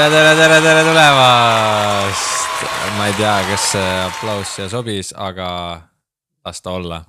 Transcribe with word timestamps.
tere, 0.00 0.34
tere, 0.34 0.34
tere, 0.36 0.60
tere 0.64 0.82
tulemast. 0.86 2.62
ma 2.96 3.06
ei 3.08 3.14
tea, 3.18 3.32
kas 3.50 3.64
see 3.74 3.88
aplaus 4.06 4.52
siia 4.54 4.68
sobis, 4.72 5.10
aga 5.12 5.48
las 6.46 6.62
ta 6.64 6.72
olla. 6.72 7.02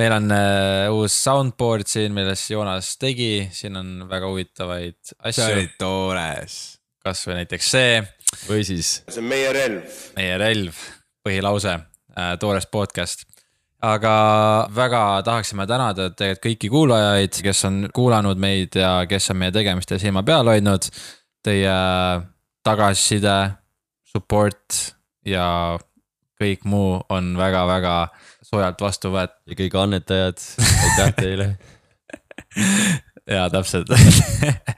meil 0.00 0.14
on 0.16 0.32
uh, 0.32 0.94
uus 0.96 1.16
soundboard 1.20 1.88
siin, 1.90 2.14
millest 2.16 2.48
Joonas 2.50 2.94
tegi, 3.02 3.50
siin 3.52 3.76
on 3.76 4.06
väga 4.08 4.30
huvitavaid 4.30 4.96
asju. 5.18 5.34
see 5.36 5.50
oli 5.52 5.68
toores. 5.78 6.54
kasvõi 7.04 7.36
näiteks 7.42 7.68
see. 7.74 7.98
või 8.48 8.64
siis. 8.64 8.94
see 9.04 9.20
on 9.20 9.28
meie 9.28 9.50
relv. 9.52 9.98
meie 10.16 10.38
relv, 10.40 10.78
põhilause 11.26 11.74
uh,, 11.76 12.30
toores 12.40 12.70
podcast 12.72 13.26
aga 13.84 14.14
väga 14.72 15.02
tahaksime 15.26 15.68
tänada 15.68 16.08
tegelikult 16.08 16.46
kõiki 16.46 16.72
kuulajaid, 16.72 17.36
kes 17.44 17.60
on 17.68 17.84
kuulanud 17.92 18.40
meid 18.40 18.80
ja 18.80 18.94
kes 19.10 19.28
on 19.34 19.42
meie 19.42 19.52
tegemistel 19.52 20.00
silma 20.00 20.24
peal 20.24 20.48
hoidnud 20.48 20.88
teie 21.44 21.74
tagasiside, 22.64 23.36
support 24.08 24.78
ja 25.26 25.78
kõik 26.40 26.64
muu 26.68 26.98
on 27.12 27.34
väga-väga 27.38 27.94
soojalt 28.44 28.80
vastu 28.80 29.12
võetud. 29.14 29.36
ja 29.46 29.58
kõik 29.58 29.76
annetajad, 29.80 30.42
aitäh 30.58 31.14
teile 31.20 31.48
ja 33.30 33.48
täpselt 33.50 33.90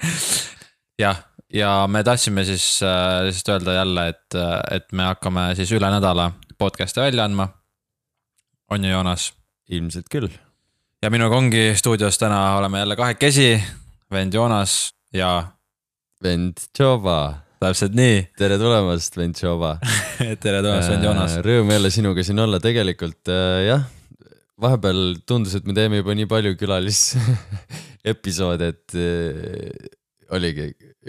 jah, 1.02 1.22
ja 1.52 1.70
me 1.90 2.02
tahtsime 2.04 2.44
siis 2.44 2.82
äh, 2.82 3.24
lihtsalt 3.26 3.54
öelda 3.56 3.78
jälle, 3.80 4.08
et, 4.08 4.38
et 4.70 4.92
me 4.92 5.08
hakkame 5.10 5.48
siis 5.58 5.72
üle 5.76 5.90
nädala 5.90 6.30
podcast'e 6.58 7.06
välja 7.06 7.24
andma. 7.24 7.48
on 8.70 8.84
ju, 8.84 8.90
Joonas? 8.90 9.32
ilmselt 9.70 10.06
küll. 10.10 10.28
ja 11.02 11.10
minuga 11.10 11.36
ongi 11.36 11.72
stuudios 11.74 12.18
täna 12.18 12.56
oleme 12.56 12.78
jälle 12.78 12.96
kahekesi, 12.96 13.62
vend 14.10 14.34
Joonas 14.34 14.94
ja 15.12 15.55
vend 16.22 16.54
Tšoba. 16.72 17.42
täpselt 17.60 17.94
nii. 17.96 18.26
tere 18.38 18.58
tulemast, 18.60 19.16
vend 19.18 19.34
Tšoba 19.36 19.78
tere 20.44 20.62
tulemast, 20.62 20.90
vend 20.92 21.04
Joonas. 21.04 21.32
Äh, 21.38 21.42
rõõm 21.44 21.70
jälle 21.74 21.90
sinuga 21.92 22.22
siin 22.26 22.38
olla, 22.42 22.58
tegelikult 22.62 23.28
äh, 23.32 23.66
jah, 23.66 23.82
vahepeal 24.60 25.00
tundus, 25.28 25.54
et 25.58 25.64
me 25.68 25.74
teeme 25.76 25.96
juba 26.00 26.12
nii 26.16 26.28
palju 26.30 26.52
külalisepisoode, 26.60 28.64
et 28.72 28.86
äh, 28.96 30.34
oligi, 30.36 30.64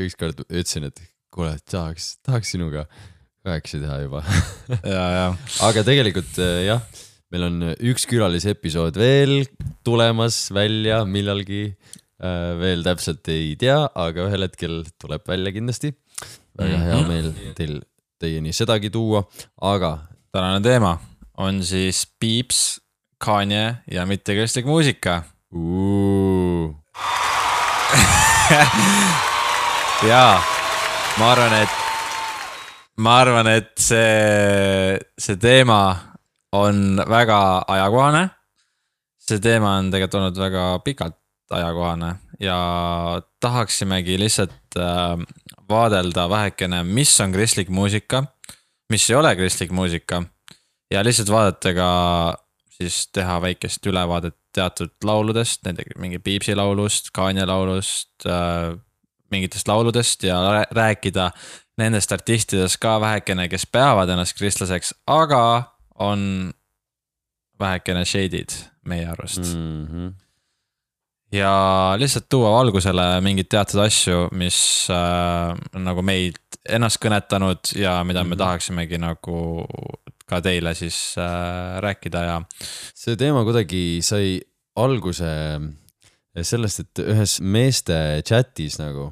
ükskord 0.08 0.38
ütlesin, 0.48 0.84
et 0.92 0.98
kuule, 1.34 1.54
tahaks, 1.72 2.04
tahaks 2.26 2.50
sinuga 2.56 2.82
kahekesi 3.48 3.78
teha 3.80 3.98
juba 4.04 4.20
ja, 4.96 5.06
ja. 5.16 5.28
aga 5.70 5.80
tegelikult 5.88 6.34
jah, 6.66 6.82
meil 7.32 7.44
on 7.48 7.56
üks 7.92 8.04
külalisepisood 8.10 8.96
veel 9.00 9.34
tulemas 9.88 10.36
välja 10.56 10.98
millalgi 11.08 11.64
veel 12.18 12.82
täpselt 12.86 13.28
ei 13.30 13.56
tea, 13.60 13.90
aga 13.94 14.26
ühel 14.26 14.42
hetkel 14.48 14.80
tuleb 15.02 15.22
välja 15.30 15.52
kindlasti. 15.54 15.94
väga 16.58 16.78
hea 16.82 16.98
mhm. 16.98 17.08
meel 17.12 17.28
teil, 17.58 17.76
teieni 18.20 18.54
sedagi 18.54 18.90
tuua, 18.90 19.24
aga. 19.62 20.00
tänane 20.34 20.62
teema 20.66 20.98
on 21.38 21.64
siis 21.64 22.08
Piips, 22.20 22.82
Kanye 23.18 23.76
ja 23.92 24.06
mittekristlik 24.06 24.66
muusika. 24.66 25.24
jaa, 30.10 30.42
ma 31.20 31.32
arvan, 31.32 31.54
et, 31.62 31.70
ma 32.98 33.20
arvan, 33.22 33.48
et 33.48 33.72
see, 33.82 35.00
see 35.18 35.36
teema 35.42 35.98
on 36.58 37.02
väga 37.10 37.64
ajakohane. 37.68 38.30
see 39.28 39.40
teema 39.44 39.76
on 39.78 39.92
tegelikult 39.92 40.22
olnud 40.22 40.38
väga 40.40 40.80
pikalt 40.86 41.18
ajakohane 41.52 42.16
ja 42.40 42.58
tahaksimegi 43.40 44.20
lihtsalt 44.20 44.78
äh, 44.78 45.18
vaadelda 45.70 46.30
vähekene, 46.30 46.84
mis 46.84 47.22
on 47.22 47.32
kristlik 47.32 47.70
muusika, 47.70 48.24
mis 48.90 49.10
ei 49.10 49.16
ole 49.16 49.36
kristlik 49.36 49.72
muusika. 49.72 50.24
ja 50.92 51.04
lihtsalt 51.04 51.30
vaadata 51.30 51.74
ka 51.74 51.90
siis 52.70 53.08
teha 53.12 53.42
väikest 53.42 53.86
ülevaadet 53.86 54.36
teatud 54.54 54.94
lauludest, 55.04 55.64
näiteks 55.66 55.98
mingi 56.00 56.20
Piipsi 56.20 56.56
laulust, 56.56 57.12
Kanye 57.14 57.46
laulust 57.46 58.26
äh,, 58.26 58.78
mingitest 59.32 59.68
lauludest 59.68 60.24
ja 60.24 60.66
rääkida 60.72 61.32
nendest 61.78 62.12
artistidest 62.12 62.78
ka 62.82 63.00
vähekene, 63.02 63.50
kes 63.50 63.68
peavad 63.72 64.10
ennast 64.10 64.38
kristlaseks, 64.38 64.94
aga 65.08 65.64
on 66.00 66.54
vähekene 67.60 68.06
shade'id 68.06 68.56
meie 68.86 69.08
arust 69.10 69.44
mm. 69.54 69.86
-hmm 69.86 70.27
ja 71.34 71.52
lihtsalt 72.00 72.30
tuua 72.32 72.54
valgusele 72.56 73.06
mingeid 73.26 73.50
teatud 73.52 73.82
asju, 73.84 74.28
mis 74.38 74.60
äh, 74.94 75.54
nagu 75.84 76.04
meid 76.06 76.40
ennast 76.68 77.00
kõnetanud 77.04 77.74
ja 77.80 78.00
mida 78.08 78.24
me 78.24 78.36
mhm. 78.36 78.42
tahaksimegi 78.44 79.00
nagu 79.02 79.40
ka 80.28 80.42
teile 80.44 80.74
siis 80.76 81.16
äh, 81.20 81.80
rääkida 81.84 82.24
ja. 82.28 82.38
see 82.96 83.18
teema 83.20 83.44
kuidagi 83.48 84.00
sai 84.06 84.38
alguse 84.78 85.32
sellest, 86.46 86.84
et 86.84 87.02
ühes 87.02 87.40
meeste 87.42 87.96
chat'is 88.28 88.78
nagu 88.82 89.10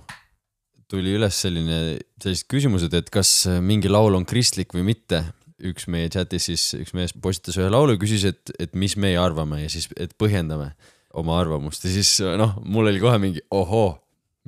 tuli 0.91 1.15
üles 1.17 1.37
selline, 1.41 1.97
sellised 2.21 2.45
küsimused, 2.51 2.93
et 2.93 3.07
kas 3.09 3.47
mingi 3.63 3.89
laul 3.89 4.13
on 4.19 4.27
kristlik 4.27 4.75
või 4.75 4.85
mitte. 4.93 5.23
üks 5.65 5.87
meie 5.87 6.09
chat'is 6.11 6.49
siis, 6.51 6.63
üks 6.77 6.91
mees 6.93 7.13
postitas 7.15 7.55
ühe 7.57 7.69
laulu, 7.71 7.95
küsis, 7.97 8.25
et, 8.27 8.51
et 8.59 8.73
mis 8.75 8.97
meie 8.99 9.17
arvame 9.17 9.63
ja 9.63 9.69
siis, 9.71 9.87
et 9.97 10.11
põhjendame 10.19 10.73
oma 11.15 11.39
arvamust 11.39 11.85
ja 11.87 11.93
siis 11.93 12.17
noh, 12.39 12.57
mul 12.65 12.91
oli 12.91 13.01
kohe 13.03 13.19
mingi 13.21 13.43
ohoo, 13.55 13.95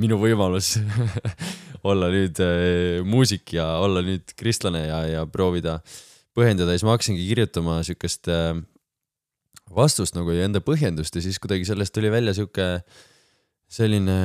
minu 0.02 0.20
võimalus 0.22 0.76
olla 1.90 2.10
nüüd 2.14 2.40
äh, 2.44 3.04
muusik 3.08 3.54
ja 3.58 3.78
olla 3.84 4.04
nüüd 4.06 4.36
kristlane 4.38 4.86
ja, 4.88 5.02
ja 5.08 5.26
proovida 5.30 5.80
põhjendada 6.38 6.74
ja 6.74 6.80
siis 6.80 6.88
ma 6.88 6.96
hakkasingi 6.96 7.28
kirjutama 7.30 7.80
siukest 7.88 8.30
äh, 8.32 8.54
vastust 9.74 10.18
nagu 10.18 10.34
ja 10.36 10.48
enda 10.48 10.62
põhjendust 10.64 11.18
ja 11.18 11.24
siis 11.24 11.40
kuidagi 11.44 11.68
sellest 11.68 11.96
tuli 11.96 12.12
välja 12.14 12.36
sihuke 12.38 12.70
selline 13.72 14.18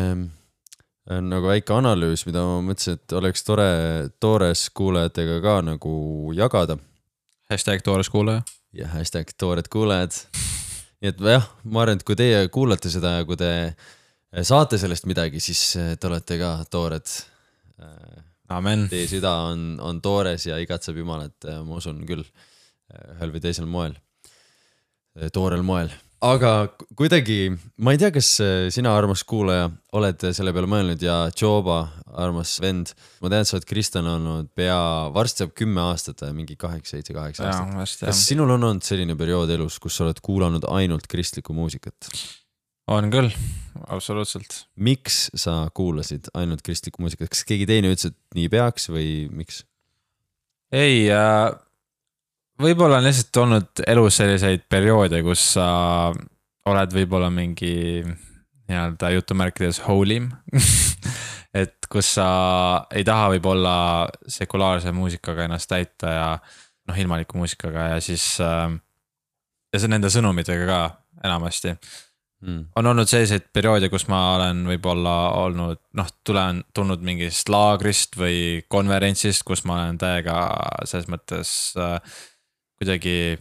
äh, 1.10 1.20
nagu 1.20 1.50
väike 1.50 1.74
analüüs, 1.74 2.26
mida 2.28 2.44
ma 2.46 2.60
mõtlesin, 2.64 2.98
et 2.98 3.18
oleks 3.18 3.46
tore 3.46 3.68
toores 4.22 4.68
kuulajatega 4.74 5.40
ka 5.44 5.60
nagu 5.72 5.94
jagada. 6.36 6.78
hashtag 7.50 7.84
toores 7.84 8.10
kuulaja. 8.10 8.42
ja 8.72 8.88
hashtag 8.94 9.34
toored 9.38 9.68
kuulajad 9.68 10.22
nii 11.02 11.10
et 11.10 11.24
jah, 11.34 11.48
ma 11.66 11.82
arvan, 11.82 11.98
et 11.98 12.06
kui 12.06 12.18
teie 12.18 12.44
kuulate 12.54 12.90
seda 12.92 13.16
ja 13.18 13.26
kui 13.26 13.38
te 13.38 13.50
eh, 13.66 14.44
saate 14.46 14.78
sellest 14.78 15.08
midagi, 15.10 15.42
siis 15.42 15.62
eh, 15.80 15.94
te 15.98 16.06
olete 16.06 16.38
ka 16.38 16.52
toored. 16.70 17.16
Eh, 17.82 18.22
amen. 18.54 18.86
Teie 18.92 19.08
süda 19.10 19.34
on, 19.48 19.74
on 19.82 19.98
toores 20.04 20.46
ja 20.46 20.60
igatseb 20.62 21.00
Jumalat, 21.02 21.50
ma 21.66 21.80
usun 21.80 22.04
küll, 22.06 22.24
ühel 22.92 23.34
või 23.34 23.42
teisel 23.42 23.66
moel, 23.66 23.96
toorel 25.32 25.64
moel 25.66 25.90
aga 26.22 26.50
kuidagi, 26.98 27.52
ma 27.82 27.94
ei 27.94 28.00
tea, 28.00 28.10
kas 28.14 28.28
äh, 28.42 28.66
sina, 28.74 28.92
armas 28.96 29.24
kuulaja, 29.28 29.68
oled 29.98 30.26
selle 30.34 30.52
peale 30.54 30.68
mõelnud 30.70 31.02
ja 31.02 31.16
Joba, 31.34 31.80
armas 32.22 32.54
vend. 32.62 32.92
ma 33.22 33.32
tean, 33.32 33.42
et 33.42 33.50
sa 33.50 33.56
oled 33.58 33.66
kristlane 33.68 34.12
olnud 34.16 34.52
pea, 34.56 34.76
varsti 35.14 35.44
saab 35.44 35.56
kümme 35.58 35.82
aastat, 35.88 36.22
mingi 36.36 36.56
kaheksa, 36.60 36.96
seitse, 36.96 37.16
kaheksa 37.16 37.48
aastat. 37.50 38.12
kas 38.12 38.22
sinul 38.28 38.54
on 38.54 38.68
olnud 38.70 38.86
selline 38.86 39.16
periood 39.18 39.50
elus, 39.54 39.80
kus 39.82 39.98
sa 39.98 40.06
oled 40.06 40.22
kuulanud 40.22 40.68
ainult 40.70 41.10
kristlikku 41.10 41.56
muusikat? 41.56 42.12
on 42.92 43.10
küll, 43.12 43.30
absoluutselt. 43.94 44.64
miks 44.76 45.26
sa 45.38 45.64
kuulasid 45.74 46.30
ainult 46.38 46.62
kristlikku 46.66 47.02
muusikat, 47.02 47.32
kas 47.34 47.44
keegi 47.48 47.68
teine 47.70 47.92
ütles, 47.92 48.12
et 48.12 48.38
nii 48.38 48.48
peaks 48.52 48.88
või 48.92 49.26
miks? 49.34 49.64
ei 50.72 51.04
äh 51.10 51.52
võib-olla 52.60 53.00
on 53.00 53.06
lihtsalt 53.08 53.40
olnud 53.42 53.84
elus 53.86 54.20
selliseid 54.20 54.66
perioode, 54.70 55.22
kus 55.24 55.52
sa 55.56 55.66
oled 56.68 56.94
võib-olla 56.94 57.30
mingi 57.32 58.02
nii-öelda 58.02 59.10
jutumärkides 59.16 59.82
holim 59.86 60.30
et 61.62 61.88
kus 61.90 62.14
sa 62.16 62.28
ei 62.94 63.04
taha 63.04 63.32
võib-olla 63.34 63.74
sekulaarse 64.30 64.92
muusikaga 64.96 65.46
ennast 65.48 65.70
täita 65.72 66.14
ja 66.14 66.28
noh, 66.88 66.98
ilmaliku 66.98 67.40
muusikaga 67.40 67.92
ja 67.94 68.00
siis 68.04 68.24
äh,. 68.40 68.70
ja 69.72 69.82
see 69.82 69.90
nende 69.92 70.10
sõnumitega 70.12 70.68
ka 70.68 70.80
enamasti 71.24 71.74
mm.. 71.74 72.64
on 72.76 72.90
olnud 72.92 73.10
selliseid 73.10 73.50
perioode, 73.54 73.90
kus 73.92 74.06
ma 74.10 74.22
olen 74.36 74.64
võib-olla 74.70 75.16
olnud 75.42 75.80
noh, 75.98 76.10
tulen, 76.24 76.62
tulnud 76.74 77.04
mingist 77.04 77.50
laagrist 77.52 78.18
või 78.20 78.62
konverentsist, 78.72 79.44
kus 79.46 79.66
ma 79.68 79.82
olen 79.82 80.00
täiega 80.00 80.38
selles 80.88 81.10
mõttes 81.12 81.54
äh, 81.76 81.98
kuidagi 82.82 83.38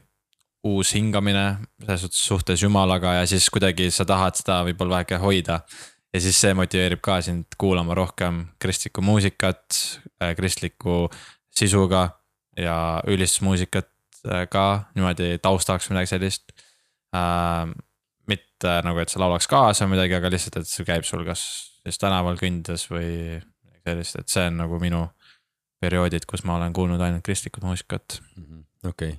uus 0.67 0.93
hingamine 0.93 1.45
selles 1.81 2.05
suhtes 2.13 2.61
jumalaga 2.61 3.15
ja 3.19 3.25
siis 3.25 3.49
kuidagi 3.49 3.89
sa 3.93 4.05
tahad 4.05 4.37
seda 4.37 4.59
võib-olla 4.67 5.01
väike 5.01 5.17
hoida. 5.21 5.61
ja 6.13 6.21
siis 6.21 6.37
see 6.43 6.53
motiveerib 6.53 7.01
ka 7.01 7.21
sind 7.25 7.55
kuulama 7.57 7.95
rohkem 7.97 8.43
kristlikku 8.59 9.01
muusikat, 9.01 9.63
äh, 10.21 10.35
kristliku 10.35 11.07
sisuga 11.49 12.09
ja 12.57 13.01
ülistusmuusikat 13.07 13.89
äh, 14.27 14.45
ka 14.51 14.91
niimoodi 14.95 15.37
taustaks 15.41 15.89
midagi 15.89 16.13
sellist 16.13 16.53
äh,. 17.15 17.71
mitte 18.27 18.77
nagu, 18.85 18.99
et 19.01 19.09
sa 19.09 19.19
laulaks 19.19 19.47
kaasa 19.49 19.87
midagi, 19.89 20.13
aga 20.15 20.29
lihtsalt, 20.29 20.61
et 20.61 20.69
see 20.69 20.85
käib 20.85 21.03
sul 21.03 21.25
kas 21.25 21.41
siis 21.81 21.97
tänaval 21.97 22.37
kõndides 22.37 22.85
või 22.91 23.41
sellist, 23.81 24.19
et 24.21 24.29
see 24.29 24.45
on 24.51 24.61
nagu 24.61 24.77
minu 24.79 25.07
perioodid, 25.81 26.27
kus 26.29 26.45
ma 26.45 26.59
olen 26.59 26.73
kuulnud 26.73 27.01
ainult 27.01 27.25
kristlikut 27.25 27.65
muusikat. 27.65 28.21
Mhm, 28.37 28.61
okei. 28.85 29.17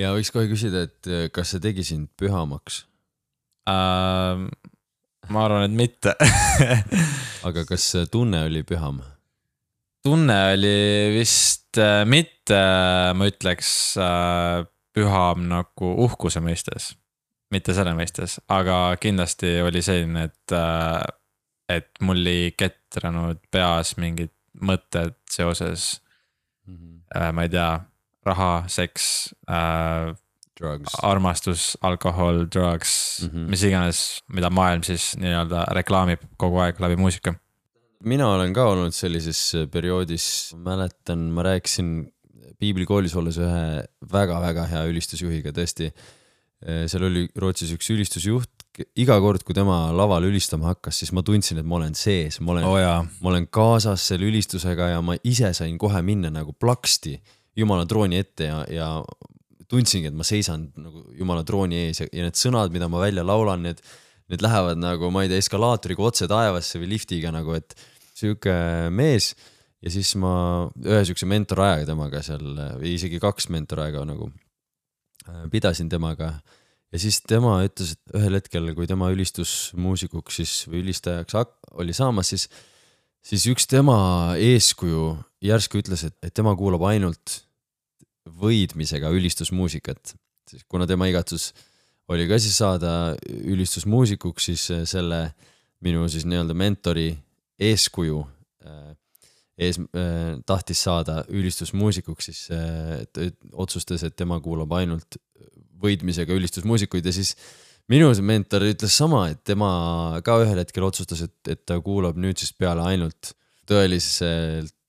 Ja 0.00 0.14
võiks 0.16 0.32
kohe 0.32 0.48
küsida, 0.50 0.86
et 0.88 1.10
äh, 1.10 1.26
kas 1.34 1.52
see 1.54 1.62
tegi 1.62 1.86
sind 1.86 2.08
pühamaks, 2.18 2.84
Uh, 3.68 4.48
ma 5.30 5.44
arvan, 5.44 5.66
et 5.68 5.74
mitte. 5.76 6.14
Aga 7.46 7.64
kas 7.68 7.84
see 7.92 8.06
tunne 8.10 8.46
oli 8.48 8.64
püham? 8.66 9.02
tunne 10.00 10.36
oli 10.54 10.76
vist 11.12 11.76
äh, 11.76 12.06
mitte, 12.08 12.56
ma 13.12 13.26
ütleks 13.28 13.70
äh, 14.00 14.62
püham 14.96 15.44
nagu 15.50 15.90
uhkuse 16.06 16.40
mõistes, 16.40 16.94
mitte 17.52 17.74
selle 17.76 17.92
mõistes, 17.98 18.38
aga 18.48 18.96
kindlasti 19.02 19.58
oli 19.60 19.82
selline, 19.84 20.30
et 20.30 20.54
äh,, 20.56 21.04
et 21.76 22.00
mul 22.00 22.24
ei 22.32 22.48
ketranud 22.56 23.44
peas 23.52 23.92
mingid 24.00 24.32
mõtted 24.56 25.18
seoses 25.28 25.90
äh,, 26.64 27.28
ma 27.36 27.44
ei 27.44 27.52
tea, 27.52 27.68
raha, 28.26 28.64
seks 28.68 29.30
äh,, 29.48 30.12
armastus, 31.02 31.76
alkohol, 31.80 32.46
drugs 32.52 33.22
mm. 33.22 33.28
-hmm. 33.28 33.50
mis 33.50 33.62
iganes, 33.62 34.20
mida 34.28 34.50
maailm 34.50 34.82
siis 34.82 35.14
nii-öelda 35.16 35.64
reklaamib 35.72 36.20
kogu 36.36 36.60
aeg 36.60 36.80
läbi 36.80 36.96
muusika. 36.96 37.34
mina 38.04 38.28
olen 38.28 38.52
ka 38.52 38.64
olnud 38.64 38.92
sellises 38.92 39.52
perioodis, 39.72 40.54
mäletan, 40.56 41.18
ma 41.18 41.42
rääkisin 41.42 42.12
piiblikoolis 42.58 43.16
olles 43.16 43.38
ühe 43.38 43.84
väga-väga 44.12 44.66
hea 44.68 44.84
ülistusjuhiga, 44.88 45.52
tõesti. 45.56 45.90
seal 46.60 47.04
oli 47.08 47.28
Rootsis 47.36 47.72
üks 47.72 47.88
ülistusjuht, 47.92 48.50
iga 49.00 49.16
kord, 49.20 49.42
kui 49.44 49.56
tema 49.56 49.92
laval 49.96 50.26
ülistama 50.28 50.74
hakkas, 50.74 50.98
siis 51.00 51.12
ma 51.16 51.22
tundsin, 51.24 51.60
et 51.60 51.66
ma 51.68 51.78
olen 51.78 51.94
sees, 51.96 52.36
ma 52.40 52.52
olen 52.52 52.66
oh, 52.68 53.06
ma 53.20 53.30
olen 53.32 53.46
kaasas 53.48 54.04
selle 54.12 54.28
ülistusega 54.28 54.90
ja 54.92 55.00
ma 55.04 55.16
ise 55.24 55.54
sain 55.56 55.78
kohe 55.80 56.02
minna 56.04 56.30
nagu 56.32 56.52
plaksti 56.52 57.16
jumala 57.58 57.86
trooni 57.88 58.20
ette 58.20 58.48
ja, 58.48 58.60
ja 58.70 58.90
tundsingi, 59.70 60.10
et 60.10 60.16
ma 60.16 60.26
seisan 60.26 60.68
nagu 60.80 61.04
jumala 61.18 61.44
trooni 61.46 61.86
ees 61.86 62.02
ja, 62.02 62.08
ja 62.10 62.26
need 62.26 62.38
sõnad, 62.38 62.72
mida 62.74 62.88
ma 62.90 63.02
välja 63.02 63.24
laulan, 63.26 63.62
need, 63.66 63.82
need 64.30 64.42
lähevad 64.44 64.80
nagu, 64.80 65.10
ma 65.14 65.24
ei 65.24 65.30
tea, 65.30 65.42
eskalaatoriga 65.42 66.06
otse 66.06 66.28
taevasse 66.30 66.80
või 66.82 66.92
liftiga 66.94 67.32
nagu, 67.34 67.54
et 67.58 67.76
sihuke 68.18 68.54
mees 68.94 69.32
ja 69.80 69.92
siis 69.92 70.12
ma 70.20 70.32
ühe 70.84 71.02
siukse 71.08 71.28
mentorajaga 71.30 71.88
temaga 71.88 72.22
seal 72.24 72.48
või 72.80 72.96
isegi 72.96 73.20
kaks 73.22 73.48
mentorajaga 73.54 74.04
nagu 74.08 74.30
äh, 74.30 75.46
pidasin 75.52 75.88
temaga. 75.92 76.34
Ja 76.90 76.98
siis 76.98 77.20
tema 77.22 77.60
ütles, 77.62 77.94
et 77.94 78.16
ühel 78.18 78.34
hetkel, 78.34 78.72
kui 78.74 78.88
tema 78.90 79.12
ülistusmuusikuks 79.14 80.40
siis 80.40 80.54
või 80.66 80.82
ülistajaks 80.82 81.36
oli 81.78 81.94
saamas, 81.94 82.32
siis 82.34 82.48
siis 83.22 83.44
üks 83.52 83.68
tema 83.70 84.34
eeskuju 84.40 85.12
järsku 85.44 85.80
ütles, 85.80 86.04
et, 86.08 86.16
et 86.22 86.34
tema 86.34 86.52
kuulab 86.58 86.84
ainult 86.90 87.40
võidmisega 88.40 89.10
ülistusmuusikat. 89.14 90.14
kuna 90.68 90.86
tema 90.86 91.06
igatsus 91.06 91.52
oli 92.10 92.26
ka 92.28 92.38
siis 92.42 92.56
saada 92.58 93.14
ülistusmuusikuks, 93.28 94.50
siis 94.50 94.66
äh, 94.74 94.84
selle 94.88 95.22
minu 95.84 96.08
siis 96.10 96.26
nii-öelda 96.28 96.56
mentori 96.58 97.08
eeskuju 97.60 98.20
äh, 98.66 98.90
ees 99.60 99.78
äh, 99.78 100.36
tahtis 100.46 100.82
saada 100.82 101.22
ülistusmuusikuks, 101.28 102.30
siis 102.30 102.46
ta 102.50 103.26
otsustas, 103.52 104.04
et 104.04 104.16
tema 104.16 104.40
kuulab 104.40 104.72
ainult 104.78 105.20
võidmisega 105.80 106.34
ülistusmuusikuid 106.36 107.06
ja 107.06 107.12
siis 107.14 107.34
minu 107.90 108.10
see 108.14 108.24
mentor 108.26 108.64
ütles 108.68 108.96
sama, 108.96 109.28
et 109.32 109.42
tema 109.46 110.20
ka 110.24 110.40
ühel 110.42 110.60
hetkel 110.60 110.84
otsustas, 110.88 111.24
et, 111.26 111.36
et 111.48 111.62
ta 111.66 111.78
kuulab 111.84 112.18
nüüdsest 112.20 112.58
peale 112.60 112.84
ainult 112.88 113.34
tõeliselt 113.70 114.79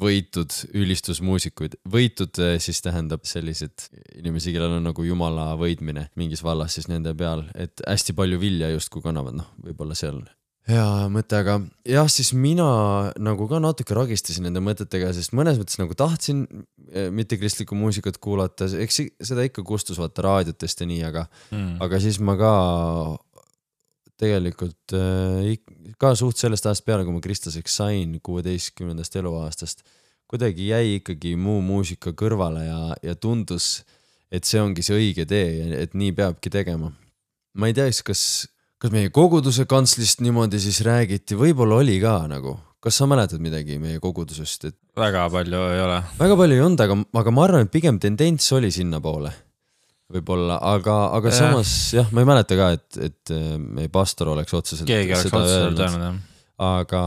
võitud 0.00 0.54
ülistusmuusikuid. 0.76 1.78
võitud 1.90 2.40
eh, 2.44 2.56
siis 2.62 2.82
tähendab 2.84 3.26
sellised 3.28 3.88
inimesi, 4.18 4.52
kellel 4.54 4.78
on 4.78 4.88
nagu 4.90 5.04
jumala 5.06 5.52
võidmine 5.60 6.08
mingis 6.18 6.44
vallas 6.44 6.78
siis 6.78 6.88
nende 6.90 7.14
peal, 7.18 7.46
et 7.54 7.84
hästi 7.86 8.16
palju 8.18 8.40
vilja 8.42 8.72
justkui 8.74 9.04
kannavad, 9.04 9.38
noh, 9.40 9.54
võib-olla 9.64 9.96
on 10.12 10.26
hea 10.68 11.08
mõte, 11.12 11.38
aga 11.38 11.58
jah, 11.88 12.08
siis 12.12 12.34
mina 12.36 12.68
nagu 13.20 13.46
ka 13.50 13.60
natuke 13.62 13.96
ragistasin 13.96 14.44
nende 14.48 14.60
mõtetega, 14.64 15.10
sest 15.16 15.32
mõnes 15.36 15.56
mõttes 15.60 15.78
nagu 15.80 15.96
tahtsin 15.96 16.44
eh, 16.92 17.08
mittekristlikku 17.14 17.78
muusikat 17.78 18.20
kuulata, 18.22 18.68
eks 18.84 19.00
seda 19.30 19.46
ikka 19.48 19.64
kustus 19.66 20.00
vaata 20.00 20.26
raadiotest 20.26 20.84
ja 20.84 20.90
nii, 20.90 21.00
aga 21.08 21.24
mm. 21.50 21.78
aga 21.84 22.02
siis 22.04 22.20
ma 22.20 22.36
ka 22.40 22.52
tegelikult 24.18 24.96
äh, 24.96 25.54
ka 26.00 26.12
suht 26.18 26.40
sellest 26.40 26.66
ajast 26.66 26.84
peale, 26.86 27.06
kui 27.06 27.14
ma 27.14 27.22
kristlaseks 27.22 27.78
sain, 27.80 28.18
kuueteistkümnendast 28.24 29.16
eluaastast, 29.20 29.84
kuidagi 30.28 30.68
jäi 30.72 30.98
ikkagi 30.98 31.34
muu 31.40 31.62
muusika 31.64 32.12
kõrvale 32.16 32.66
ja, 32.66 32.80
ja 33.04 33.16
tundus, 33.16 33.82
et 34.30 34.44
see 34.44 34.60
ongi 34.60 34.84
see 34.84 34.98
õige 34.98 35.26
tee 35.28 35.46
ja 35.56 35.82
et 35.84 35.96
nii 35.96 36.12
peabki 36.16 36.52
tegema. 36.52 36.92
ma 37.58 37.70
ei 37.70 37.74
tea 37.74 37.88
siis, 37.88 38.04
kas, 38.06 38.22
kas 38.78 38.92
meie 38.94 39.10
koguduse 39.14 39.64
kantslist 39.70 40.20
niimoodi 40.22 40.60
siis 40.62 40.82
räägiti, 40.86 41.38
võib-olla 41.38 41.80
oli 41.80 41.96
ka 42.02 42.20
nagu, 42.30 42.58
kas 42.84 43.00
sa 43.00 43.08
mäletad 43.10 43.42
midagi 43.42 43.80
meie 43.82 44.02
kogudusest, 44.02 44.68
et 44.68 44.76
väga 44.98 45.24
palju 45.32 45.64
ei 45.72 45.82
ole. 45.86 45.98
väga 46.20 46.38
palju 46.42 46.58
ei 46.58 46.64
olnud, 46.66 46.84
aga, 46.84 46.98
aga 47.22 47.34
ma 47.34 47.46
arvan, 47.48 47.66
et 47.66 47.74
pigem 47.74 47.98
tendents 48.02 48.52
oli 48.58 48.70
sinnapoole. 48.74 49.32
võib-olla, 50.12 50.56
aga, 50.64 50.96
aga 51.18 51.32
Jah. 51.32 51.38
samas 51.42 51.72
jah, 51.96 52.08
ma 52.16 52.24
ei 52.24 52.28
mäleta 52.28 52.56
ka, 52.58 52.70
et, 52.78 53.00
et 53.10 53.34
äh, 53.34 53.56
meie 53.60 53.90
pastor 53.92 54.32
oleks 54.32 54.54
otseselt 54.56 54.88
keegi 54.88 55.12
oleks 55.16 55.32
otseselt 55.32 55.82
öelnud, 55.84 56.06
jah. 56.06 56.22
aga, 56.68 57.02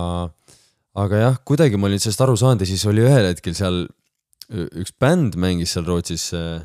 aga 1.06 1.24
jah, 1.26 1.40
kuidagi 1.48 1.80
ma 1.82 1.90
olin 1.90 2.04
sellest 2.04 2.22
aru 2.28 2.38
saanud 2.38 2.62
ja 2.62 2.70
siis 2.70 2.86
oli 2.90 3.06
ühel 3.06 3.32
hetkel 3.32 3.58
seal 3.58 3.84
üks 4.52 4.94
bänd 5.00 5.38
mängis 5.40 5.74
seal 5.76 5.88
Rootsis 5.88 6.30
äh, 6.38 6.60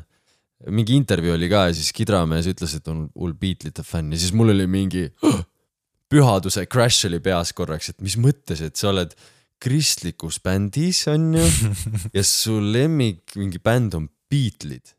mingi 0.73 0.97
intervjuu 0.97 1.35
oli 1.35 1.49
ka 1.51 1.67
ja 1.69 1.77
siis 1.77 1.93
Kidramees 1.95 2.49
ütles, 2.49 2.73
et 2.77 2.89
on 2.91 3.05
hull 3.15 3.35
Beatlesite 3.37 3.85
fänn 3.85 4.11
ja 4.13 4.19
siis 4.19 4.33
mul 4.35 4.51
oli 4.53 4.67
mingi 4.69 5.05
pühaduse 6.11 6.65
crash 6.71 7.07
oli 7.09 7.21
peas 7.23 7.53
korraks, 7.55 7.91
et 7.93 8.03
mis 8.03 8.17
mõttes, 8.19 8.61
et 8.63 8.77
sa 8.79 8.91
oled 8.91 9.13
kristlikus 9.61 10.37
bändis 10.43 11.05
on 11.11 11.31
ju 11.37 11.47
ja 12.17 12.23
su 12.25 12.59
lemmik 12.61 13.37
mingi 13.39 13.61
bänd 13.63 13.97
on 13.97 14.09
Beatlesid. 14.27 14.96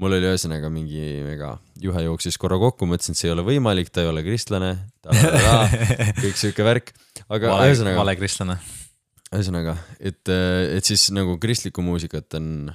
Mul 0.00 0.16
oli 0.16 0.28
ühesõnaga 0.30 0.70
mingi 0.72 1.02
mega 1.26 1.56
juhe 1.82 2.04
jooksis 2.06 2.38
korra 2.40 2.58
kokku, 2.60 2.88
mõtlesin, 2.88 3.16
et 3.16 3.20
see 3.20 3.28
ei 3.28 3.34
ole 3.34 3.44
võimalik, 3.46 3.90
ta 3.92 4.04
ei 4.04 4.10
ole 4.10 4.22
kristlane, 4.24 4.74
kõik 6.22 6.38
sihuke 6.38 6.64
värk, 6.66 6.94
aga 7.28 7.52
vale, 7.52 7.72
ühesõnaga, 7.72 7.98
vale 8.00 8.16
kristlane. 8.20 8.56
ühesõnaga, 9.32 9.76
et, 10.00 10.22
et 10.32 10.88
siis 10.88 11.10
nagu 11.14 11.36
kristlikku 11.42 11.84
muusikat 11.84 12.38
on, 12.40 12.72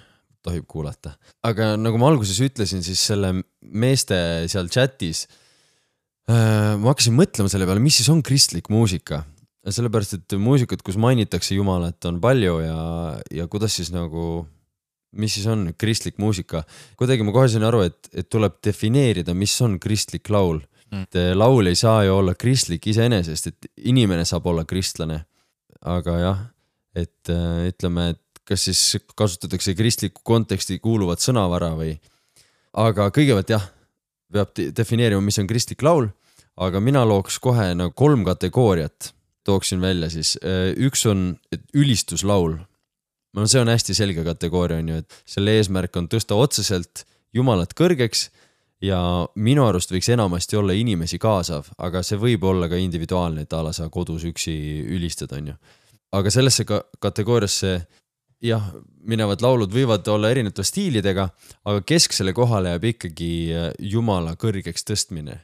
tohib 0.48 0.68
kuulata. 0.70 1.16
aga 1.46 1.76
nagu 1.80 2.00
ma 2.02 2.12
alguses 2.12 2.40
ütlesin, 2.44 2.84
siis 2.86 3.02
selle 3.10 3.34
meeste 3.62 4.18
seal 4.52 4.70
chatis 4.72 5.26
äh, 6.30 6.76
ma 6.78 6.92
hakkasin 6.92 7.18
mõtlema 7.18 7.52
selle 7.52 7.68
peale, 7.70 7.84
mis 7.84 8.00
siis 8.00 8.12
on 8.14 8.22
kristlik 8.26 8.70
muusika. 8.74 9.24
sellepärast, 9.68 10.14
et 10.16 10.38
muusikat, 10.40 10.80
kus 10.86 10.96
mainitakse 11.02 11.58
Jumalat, 11.58 12.00
on 12.08 12.22
palju 12.24 12.60
ja, 12.64 12.78
ja 13.36 13.48
kuidas 13.52 13.76
siis 13.76 13.92
nagu, 13.92 14.46
mis 15.12 15.34
siis 15.38 15.48
on 15.48 15.74
kristlik 15.78 16.18
muusika. 16.18 16.64
kuidagi 16.98 17.24
ma 17.24 17.32
kohe 17.32 17.48
sain 17.48 17.64
aru, 17.64 17.82
et, 17.88 18.10
et 18.14 18.30
tuleb 18.30 18.60
defineerida, 18.64 19.34
mis 19.34 19.54
on 19.62 19.80
kristlik 19.80 20.30
laul 20.30 20.62
Mm. 20.88 21.04
et 21.04 21.36
laul 21.36 21.68
ei 21.68 21.76
saa 21.76 22.04
ju 22.08 22.14
olla 22.16 22.34
kristlik 22.40 22.86
iseenesest, 22.88 23.48
et 23.48 23.68
inimene 23.92 24.24
saab 24.26 24.46
olla 24.48 24.64
kristlane. 24.66 25.26
aga 25.88 26.14
jah, 26.20 26.40
et 26.96 27.30
äh, 27.30 27.68
ütleme, 27.70 28.10
et 28.16 28.40
kas 28.48 28.64
siis 28.66 28.80
kasutatakse 29.16 29.76
kristlikku 29.78 30.24
konteksti 30.26 30.80
kuuluvat 30.80 31.22
sõnavara 31.22 31.74
või. 31.78 31.98
aga 32.74 33.10
kõigepealt 33.12 33.52
jah, 33.52 33.68
peab 34.34 34.56
de- 34.56 34.72
defineerima, 34.72 35.22
mis 35.22 35.38
on 35.40 35.48
kristlik 35.48 35.84
laul, 35.84 36.10
aga 36.58 36.80
mina 36.80 37.04
looks 37.06 37.38
kohe 37.40 37.74
nagu 37.76 37.94
kolm 37.94 38.24
kategooriat, 38.26 39.14
tooksin 39.44 39.82
välja 39.82 40.10
siis, 40.10 40.38
üks 40.76 41.06
on 41.06 41.38
ülistuslaul. 41.74 42.58
No 43.36 43.48
see 43.48 43.62
on 43.62 43.72
hästi 43.72 43.96
selge 43.98 44.24
kategooria 44.26 44.82
on 44.82 44.94
ju, 44.94 45.04
et 45.04 45.22
selle 45.28 45.58
eesmärk 45.60 45.96
on 46.00 46.10
tõsta 46.12 46.38
otseselt 46.40 47.06
Jumalat 47.36 47.74
kõrgeks 47.78 48.30
ja 48.82 49.00
minu 49.36 49.66
arust 49.68 49.92
võiks 49.92 50.10
enamasti 50.14 50.58
olla 50.58 50.76
inimesi 50.78 51.20
kaasav, 51.22 51.72
aga 51.78 52.04
see 52.06 52.20
võib 52.22 52.46
olla 52.48 52.70
ka 52.70 52.80
individuaalne, 52.80 53.44
et 53.44 53.54
a 53.54 53.64
la 53.66 53.74
sa 53.76 53.90
kodus 53.94 54.26
üksi 54.30 54.56
ülistad, 54.96 55.34
on 55.38 55.52
ju. 55.52 55.56
aga 56.18 56.32
sellesse 56.32 56.66
ka 56.66 56.84
kategooriasse 57.04 57.74
jah, 58.44 58.70
minevad 59.08 59.42
laulud 59.42 59.74
võivad 59.74 60.08
olla 60.14 60.32
erinevate 60.32 60.66
stiilidega, 60.66 61.28
aga 61.66 61.84
kesksele 61.88 62.34
kohale 62.38 62.76
jääb 62.76 62.90
ikkagi 62.94 63.32
äh, 63.54 63.70
Jumala 63.80 64.36
kõrgeks 64.40 64.86
tõstmine 64.88 65.40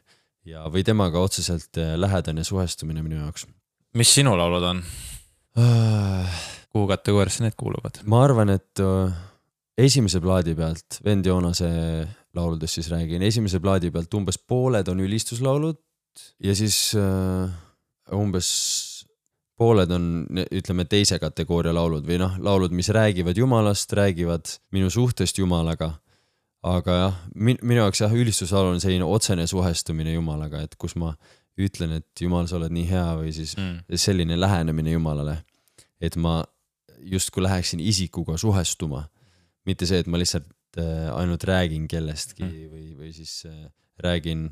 ja, 0.46 0.66
või 0.70 0.86
temaga 0.86 1.24
otseselt 1.24 1.82
äh, 1.82 1.96
lähedane 2.00 2.46
suhestumine 2.46 3.04
minu 3.06 3.24
jaoks. 3.24 3.48
mis 3.98 4.14
sinu 4.14 4.38
laulud 4.38 4.70
on? 4.72 4.84
Kuhu 6.74 6.90
kategooriasse 6.90 7.46
need 7.46 7.58
kuuluvad? 7.60 8.02
ma 8.10 8.24
arvan, 8.26 8.54
et 8.56 8.82
äh, 8.84 9.14
esimese 9.78 10.22
plaadi 10.24 10.56
pealt, 10.58 11.00
vend 11.06 11.26
Joonase 11.26 11.70
lauludest 12.34 12.80
siis 12.80 12.90
räägin, 12.94 13.22
esimese 13.26 13.62
plaadi 13.62 13.92
pealt 13.94 14.14
umbes 14.18 14.40
pooled 14.42 14.90
on 14.90 15.04
ülistuslaulud 15.06 15.80
ja 16.44 16.56
siis 16.58 16.94
äh, 16.98 17.50
umbes 18.14 18.50
pooled 19.58 19.92
on 19.94 20.06
ütleme 20.44 20.86
teise 20.90 21.20
kategooria 21.22 21.74
laulud 21.76 22.06
või 22.08 22.18
noh, 22.22 22.38
laulud, 22.42 22.74
mis 22.76 22.90
räägivad 22.94 23.38
Jumalast, 23.38 23.94
räägivad 23.94 24.58
minu 24.74 24.90
suhtest 24.94 25.38
Jumalaga. 25.38 25.94
aga 26.64 26.94
jah, 26.96 27.16
min-, 27.36 27.60
minu 27.62 27.82
jaoks 27.84 28.02
jah, 28.02 28.14
ülistuslaul 28.14 28.72
on 28.72 28.82
selline 28.82 29.06
otsene 29.06 29.48
suhestumine 29.48 30.14
Jumalaga, 30.14 30.64
et 30.64 30.76
kus 30.80 30.96
ma 30.96 31.14
ütlen, 31.60 32.00
et 32.00 32.22
Jumal, 32.22 32.48
sa 32.50 32.58
oled 32.58 32.74
nii 32.74 32.86
hea 32.90 33.10
või 33.20 33.34
siis 33.36 33.54
mm. 33.58 33.98
selline 34.00 34.40
lähenemine 34.40 34.96
Jumalale. 34.96 35.44
et 36.02 36.16
ma 36.18 36.42
justkui 37.14 37.44
läheksin 37.46 37.82
isikuga 37.84 38.38
suhestuma, 38.42 39.06
mitte 39.68 39.88
see, 39.90 40.02
et 40.04 40.10
ma 40.12 40.20
lihtsalt 40.22 40.48
äh, 40.80 41.10
ainult 41.16 41.46
räägin 41.48 41.88
kellestki 41.92 42.44
mm. 42.46 42.70
või, 42.72 42.86
või 43.00 43.16
siis 43.16 43.44
äh, 43.50 43.66
räägin, 44.04 44.50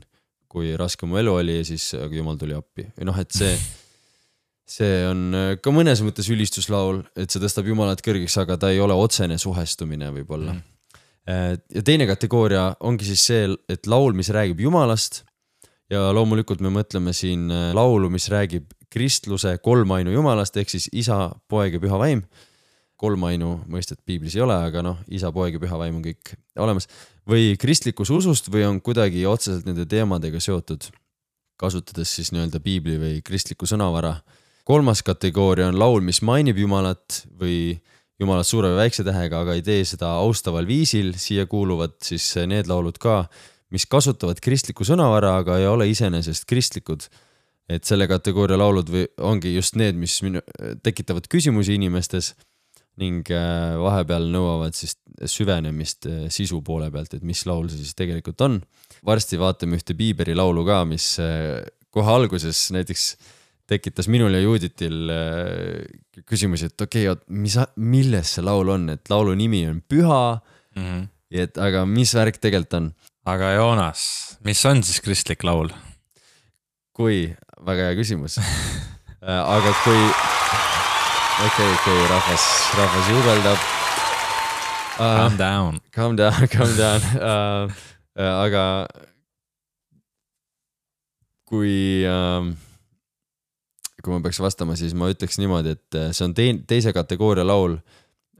kui 0.51 0.73
raske 0.79 1.07
mu 1.07 1.19
elu 1.19 1.37
oli 1.41 1.61
ja 1.61 1.67
siis 1.67 1.93
Jumal 2.11 2.35
tuli 2.39 2.55
appi. 2.57 2.89
Või 2.97 3.07
noh, 3.07 3.19
et 3.21 3.31
see 3.35 3.53
see 4.75 5.01
on 5.07 5.23
äh, 5.35 5.53
ka 5.61 5.73
mõnes 5.73 6.03
mõttes 6.05 6.29
ülistuslaul, 6.31 7.03
et 7.19 7.31
see 7.31 7.41
tõstab 7.43 7.67
Jumalat 7.71 8.03
kõrgeks, 8.05 8.37
aga 8.41 8.59
ta 8.59 8.71
ei 8.71 8.81
ole 8.83 8.95
otsene 8.97 9.39
suhestumine 9.41 10.11
võib-olla. 10.19 10.55
Mm.. 10.57 10.67
ja 11.69 11.81
teine 11.85 12.07
kategooria 12.09 12.63
ongi 12.81 13.05
siis 13.11 13.23
see, 13.29 13.43
et 13.69 13.85
laul, 13.87 14.15
mis 14.17 14.31
räägib 14.33 14.63
Jumalast 14.63 15.21
ja 15.91 16.11
loomulikult 16.15 16.61
me 16.63 16.71
mõtleme 16.73 17.13
siin 17.15 17.49
äh, 17.51 17.71
laulu, 17.75 18.09
mis 18.13 18.29
räägib 18.31 18.71
kristluse 18.91 19.57
kolmainu 19.63 20.13
Jumalast 20.15 20.57
ehk 20.59 20.71
siis 20.71 20.89
isa, 20.91 21.29
poeg 21.51 21.77
ja 21.77 21.83
püha 21.83 21.99
vaim. 21.99 22.25
kolmainu 23.01 23.63
mõistet 23.65 23.97
piiblis 24.05 24.35
ei 24.35 24.43
ole, 24.45 24.53
aga 24.53 24.83
noh, 24.85 24.99
isa, 25.09 25.31
poeg 25.33 25.55
ja 25.55 25.59
püha 25.59 25.77
vaim 25.79 25.95
on 25.97 26.03
kõik 26.05 26.35
olemas. 26.61 26.87
või 27.27 27.55
kristlikust 27.57 28.11
usust 28.11 28.51
või 28.51 28.65
on 28.67 28.81
kuidagi 28.81 29.25
otseselt 29.25 29.65
nende 29.65 29.85
teemadega 29.85 30.39
seotud, 30.39 30.85
kasutades 31.57 32.15
siis 32.15 32.31
nii-öelda 32.31 32.59
piibli 32.59 32.99
või 33.01 33.21
kristlikku 33.25 33.65
sõnavara 33.65 34.19
kolmas 34.63 35.01
kategooria 35.03 35.69
on 35.71 35.79
laul, 35.79 36.01
mis 36.01 36.21
mainib 36.21 36.59
Jumalat 36.61 37.23
või 37.39 37.79
Jumalat 38.21 38.45
suure 38.45 38.69
või 38.69 38.83
väikse 38.83 39.03
tähega, 39.03 39.41
aga 39.41 39.55
ei 39.57 39.63
tee 39.65 39.81
seda 39.87 40.11
austaval 40.21 40.67
viisil, 40.69 41.15
siia 41.17 41.47
kuuluvad 41.49 41.95
siis 42.05 42.27
need 42.45 42.69
laulud 42.69 42.99
ka, 43.01 43.23
mis 43.71 43.87
kasutavad 43.89 44.39
kristlikku 44.43 44.85
sõnavara, 44.87 45.37
aga 45.41 45.59
ei 45.61 45.67
ole 45.69 45.89
iseenesest 45.91 46.47
kristlikud. 46.49 47.09
et 47.71 47.87
selle 47.87 48.03
kategooria 48.09 48.57
laulud 48.57 48.89
või 48.91 49.05
ongi 49.23 49.53
just 49.53 49.77
need, 49.79 49.95
mis 49.95 50.17
minu, 50.25 50.41
tekitavad 50.83 51.27
küsimusi 51.31 51.77
inimestes 51.77 52.33
ning 52.99 53.29
äh, 53.31 53.77
vahepeal 53.79 54.25
nõuavad 54.33 54.75
siis 54.75 54.97
süvenemist 55.29 56.07
äh, 56.09 56.25
sisu 56.33 56.59
poole 56.65 56.89
pealt, 56.91 57.13
et 57.15 57.23
mis 57.23 57.45
laul 57.47 57.69
see 57.71 57.79
siis 57.79 57.95
tegelikult 57.95 58.41
on. 58.43 58.59
varsti 59.05 59.39
vaatame 59.39 59.79
ühte 59.79 59.95
Bieberi 59.95 60.35
laulu 60.35 60.65
ka, 60.67 60.81
mis 60.89 61.13
äh, 61.23 61.61
kohe 61.93 62.11
alguses 62.11 62.69
näiteks 62.75 63.15
tekitas 63.71 64.09
minul 64.11 64.35
ja 64.35 64.41
Juditil 64.43 65.11
äh, 65.13 66.25
küsimusi, 66.27 66.71
et 66.71 66.83
okei 66.83 67.07
okay,, 67.09 67.23
mis, 67.31 67.57
milles 67.77 68.35
see 68.35 68.45
laul 68.45 68.73
on, 68.73 68.89
et 68.95 69.11
laulu 69.11 69.35
nimi 69.37 69.63
on 69.69 69.81
Püha 69.81 70.23
mm. 70.75 70.83
-hmm. 70.83 71.07
et 71.43 71.57
aga 71.57 71.85
mis 71.85 72.13
värk 72.15 72.41
tegelikult 72.41 72.79
on? 72.81 72.91
Aga 73.25 73.51
Joonas, 73.53 74.03
mis 74.45 74.61
on 74.65 74.81
siis 74.83 75.01
kristlik 75.03 75.43
laul? 75.45 75.69
kui, 76.97 77.29
väga 77.65 77.89
hea 77.89 77.97
küsimus 77.99 78.39
äh, 78.41 78.47
aga 79.27 79.73
kui, 79.83 80.01
okei 80.01 81.45
okay,, 81.45 81.69
okei 81.69 81.69
okay,, 81.75 82.01
rahvas, 82.09 82.47
rahvas 82.79 83.13
juubeldab 83.13 83.61
uh,. 83.61 85.15
Calm 85.21 85.37
down. 85.37 85.79
Calm 85.95 86.17
down, 86.17 86.49
calm 86.51 86.75
down 86.77 87.07
uh, 87.17 87.69
uh, 88.21 88.33
aga 88.41 88.65
kui 91.45 92.03
uh, 92.07 92.51
kui 94.01 94.13
ma 94.15 94.21
peaks 94.25 94.41
vastama, 94.41 94.73
siis 94.79 94.95
ma 94.97 95.11
ütleks 95.13 95.37
niimoodi, 95.37 95.77
et 95.77 95.97
see 96.09 96.25
on 96.25 96.33
tein-, 96.33 96.63
teise 96.65 96.93
kategooria 96.95 97.45
laul, 97.45 97.77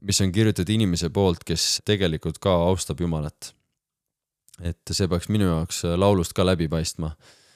mis 0.01 0.17
on 0.25 0.33
kirjutatud 0.33 0.73
inimese 0.73 1.11
poolt, 1.13 1.43
kes 1.45 1.83
tegelikult 1.85 2.41
ka 2.41 2.55
austab 2.65 3.03
Jumalat. 3.03 3.51
Et 4.59 4.93
see 4.93 5.07
peaks 5.11 5.29
minu 5.31 5.49
jaoks 5.49 5.83
äh, 5.87 5.97
laulust 5.99 6.35
ka 6.37 6.45
läbi 6.45 6.67
paistma. 6.71 7.15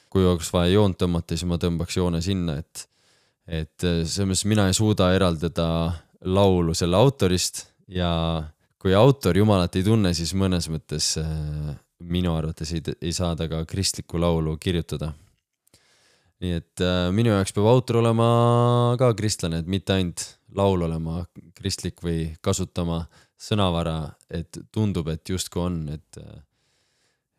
kui 0.10 0.24
oleks 0.24 0.48
vaja 0.54 0.72
joont 0.72 0.96
tõmmata, 0.96 1.36
siis 1.36 1.44
ma 1.44 1.58
tõmbaks 1.60 1.98
joone 1.98 2.22
sinna, 2.24 2.56
et, 2.62 2.86
et 3.48 3.84
äh, 3.84 4.04
selles 4.08 4.30
mõttes 4.30 4.46
mina 4.48 4.68
ei 4.70 4.78
suuda 4.78 5.12
eraldada 5.14 5.68
laulu 6.22 6.74
selle 6.74 6.96
autorist 6.96 7.66
ja 7.92 8.10
kui 8.80 8.94
autor 8.96 9.38
Jumalat 9.38 9.76
ei 9.76 9.84
tunne, 9.84 10.14
siis 10.14 10.32
mõnes 10.34 10.70
mõttes 10.72 11.18
minu 12.00 12.36
arvates 12.38 12.72
ei, 12.72 12.82
ei 13.02 13.14
saa 13.14 13.36
ta 13.36 13.50
ka 13.52 13.66
kristlikku 13.68 14.22
laulu 14.22 14.56
kirjutada 14.62 15.12
nii 16.44 16.56
et 16.60 16.84
äh, 16.84 17.10
minu 17.16 17.32
jaoks 17.34 17.54
peab 17.56 17.70
autor 17.72 18.02
olema 18.02 18.28
ka 19.00 19.12
kristlane, 19.18 19.62
et 19.62 19.70
mitte 19.72 19.96
ainult 19.96 20.26
laul 20.56 20.86
olema 20.88 21.24
kristlik 21.58 22.02
või 22.04 22.30
kasutama 22.44 23.04
sõnavara, 23.40 24.16
et 24.32 24.60
tundub, 24.74 25.10
et 25.12 25.24
justkui 25.30 25.64
on, 25.64 25.80
et, 25.96 26.20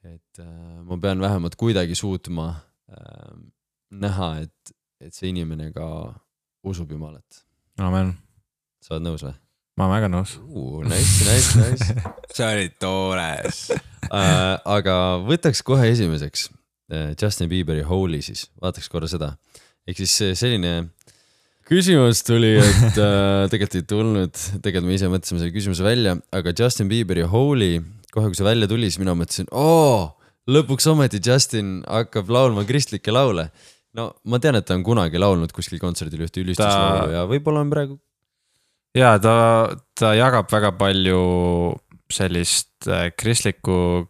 et 0.06 0.42
äh, 0.42 0.82
ma 0.86 0.98
pean 1.02 1.22
vähemalt 1.22 1.56
kuidagi 1.60 1.96
suutma 1.98 2.48
äh, 2.90 3.34
näha, 3.90 4.30
et, 4.46 4.76
et 5.00 5.14
see 5.14 5.32
inimene 5.32 5.72
ka 5.75 5.88
usub 6.66 6.90
Jumalat. 6.92 7.42
amen. 7.78 8.14
sa 8.82 8.96
oled 8.96 9.08
nõus 9.08 9.26
või? 9.26 9.34
ma 9.76 9.88
olen 9.88 9.96
väga 9.98 10.12
nõus 10.12 10.36
uh,. 10.46 10.84
Nice, 10.86 11.26
nice, 11.28 11.64
nice 11.64 12.06
see 12.36 12.46
oli 12.46 12.70
toores 12.80 13.66
äh, 13.72 14.54
aga 14.64 15.18
võtaks 15.26 15.64
kohe 15.66 15.90
esimeseks 15.92 16.48
Äh, 16.86 17.16
Justin 17.22 17.48
Bieberi 17.50 17.82
Holy 17.82 18.20
siis, 18.22 18.46
vaataks 18.62 18.86
korra 18.88 19.08
seda. 19.10 19.32
ehk 19.86 19.98
siis 19.98 20.38
selline 20.38 20.88
küsimus 21.66 22.22
tuli, 22.26 22.52
et 22.62 22.98
äh, 23.02 23.46
tegelikult 23.50 23.75
ei 23.80 23.86
tulnud, 23.90 24.42
tegelikult 24.62 24.86
me 24.86 24.94
ise 24.94 25.10
mõtlesime 25.10 25.42
selle 25.42 25.54
küsimuse 25.54 25.82
välja, 25.86 26.14
aga 26.34 26.54
Justin 26.54 26.86
Bieberi 26.90 27.26
Holy, 27.26 27.80
kohe 28.16 28.30
kui 28.30 28.38
see 28.38 28.46
välja 28.46 28.68
tuli, 28.70 28.88
siis 28.90 29.00
mina 29.02 29.14
mõtlesin, 29.18 29.49
oo, 29.52 30.16
lõpuks 30.49 30.88
ometi 30.92 31.20
Justin 31.23 31.80
hakkab 31.85 32.30
laulma 32.32 32.64
kristlikke 32.68 33.14
laule. 33.14 33.50
no 33.96 34.11
ma 34.28 34.40
tean, 34.42 34.58
et 34.58 34.66
ta 34.68 34.76
on 34.76 34.85
kunagi 34.85 35.20
laulnud 35.20 35.52
kuskil 35.56 35.80
kontserdil 35.82 36.26
ühte 36.26 36.42
ülistuslaulu 36.42 37.06
ta... 37.06 37.14
ja 37.14 37.25
võib-olla 37.28 37.64
on 37.64 37.73
praegu. 37.73 37.99
ja 38.96 39.16
ta, 39.23 39.37
ta 39.99 40.14
jagab 40.16 40.50
väga 40.52 40.73
palju 40.78 41.23
sellist 42.12 42.88
äh, 42.88 43.11
kristlikku 43.16 44.06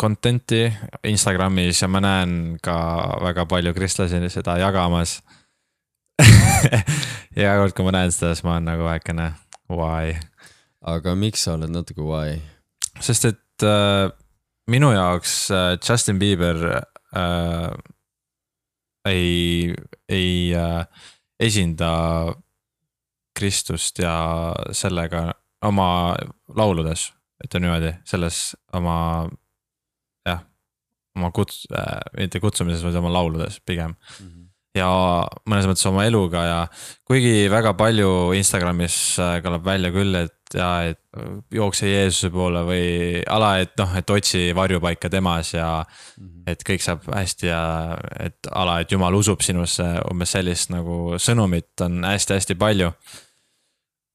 content'i 0.00 0.68
Instagramis 1.08 1.80
ja 1.82 1.88
ma 1.88 2.02
näen 2.04 2.58
ka 2.62 2.76
väga 3.24 3.46
palju 3.48 3.72
kristlasi 3.74 4.20
seda 4.30 4.58
jagamas 4.60 5.18
ja 7.36 7.42
iga 7.42 7.56
kord, 7.62 7.74
kui 7.74 7.86
ma 7.86 7.94
näen 7.96 8.12
seda, 8.12 8.34
siis 8.34 8.44
ma 8.44 8.56
olen 8.56 8.68
nagu 8.68 8.84
väikene 8.86 9.32
why. 9.72 10.14
aga 10.80 11.14
miks 11.16 11.46
sa 11.46 11.56
oled 11.56 11.72
natuke 11.72 12.04
why? 12.04 12.36
Sest 13.00 13.24
et 13.30 13.64
äh, 13.66 14.10
minu 14.70 14.92
jaoks 14.92 15.50
äh, 15.50 15.78
Justin 15.88 16.18
Bieber 16.18 16.82
äh, 17.16 17.74
ei, 19.08 19.74
ei 20.08 20.54
äh, 20.54 20.84
esinda 21.40 22.34
Kristust 23.34 23.98
ja 23.98 24.54
sellega 24.76 25.30
oma 25.64 26.16
lauludes, 26.56 27.12
ütleme 27.44 27.66
niimoodi, 27.66 27.94
selles 28.04 28.56
oma 28.76 29.28
oma 31.16 31.30
kuts- 31.34 31.66
äh,, 31.74 32.00
mitte 32.16 32.40
kutsumises, 32.40 32.84
vaid 32.84 32.98
oma 33.00 33.12
lauludes 33.12 33.60
pigem 33.66 33.94
mm. 33.94 34.26
-hmm. 34.26 34.49
Ja 34.76 34.88
mõnes 35.50 35.66
mõttes 35.66 35.86
oma 35.90 36.04
eluga 36.06 36.42
ja 36.46 36.58
kuigi 37.08 37.48
väga 37.50 37.74
palju 37.78 38.32
Instagramis 38.38 38.96
äh, 39.18 39.38
kõlab 39.44 39.64
välja 39.66 39.90
küll, 39.94 40.14
et 40.14 40.36
ja, 40.54 40.68
et 40.90 41.00
jookse 41.54 41.88
Jeesuse 41.88 42.30
poole 42.34 42.62
või 42.66 42.84
ala, 43.30 43.54
et 43.62 43.74
noh, 43.78 43.94
et 43.98 44.10
otsi 44.10 44.50
varjupaika 44.56 45.10
temas 45.10 45.54
ja 45.54 45.84
mm. 45.84 46.26
-hmm. 46.26 46.42
et 46.52 46.62
kõik 46.66 46.84
saab 46.84 47.06
hästi 47.14 47.50
ja 47.50 47.62
et 48.18 48.50
ala, 48.50 48.80
et 48.80 48.92
jumal 48.92 49.14
usub 49.14 49.42
sinusse, 49.42 49.86
umbes 50.10 50.36
sellist 50.36 50.70
nagu 50.70 51.16
sõnumit 51.18 51.86
on 51.86 52.04
hästi-hästi 52.04 52.54
palju. 52.54 52.92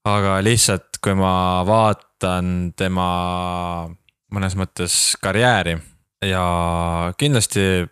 aga 0.06 0.38
lihtsalt, 0.42 1.00
kui 1.02 1.14
ma 1.18 1.64
vaatan 1.66 2.72
tema 2.76 3.88
mõnes 4.30 4.54
mõttes 4.54 5.16
karjääri 5.22 5.76
ja 6.22 7.12
kindlasti 7.18 7.86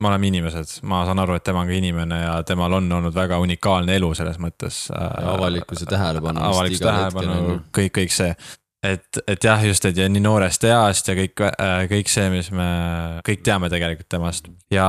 me 0.00 0.08
oleme 0.08 0.30
inimesed, 0.30 0.78
ma 0.88 1.02
saan 1.08 1.20
aru, 1.22 1.36
et 1.36 1.44
tema 1.44 1.64
on 1.64 1.68
ka 1.68 1.76
inimene 1.76 2.22
ja 2.22 2.38
temal 2.46 2.72
on 2.78 2.88
olnud 3.00 3.14
väga 3.14 3.38
unikaalne 3.42 3.96
elu 3.98 4.14
selles 4.16 4.40
mõttes. 4.40 4.86
avalikkuse 4.94 5.88
tähelepanu. 5.90 6.42
avalikkuse 6.48 6.86
tähelepanu, 6.86 7.60
kõik, 7.76 7.92
kõik 7.98 8.14
see. 8.16 8.34
et, 8.82 9.20
et 9.28 9.44
jah, 9.44 9.60
just, 9.66 9.84
et 9.84 9.96
ja 10.00 10.08
nii 10.08 10.22
noorest 10.24 10.64
east 10.64 11.10
ja 11.12 11.16
kõik, 11.18 11.44
äh, 11.50 11.84
kõik 11.90 12.08
see, 12.08 12.30
mis 12.32 12.48
me 12.56 12.70
kõik 13.26 13.44
teame 13.44 13.68
tegelikult 13.72 14.08
temast. 14.08 14.48
ja 14.72 14.88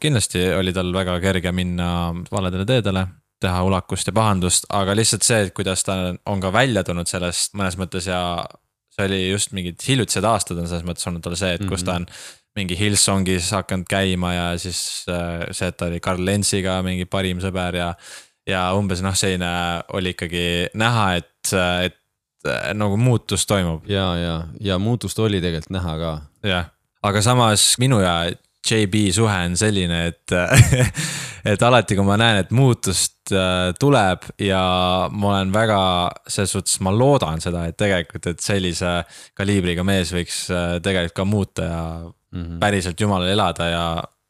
kindlasti 0.00 0.44
oli 0.58 0.76
tal 0.76 0.92
väga 0.92 1.16
kerge 1.24 1.52
minna 1.52 1.88
valedele 2.30 2.68
teedele, 2.68 3.06
teha 3.40 3.64
ulakust 3.64 4.10
ja 4.10 4.12
pahandust, 4.12 4.68
aga 4.74 4.96
lihtsalt 4.98 5.24
see, 5.24 5.44
et 5.46 5.54
kuidas 5.56 5.86
ta 5.86 5.98
on 6.26 6.40
ka 6.40 6.52
välja 6.52 6.84
tulnud 6.84 7.08
sellest 7.08 7.54
mõnes 7.56 7.78
mõttes 7.80 8.10
ja 8.10 8.20
see 8.98 9.06
oli 9.06 9.20
just 9.30 9.54
mingid 9.54 9.80
hiljutised 9.86 10.26
aastad 10.26 10.58
on 10.58 10.68
selles 10.68 10.84
mõttes 10.86 11.06
olnud 11.08 11.22
tal 11.24 11.36
see, 11.38 11.54
et 11.54 11.64
kus 11.70 11.86
ta 11.86 12.00
on 12.00 12.08
mingi 12.56 12.78
Hillsongis 12.78 13.50
hakanud 13.54 13.86
käima 13.90 14.32
ja 14.34 14.46
siis 14.58 15.04
äh, 15.10 15.46
see, 15.52 15.68
et 15.68 15.76
ta 15.76 15.88
oli 15.90 16.00
Karl 16.00 16.24
Lentsiga 16.24 16.80
mingi 16.86 17.06
parim 17.06 17.42
sõber 17.42 17.78
ja. 17.78 17.92
ja 18.48 18.64
umbes 18.78 19.02
noh, 19.04 19.16
selline 19.18 19.52
oli 19.94 20.14
ikkagi 20.16 20.48
näha, 20.78 21.06
et, 21.20 21.52
et 21.84 22.74
nagu 22.78 22.96
muutus 22.96 23.46
toimub. 23.46 23.86
ja, 23.90 24.10
ja, 24.16 24.34
ja 24.60 24.78
muutust 24.78 25.18
oli 25.18 25.42
tegelikult 25.44 25.74
näha 25.76 25.96
ka. 26.00 26.12
jah, 26.46 26.68
aga 27.02 27.22
samas 27.22 27.70
minu 27.78 28.00
ja 28.02 28.20
JB 28.68 29.08
suhe 29.14 29.38
on 29.46 29.56
selline, 29.56 30.06
et 30.10 30.34
et 31.52 31.62
alati, 31.62 31.96
kui 31.96 32.06
ma 32.06 32.16
näen, 32.20 32.42
et 32.42 32.52
muutust 32.54 33.32
äh, 33.32 33.70
tuleb 33.80 34.26
ja 34.42 34.60
ma 35.12 35.32
olen 35.32 35.52
väga, 35.54 35.80
selles 36.28 36.54
suhtes 36.56 36.78
ma 36.84 36.92
loodan 36.94 37.42
seda, 37.44 37.66
et 37.68 37.78
tegelikult, 37.78 38.30
et 38.32 38.44
sellise 38.44 38.98
kaliibriga 39.38 39.84
mees 39.86 40.12
võiks 40.14 40.46
äh, 40.52 40.76
tegelikult 40.84 41.16
ka 41.16 41.28
muuta 41.28 41.68
ja 41.68 41.82
mm 42.32 42.42
-hmm. 42.42 42.58
päriselt 42.60 43.00
jumalal 43.00 43.28
elada 43.28 43.68
ja 43.68 43.84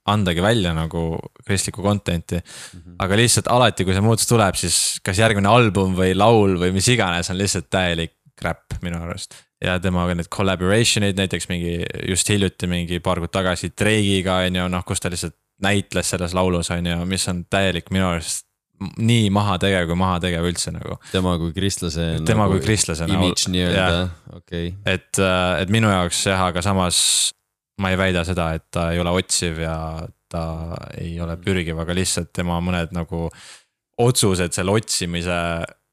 andagi 0.09 0.43
välja 0.43 0.73
nagu 0.75 1.19
kristlikku 1.45 1.83
content'i 1.83 2.37
mm. 2.37 2.81
-hmm. 2.81 2.95
aga 2.99 3.17
lihtsalt 3.17 3.49
alati, 3.49 3.85
kui 3.85 3.93
see 3.93 4.05
muutus 4.05 4.27
tuleb, 4.27 4.55
siis 4.55 5.01
kas 5.05 5.19
järgmine 5.19 5.49
album 5.49 5.97
või 5.97 6.15
laul 6.17 6.57
või 6.61 6.73
mis 6.73 6.89
iganes 6.89 7.31
on 7.31 7.39
lihtsalt 7.39 7.71
täielik 7.71 8.15
crap 8.39 8.79
minu 8.83 9.03
arust 9.03 9.35
ja 9.65 9.79
temaga 9.83 10.15
need 10.15 10.31
collaboration 10.31 11.05
eid 11.07 11.19
näiteks 11.19 11.49
mingi 11.51 11.83
just 12.09 12.29
hiljuti 12.29 12.67
mingi 12.71 13.01
paar 13.01 13.19
kuud 13.19 13.33
tagasi 13.35 13.73
Drake'iga 13.81 14.43
on 14.47 14.57
ju 14.57 14.69
noh, 14.69 14.85
kus 14.87 15.01
ta 15.03 15.11
lihtsalt 15.11 15.35
näitles 15.63 16.11
selles 16.15 16.35
laulus 16.35 16.71
on 16.71 16.87
ju, 16.87 16.99
mis 17.05 17.29
on 17.29 17.43
täielik 17.51 17.91
minu 17.91 18.07
arust 18.13 18.47
nii 18.79 19.27
mahategev 19.35 19.89
kui 19.91 19.99
mahategev 19.99 20.45
üldse 20.47 20.71
nagu. 20.71 21.01
tema 21.11 21.35
kui 21.41 21.51
kristlase. 21.57 22.07
tema 22.27 22.47
nagu 22.47 22.59
kui 22.59 22.63
kristlase. 22.63 23.09
imidž 23.11 23.49
nii-öelda, 23.51 24.05
okei. 24.39 24.71
et, 24.87 25.11
äh, 25.19 25.63
et 25.65 25.73
minu 25.75 25.91
jaoks 25.91 26.23
jah, 26.31 26.45
aga 26.53 26.63
samas 26.63 27.01
ma 27.79 27.93
ei 27.93 27.99
väida 28.01 28.25
seda, 28.27 28.53
et 28.59 28.69
ta 28.75 28.91
ei 28.93 29.01
ole 29.03 29.13
otsiv 29.21 29.61
ja 29.63 29.77
ta 30.29 30.45
ei 30.99 31.17
ole 31.25 31.39
pürgiv, 31.41 31.79
aga 31.81 31.97
lihtsalt 31.97 32.33
tema 32.37 32.59
mõned 32.65 32.93
nagu 32.97 33.29
otsused 33.99 34.55
selle 34.55 34.75
otsimise 34.77 35.39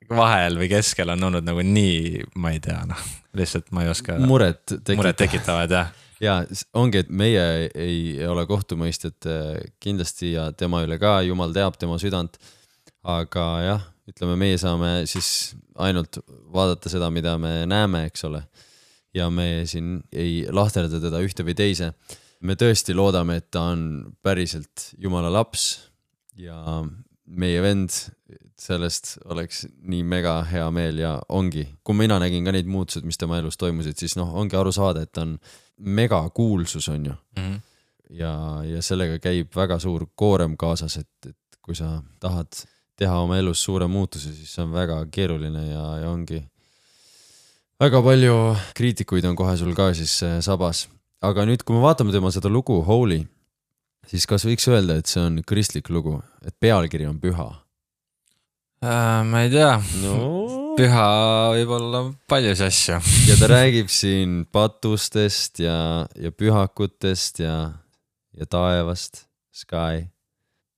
vahel 0.10 0.60
või 0.60 0.70
keskel 0.70 1.14
on 1.16 1.30
olnud 1.30 1.46
nagu 1.48 1.64
nii, 1.66 2.26
ma 2.42 2.52
ei 2.54 2.60
tea, 2.64 2.82
noh, 2.90 3.06
lihtsalt 3.38 3.72
ma 3.76 3.86
ei 3.86 3.92
oska. 3.94 4.18
muret 4.22 4.62
tekitavad. 4.68 5.00
muret 5.00 5.22
tekitavad 5.22 5.74
jah. 5.78 5.94
ja 6.26 6.36
ongi, 6.78 7.02
et 7.04 7.10
meie 7.10 7.46
ei 7.74 8.28
ole 8.28 8.46
kohtumõistjad 8.50 9.30
äh, 9.30 9.64
kindlasti 9.84 10.36
ja 10.36 10.50
tema 10.58 10.84
üle 10.86 11.00
ka, 11.02 11.18
jumal 11.26 11.56
teab 11.56 11.80
tema 11.82 11.98
südant. 12.02 12.38
aga 13.06 13.46
jah, 13.62 13.82
ütleme, 14.10 14.38
meie 14.40 14.58
saame 14.62 14.92
siis 15.10 15.56
ainult 15.78 16.18
vaadata 16.54 16.90
seda, 16.90 17.12
mida 17.14 17.36
me 17.42 17.66
näeme, 17.70 18.06
eks 18.10 18.26
ole. 18.30 18.42
Ja 19.16 19.30
me 19.32 19.64
siin 19.70 20.00
ei 20.12 20.44
lahterda 20.52 21.00
teda 21.00 21.22
ühte 21.24 21.46
või 21.48 21.56
teise. 21.58 21.94
me 22.46 22.54
tõesti 22.60 22.94
loodame, 22.94 23.40
et 23.40 23.50
ta 23.52 23.72
on 23.74 24.14
päriselt 24.22 24.92
jumala 25.02 25.32
laps 25.32 25.90
ja 26.38 26.84
meie 27.26 27.62
vend 27.64 27.96
sellest 28.60 29.16
oleks 29.32 29.66
nii 29.84 30.04
mega 30.08 30.40
hea 30.48 30.66
meel 30.72 31.00
ja 31.02 31.16
ongi, 31.30 31.66
kui 31.84 31.98
mina 31.98 32.18
nägin 32.22 32.46
ka 32.46 32.54
neid 32.56 32.70
muutused, 32.72 33.06
mis 33.08 33.20
tema 33.20 33.40
elus 33.42 33.58
toimusid, 33.60 33.98
siis 34.00 34.16
noh, 34.20 34.32
ongi 34.38 34.58
aru 34.60 34.72
saada, 34.76 35.04
et 35.04 35.12
ta 35.16 35.26
on 35.26 35.36
megakuulsus, 35.78 36.88
on 36.90 37.06
ju 37.06 37.12
mm. 37.12 37.42
-hmm. 37.42 37.60
ja, 38.10 38.34
ja 38.64 38.82
sellega 38.82 39.20
käib 39.20 39.56
väga 39.56 39.80
suur 39.80 40.08
koorem 40.16 40.58
kaasas, 40.58 40.98
et, 40.98 41.30
et 41.30 41.60
kui 41.62 41.76
sa 41.76 42.02
tahad 42.20 42.48
teha 42.96 43.20
oma 43.20 43.38
elus 43.38 43.64
suure 43.64 43.88
muutuse, 43.88 44.34
siis 44.34 44.54
see 44.56 44.64
on 44.64 44.72
väga 44.72 45.06
keeruline 45.12 45.68
ja, 45.68 45.86
ja 46.00 46.10
ongi. 46.10 46.44
Väga 47.82 48.00
palju 48.04 48.36
kriitikuid 48.76 49.26
on 49.28 49.36
kohe 49.36 49.56
sul 49.60 49.76
ka 49.76 49.90
siis 49.98 50.16
äh, 50.24 50.38
sabas, 50.44 50.86
aga 51.26 51.44
nüüd, 51.48 51.66
kui 51.68 51.76
me 51.76 51.84
vaatame 51.84 52.14
tema 52.16 52.32
seda 52.32 52.52
lugu 52.52 52.80
Holy, 52.88 53.20
siis 54.08 54.28
kas 54.30 54.48
võiks 54.48 54.68
öelda, 54.72 55.00
et 55.02 55.12
see 55.12 55.24
on 55.24 55.42
kristlik 55.48 55.92
lugu, 55.92 56.22
et 56.46 56.56
pealkiri 56.60 57.08
on 57.10 57.20
püha 57.20 57.50
äh,? 58.80 59.22
ma 59.28 59.44
ei 59.44 59.52
tea 59.52 59.76
no. 60.06 60.16
püha 60.80 61.06
võib 61.58 61.76
olla 61.76 62.04
paljus 62.32 62.64
asju. 62.64 63.02
ja 63.28 63.40
ta 63.42 63.52
räägib 63.52 63.92
siin 63.92 64.44
patustest 64.48 65.60
ja, 65.64 65.78
ja 66.16 66.32
pühakutest 66.32 67.44
ja, 67.44 67.58
ja 68.40 68.48
taevast, 68.48 69.26
sky. 69.52 70.08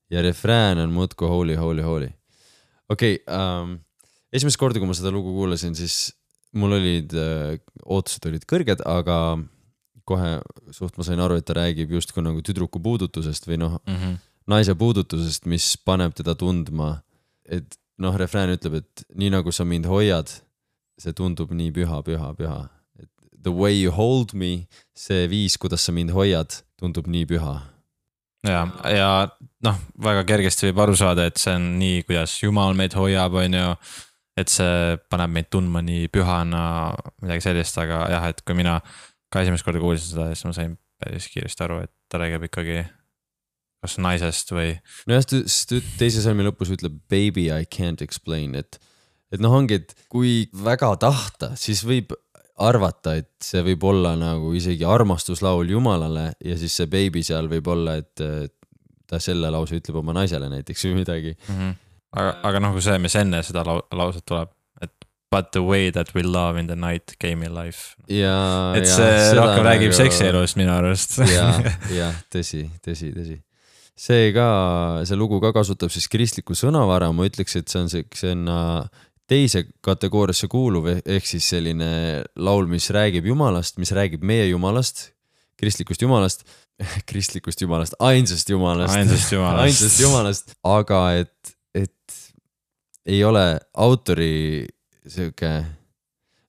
ja 0.10 0.26
refrään 0.26 0.82
on 0.82 0.98
muudkui 0.98 1.30
holy, 1.30 1.62
holy, 1.62 1.86
holy. 1.86 2.14
okei 2.90 3.20
okay, 3.22 3.38
um,, 3.38 3.78
esimest 4.34 4.58
korda, 4.58 4.82
kui 4.82 4.90
ma 4.90 4.98
seda 4.98 5.14
lugu 5.14 5.38
kuulasin, 5.38 5.78
siis 5.78 6.17
mul 6.54 6.78
olid 6.78 7.14
uh,, 7.18 7.58
ootused 7.84 8.26
olid 8.30 8.46
kõrged, 8.50 8.84
aga 8.88 9.20
kohe 10.08 10.38
suht 10.72 10.96
ma 10.98 11.04
sain 11.04 11.20
aru, 11.20 11.40
et 11.40 11.46
ta 11.48 11.58
räägib 11.58 11.92
justkui 11.92 12.24
nagu 12.24 12.40
tüdruku 12.46 12.80
puudutusest 12.84 13.50
või 13.50 13.60
noh 13.60 13.80
mm 13.82 13.96
-hmm., 13.96 14.16
naise 14.48 14.76
puudutusest, 14.80 15.46
mis 15.46 15.76
paneb 15.84 16.16
teda 16.16 16.36
tundma, 16.40 17.02
et 17.44 17.78
noh, 18.02 18.16
refrään 18.16 18.54
ütleb, 18.56 18.82
et 18.82 19.06
nii 19.18 19.32
nagu 19.34 19.52
sa 19.52 19.66
mind 19.68 19.88
hoiad, 19.90 20.32
see 21.02 21.14
tundub 21.18 21.52
nii 21.54 21.74
püha, 21.76 22.02
püha, 22.06 22.32
püha. 22.38 22.70
et 23.00 23.10
the 23.44 23.54
way 23.54 23.76
you 23.82 23.92
hold 23.92 24.34
me, 24.34 24.68
see 24.96 25.28
viis, 25.28 25.58
kuidas 25.58 25.86
sa 25.86 25.92
mind 25.92 26.14
hoiad, 26.16 26.62
tundub 26.80 27.08
nii 27.08 27.26
püha. 27.30 27.56
ja, 28.48 28.64
ja 28.88 29.12
noh, 29.66 29.80
väga 30.00 30.24
kergesti 30.30 30.70
võib 30.70 30.84
aru 30.86 30.98
saada, 30.98 31.28
et 31.28 31.42
see 31.42 31.56
on 31.58 31.72
nii, 31.82 32.04
kuidas 32.08 32.38
Jumal 32.44 32.78
meid 32.78 32.96
hoiab, 32.98 33.34
on 33.44 33.58
ju. 33.60 33.72
Et 34.38 34.52
see 34.52 34.98
paneb 35.12 35.34
meid 35.34 35.50
tundma 35.54 35.82
nii 35.86 36.10
pühana, 36.14 36.64
midagi 37.24 37.48
sellist, 37.48 37.78
aga 37.82 38.04
jah, 38.14 38.28
et 38.32 38.44
kui 38.46 38.58
mina 38.58 38.78
ka 39.34 39.44
esimest 39.44 39.66
korda 39.66 39.82
kuulsin 39.82 40.14
seda, 40.14 40.30
siis 40.34 40.46
ma 40.48 40.54
sain 40.56 40.78
päris 41.02 41.28
kiiresti 41.32 41.66
aru, 41.66 41.82
et 41.86 41.94
ta 42.10 42.22
räägib 42.22 42.48
ikkagi 42.48 42.84
kas 43.84 43.98
naisest 44.02 44.54
või? 44.54 44.76
nojah, 45.10 45.26
sest 45.46 45.74
teise 46.00 46.24
salmi 46.24 46.46
lõpus 46.48 46.72
ütleb 46.74 47.00
baby 47.12 47.50
I 47.54 47.68
can't 47.70 48.04
explain, 48.06 48.56
et, 48.58 48.80
et 49.34 49.44
noh, 49.44 49.54
ongi, 49.54 49.82
et 49.82 49.94
kui 50.12 50.48
väga 50.54 50.94
tahta, 51.02 51.54
siis 51.60 51.84
võib 51.88 52.16
arvata, 52.58 53.14
et 53.20 53.30
see 53.44 53.62
võib 53.66 53.84
olla 53.86 54.16
nagu 54.18 54.50
isegi 54.58 54.86
armastuslaul 54.88 55.70
Jumalale 55.70 56.32
ja 56.42 56.56
siis 56.58 56.74
see 56.80 56.90
baby 56.90 57.22
seal 57.26 57.50
võib 57.52 57.70
olla, 57.70 58.00
et 58.02 58.54
ta 59.08 59.20
selle 59.24 59.52
lause 59.54 59.78
ütleb 59.78 60.02
oma 60.02 60.16
naisele 60.18 60.50
näiteks 60.52 60.88
või 60.88 60.98
midagi 61.02 61.36
mm. 61.36 61.54
-hmm. 61.54 61.76
Aga, 62.18 62.36
aga 62.50 62.62
noh, 62.64 62.76
kui 62.76 62.86
see, 62.86 62.98
mis 63.04 63.18
enne 63.20 63.42
seda 63.46 63.64
lauset 63.66 64.26
tuleb, 64.28 64.54
et 64.84 64.94
but 65.34 65.52
the 65.56 65.64
way 65.64 65.92
that 65.92 66.14
we 66.16 66.24
love 66.24 66.60
in 66.60 66.70
the 66.72 66.78
night 66.78 67.16
gave 67.20 67.36
me 67.40 67.50
life. 67.52 67.96
et 68.08 68.88
see 68.90 69.34
rohkem 69.38 69.66
räägib 69.68 69.92
nagu... 69.92 70.00
seksielust 70.04 70.60
minu 70.60 70.74
arust. 70.76 71.20
ja, 71.38 71.52
jah, 71.94 72.24
tõsi, 72.34 72.68
tõsi, 72.84 73.12
tõsi 73.16 73.42
see 73.98 74.30
ka, 74.30 74.48
see 75.10 75.18
lugu 75.18 75.40
ka 75.42 75.50
kasutab 75.56 75.90
siis 75.90 76.06
kristlikku 76.12 76.54
sõnavara, 76.54 77.10
ma 77.18 77.26
ütleks, 77.26 77.56
et 77.58 77.72
see 77.74 77.82
on 77.82 78.44
on 78.46 78.90
teise 79.28 79.66
kategooriasse 79.84 80.48
kuuluv 80.52 80.88
eh, 80.92 81.02
ehk 81.18 81.28
siis 81.28 81.48
selline 81.52 81.90
laul, 82.40 82.68
mis 82.72 82.88
räägib 82.96 83.28
Jumalast, 83.28 83.80
mis 83.82 83.92
räägib 83.96 84.24
meie 84.24 84.48
Jumalast, 84.48 85.10
kristlikust 85.60 86.04
Jumalast, 86.06 86.46
kristlikust 87.10 87.62
Jumalast, 87.62 87.98
ainsast 88.00 88.50
Jumalast. 88.50 88.96
ainsast 88.96 89.34
Jumalast 89.34 89.66
ainsast 89.66 90.02
Jumalast, 90.02 90.56
aga 90.64 91.02
et 91.24 91.57
ei 93.08 93.24
ole 93.24 93.44
autori 93.80 94.66
sihuke, 95.08 95.52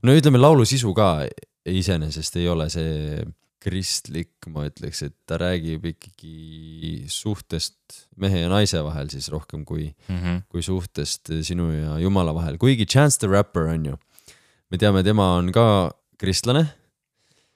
no 0.02 0.14
ütleme, 0.16 0.40
laulu 0.40 0.66
sisu 0.68 0.92
ka 0.96 1.22
iseenesest 1.68 2.38
ei 2.40 2.48
ole 2.50 2.66
see 2.72 3.22
kristlik, 3.62 4.46
ma 4.54 4.68
ütleks, 4.68 5.02
et 5.06 5.14
ta 5.26 5.38
räägib 5.40 5.86
ikkagi 5.90 7.06
suhtest 7.10 8.04
mehe 8.20 8.44
ja 8.44 8.50
naise 8.50 8.80
vahel 8.86 9.10
siis 9.10 9.26
rohkem 9.34 9.64
kui 9.66 9.88
mm, 9.90 10.18
-hmm. 10.18 10.42
kui 10.48 10.62
suhtest 10.62 11.32
sinu 11.42 11.70
ja 11.72 11.98
jumala 11.98 12.34
vahel, 12.34 12.58
kuigi 12.58 12.86
Chance 12.86 13.18
the 13.18 13.30
Rapper 13.30 13.66
on 13.74 13.86
ju. 13.86 13.96
me 14.70 14.78
teame, 14.78 15.02
tema 15.02 15.34
on 15.36 15.52
ka 15.52 15.90
kristlane. 16.18 16.68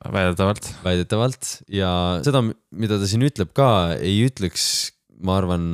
väidetavalt. 0.02 0.74
väidetavalt 0.84 1.62
ja 1.68 2.20
seda, 2.24 2.42
mida 2.70 2.98
ta 2.98 3.06
siin 3.06 3.22
ütleb 3.22 3.54
ka, 3.54 3.94
ei 3.94 4.26
ütleks 4.26 4.92
ma 5.26 5.38
arvan, 5.40 5.70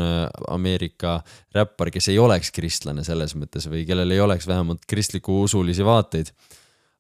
Ameerika 0.49 1.19
räppar, 1.55 1.93
kes 1.95 2.11
ei 2.13 2.19
oleks 2.23 2.53
kristlane 2.55 3.05
selles 3.07 3.35
mõttes 3.39 3.69
või 3.71 3.85
kellel 3.89 4.15
ei 4.15 4.21
oleks 4.25 4.49
vähemalt 4.49 4.87
kristliku 4.89 5.43
usulisi 5.45 5.87
vaateid. 5.87 6.33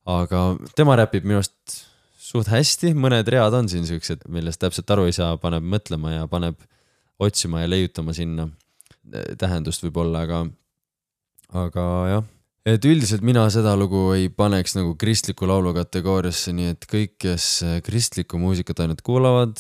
aga 0.09 0.57
tema 0.77 0.97
räpib 0.97 1.27
minu 1.29 1.43
arust 1.43 1.85
suht 2.29 2.51
hästi, 2.53 2.93
mõned 2.97 3.29
read 3.33 3.55
on 3.57 3.69
siin 3.71 3.87
siuksed, 3.89 4.27
millest 4.33 4.61
täpselt 4.61 4.91
aru 4.93 5.07
ei 5.09 5.17
saa, 5.17 5.37
paneb 5.41 5.65
mõtlema 5.65 6.15
ja 6.15 6.27
paneb 6.31 6.59
otsima 7.19 7.63
ja 7.63 7.71
leiutama 7.71 8.15
sinna 8.17 8.49
tähendust 9.41 9.85
võib-olla, 9.87 10.25
aga, 10.27 10.43
aga 11.57 11.85
jah. 12.13 12.27
et 12.69 12.85
üldiselt 12.85 13.25
mina 13.25 13.47
seda 13.53 13.73
lugu 13.81 14.11
ei 14.17 14.29
paneks 14.29 14.77
nagu 14.77 14.95
kristliku 15.01 15.49
laulu 15.49 15.73
kategooriasse, 15.79 16.53
nii 16.57 16.75
et 16.75 16.89
kõik, 16.91 17.17
kes 17.25 17.49
kristlikku 17.87 18.41
muusikat 18.41 18.85
ainult 18.85 19.01
kuulavad, 19.07 19.57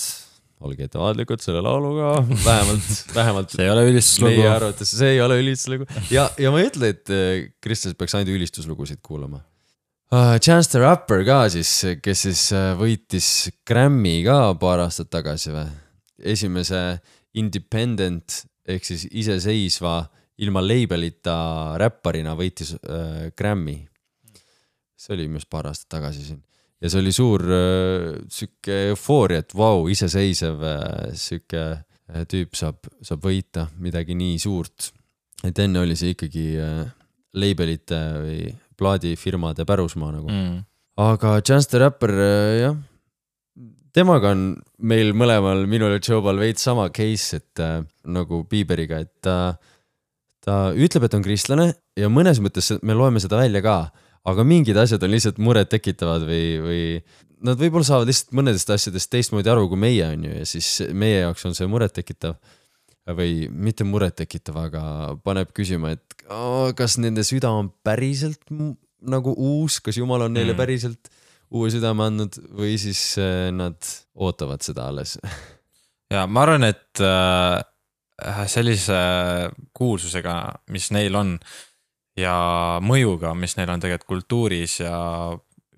olge 0.64 0.88
ettevaatlikud 0.88 1.42
selle 1.42 1.62
lauluga, 1.62 2.16
vähemalt, 2.44 2.88
vähemalt. 3.18 3.52
see 3.54 3.66
ei 3.66 3.70
ole 3.70 3.84
ülistuslugu. 3.92 4.32
meie 4.34 4.50
arvates 4.50 4.94
see 5.00 5.12
ei 5.14 5.20
ole 5.22 5.38
ülistuslugu 5.42 5.86
ja, 6.14 6.28
ja 6.40 6.52
ma 6.54 6.62
ei 6.62 6.70
ütle, 6.72 6.90
et 6.94 7.12
kristlased 7.62 7.98
peaks 8.00 8.16
ainult 8.18 8.34
ülistuslugusid 8.34 9.02
kuulama 9.04 9.42
uh,. 10.10 10.36
Chance 10.42 10.72
the 10.72 10.82
Rapper 10.82 11.22
ka 11.28 11.44
siis, 11.52 11.72
kes 12.02 12.24
siis 12.26 12.48
uh, 12.56 12.72
võitis 12.80 13.50
Grammy 13.68 14.20
ka 14.26 14.40
paar 14.60 14.86
aastat 14.86 15.12
tagasi 15.14 15.54
või? 15.54 15.68
esimese 16.18 16.98
independent 17.38 18.40
ehk 18.68 18.84
siis 18.84 19.06
iseseisva 19.14 20.00
ilma 20.42 20.62
label'ita 20.62 21.38
räpparina 21.78 22.34
võitis 22.38 22.74
äh, 22.74 23.30
Grammy. 23.38 23.78
see 24.98 25.14
oli 25.14 25.28
minu 25.28 25.38
arust 25.38 25.50
paar 25.50 25.70
aastat 25.70 25.90
tagasi 25.98 26.26
siin 26.26 26.42
ja 26.78 26.90
see 26.90 27.02
oli 27.02 27.14
suur 27.14 27.44
äh, 27.44 28.18
sihuke 28.32 28.78
eufooria, 28.92 29.42
et 29.42 29.54
vau, 29.56 29.86
iseseisev 29.90 30.62
äh, 30.62 31.10
sihuke 31.18 31.64
äh, 31.74 32.24
tüüp 32.30 32.58
saab, 32.58 32.90
saab 33.04 33.24
võita 33.24 33.68
midagi 33.82 34.16
nii 34.18 34.38
suurt. 34.42 34.92
et 35.46 35.58
enne 35.62 35.84
oli 35.84 35.94
see 35.98 36.16
ikkagi 36.16 36.46
label'ite 37.38 37.98
või 38.24 38.40
plaadifirmade 38.78 39.66
pärusmaa 39.66 40.14
nagu 40.16 40.30
mm. 40.30 40.54
aga 41.02 41.40
Chance 41.46 41.70
the 41.70 41.82
Rapper 41.82 42.14
jah, 42.58 42.78
temaga 43.94 44.32
on 44.34 44.52
meil 44.86 45.12
mõlemal, 45.16 45.64
minul 45.70 45.96
ja 45.96 46.02
Jobal 46.02 46.38
veits 46.40 46.64
sama 46.66 46.88
case, 46.94 47.40
et 47.40 47.62
äh, 47.62 47.80
nagu 48.06 48.44
Bieberiga, 48.50 49.02
et 49.02 49.14
ta 49.24 49.58
ta 50.48 50.70
ütleb, 50.72 51.04
et 51.04 51.14
on 51.16 51.24
kristlane 51.24 51.64
ja 51.98 52.08
mõnes 52.08 52.38
mõttes 52.40 52.70
me 52.86 52.94
loeme 52.96 53.20
seda 53.20 53.40
välja 53.40 53.60
ka, 53.64 53.78
aga 54.28 54.44
mingid 54.46 54.78
asjad 54.80 55.02
on 55.04 55.14
lihtsalt 55.14 55.40
murettekitavad 55.42 56.26
või, 56.28 56.44
või 56.64 56.82
nad 57.48 57.60
võib-olla 57.60 57.86
saavad 57.86 58.10
lihtsalt 58.10 58.34
mõnedest 58.36 58.70
asjadest 58.74 59.10
teistmoodi 59.12 59.50
aru 59.52 59.68
kui 59.70 59.80
meie, 59.80 60.06
on 60.14 60.26
ju, 60.28 60.36
ja 60.40 60.48
siis 60.48 60.70
meie 60.92 61.22
jaoks 61.22 61.46
on 61.48 61.56
see 61.58 61.68
murettekitav 61.70 62.38
või 63.16 63.46
mitte 63.48 63.86
murettekitav, 63.88 64.58
aga 64.68 64.82
paneb 65.24 65.54
küsima, 65.56 65.94
et 65.96 66.26
oh, 66.28 66.68
kas 66.76 66.98
nende 67.00 67.24
süda 67.24 67.52
on 67.56 67.70
päriselt 67.86 68.42
nagu 68.98 69.32
uus, 69.32 69.78
kas 69.84 69.96
Jumal 69.96 70.26
on 70.26 70.34
neile 70.36 70.52
mm. 70.52 70.58
päriselt 70.58 71.10
uue 71.54 71.70
südame 71.72 72.04
andnud 72.08 72.36
või 72.58 72.74
siis 72.80 73.00
äh, 73.22 73.48
nad 73.54 73.78
ootavad 74.18 74.64
seda 74.66 74.88
alles? 74.90 75.16
ja 76.14 76.26
ma 76.28 76.44
arvan, 76.44 76.66
et 76.68 77.00
äh, 77.04 77.62
sellise 78.50 78.98
kuulsusega, 79.76 80.36
mis 80.74 80.90
neil 80.94 81.16
on 81.16 81.36
ja 82.18 82.36
mõjuga, 82.82 83.34
mis 83.38 83.56
neil 83.58 83.70
on 83.70 83.82
tegelikult 83.82 84.08
kultuuris 84.08 84.80
ja 84.80 84.98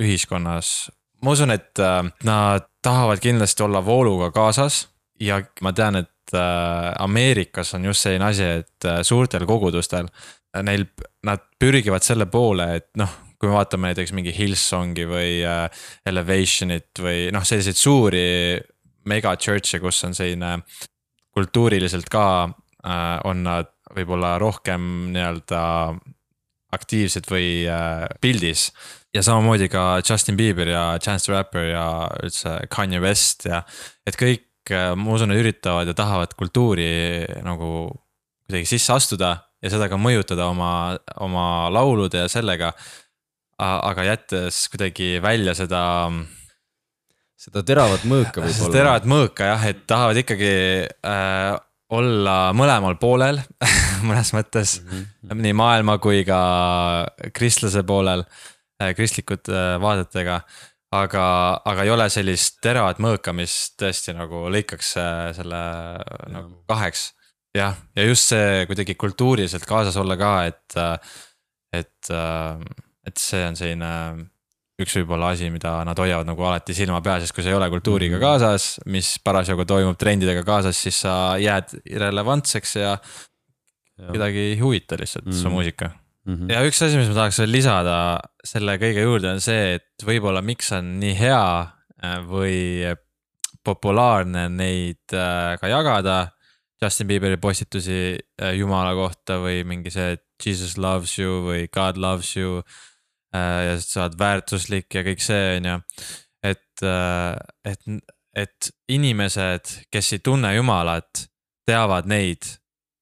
ühiskonnas. 0.00 0.90
ma 1.22 1.36
usun, 1.36 1.52
et 1.52 1.78
äh, 1.78 2.02
nad 2.24 2.68
tahavad 2.82 3.20
kindlasti 3.20 3.62
olla 3.66 3.84
vooluga 3.84 4.30
kaasas 4.32 4.86
ja 5.20 5.42
ma 5.60 5.72
tean, 5.72 6.00
et 6.04 6.08
Ameerikas 6.30 7.74
on 7.74 7.88
just 7.88 8.04
selline 8.06 8.22
asi, 8.22 8.44
et 8.60 8.86
suurtel 9.02 9.42
kogudustel 9.50 10.06
neil, 10.62 10.84
nad 11.26 11.42
pürgivad 11.58 12.06
selle 12.06 12.28
poole, 12.30 12.68
et 12.78 12.86
noh 13.00 13.10
kui 13.40 13.48
me 13.48 13.56
vaatame 13.56 13.88
näiteks 13.88 14.12
mingi 14.12 14.34
Hillsongi 14.36 15.06
või 15.08 15.40
äh, 15.48 15.84
Elevationit 16.06 17.00
või 17.00 17.30
noh, 17.32 17.44
selliseid 17.48 17.78
suuri 17.80 18.24
mega 19.08 19.32
church'e, 19.40 19.80
kus 19.80 20.02
on 20.04 20.16
selline 20.16 20.58
kultuuriliselt 21.32 22.10
ka 22.12 22.26
äh, 22.44 23.16
on 23.24 23.44
nad 23.46 23.72
võib-olla 23.96 24.36
rohkem 24.38 24.82
nii-öelda 25.14 25.62
aktiivsed 26.76 27.28
või 27.30 27.66
äh, 27.68 28.06
pildis. 28.20 28.70
ja 29.14 29.22
samamoodi 29.26 29.68
ka 29.68 30.00
Justin 30.06 30.36
Bieber 30.38 30.68
ja 30.68 30.98
Chance 31.02 31.26
the 31.26 31.34
Rapper 31.34 31.66
ja 31.72 31.86
üldse 32.22 32.60
Kanye 32.70 33.00
West 33.02 33.46
ja, 33.50 33.64
et 34.06 34.16
kõik 34.16 34.70
äh,, 34.70 34.94
ma 34.94 35.16
usun, 35.16 35.34
üritavad 35.34 35.90
ja 35.90 35.94
tahavad 35.94 36.34
kultuuri 36.38 37.26
nagu 37.42 37.90
kuidagi 38.46 38.66
sisse 38.70 38.94
astuda 38.94 39.36
ja 39.60 39.70
seda 39.70 39.90
ka 39.90 39.98
mõjutada 40.00 40.48
oma, 40.50 40.98
oma 41.20 41.46
laulude 41.72 42.24
ja 42.24 42.30
sellega 42.30 42.72
aga 43.60 44.04
jättes 44.04 44.66
kuidagi 44.72 45.18
välja 45.22 45.54
seda. 45.58 45.82
seda 47.40 47.62
teravat 47.64 48.04
mõõka 48.08 48.44
võib-olla. 48.44 48.72
teravat 48.74 49.08
mõõka 49.08 49.50
jah, 49.52 49.66
et 49.72 49.84
tahavad 49.88 50.20
ikkagi 50.22 50.52
äh, 50.86 51.56
olla 51.96 52.36
mõlemal 52.56 52.96
poolel 53.00 53.40
mõnes 54.08 54.32
mõttes 54.36 54.78
mm, 54.80 55.04
-hmm. 55.26 55.44
nii 55.46 55.54
maailma 55.58 55.98
kui 56.02 56.24
ka 56.28 56.40
kristlase 57.36 57.82
poolel 57.86 58.24
äh,, 58.82 58.94
kristlikud 58.96 59.50
äh, 59.50 59.76
vaadetega 59.82 60.40
aga, 60.94 61.24
aga 61.64 61.86
ei 61.86 61.92
ole 61.94 62.08
sellist 62.10 62.60
teravat 62.64 63.00
mõõka, 63.02 63.34
mis 63.36 63.72
tõesti 63.78 64.14
nagu 64.16 64.48
lõikaks 64.52 64.92
äh, 65.00 65.24
selle 65.36 65.62
nagu 66.30 66.62
kaheks. 66.70 67.10
jah, 67.54 67.74
ja 67.96 68.06
just 68.06 68.30
see 68.30 68.66
kuidagi 68.70 68.94
kultuuriliselt 68.94 69.66
kaasas 69.66 69.96
olla 69.98 70.16
ka, 70.16 70.34
et, 70.46 70.78
et 71.74 72.12
et 73.06 73.18
see 73.18 73.42
on 73.46 73.56
selline 73.58 73.92
üks 74.84 74.96
võib-olla 75.00 75.32
asi, 75.34 75.50
mida 75.52 75.78
nad 75.86 75.98
hoiavad 75.98 76.28
nagu 76.28 76.44
alati 76.46 76.74
silma 76.76 77.00
peal, 77.04 77.22
sest 77.22 77.34
kui 77.36 77.44
sa 77.44 77.52
ei 77.52 77.56
ole 77.58 77.70
kultuuriga 77.72 78.16
mhm. 78.16 78.22
kaasas, 78.24 78.68
mis 78.90 79.14
parasjagu 79.24 79.66
toimub 79.68 79.98
trendidega 80.00 80.44
kaasas, 80.46 80.78
siis 80.78 81.02
sa 81.04 81.14
jääd 81.40 81.76
irrelevantseks 81.84 82.76
ja, 82.80 82.94
ja. 82.96 84.08
kedagi 84.10 84.46
ei 84.52 84.58
huvita 84.60 84.98
lihtsalt 85.00 85.26
mm 85.26 85.32
-hmm. 85.32 85.42
su 85.42 85.50
muusika 85.50 85.90
mm. 85.90 86.34
-hmm. 86.34 86.52
ja 86.52 86.64
üks 86.66 86.82
asi, 86.84 86.96
mis 86.96 87.08
ma 87.08 87.14
tahaks 87.14 87.38
veel 87.42 87.52
lisada 87.52 87.96
selle 88.44 88.76
kõige 88.78 89.06
juurde 89.06 89.30
on 89.36 89.40
see, 89.40 89.78
et 89.78 90.06
võib-olla 90.06 90.42
miks 90.42 90.72
on 90.72 90.98
nii 91.00 91.14
hea 91.18 91.44
äh, 92.04 92.18
või 92.26 92.96
populaarne 93.64 94.48
neid 94.48 95.12
äh, 95.12 95.56
ka 95.60 95.68
jagada. 95.68 96.28
Justin 96.80 97.06
Bieberi 97.06 97.36
postitusi 97.36 98.16
äh, 98.16 98.54
jumala 98.56 98.94
kohta 98.96 99.36
või 99.36 99.64
mingi 99.68 99.90
see 99.92 100.16
Jesus 100.40 100.78
loves 100.78 101.18
you 101.18 101.42
või 101.44 101.68
God 101.68 101.98
loves 102.00 102.36
you 102.36 102.62
Äh, 102.62 102.89
ja 103.34 103.76
sa 103.80 104.06
oled 104.06 104.18
väärtuslik 104.18 104.94
ja 104.94 105.02
kõik 105.06 105.22
see, 105.22 105.58
on 105.58 105.68
ju. 105.68 105.76
et, 106.50 106.82
äh, 106.82 107.36
et, 107.64 107.84
et 108.36 108.70
inimesed, 108.90 109.76
kes 109.92 110.16
ei 110.16 110.24
tunne 110.24 110.54
Jumalat, 110.56 111.26
teavad 111.68 112.08
neid 112.10 112.48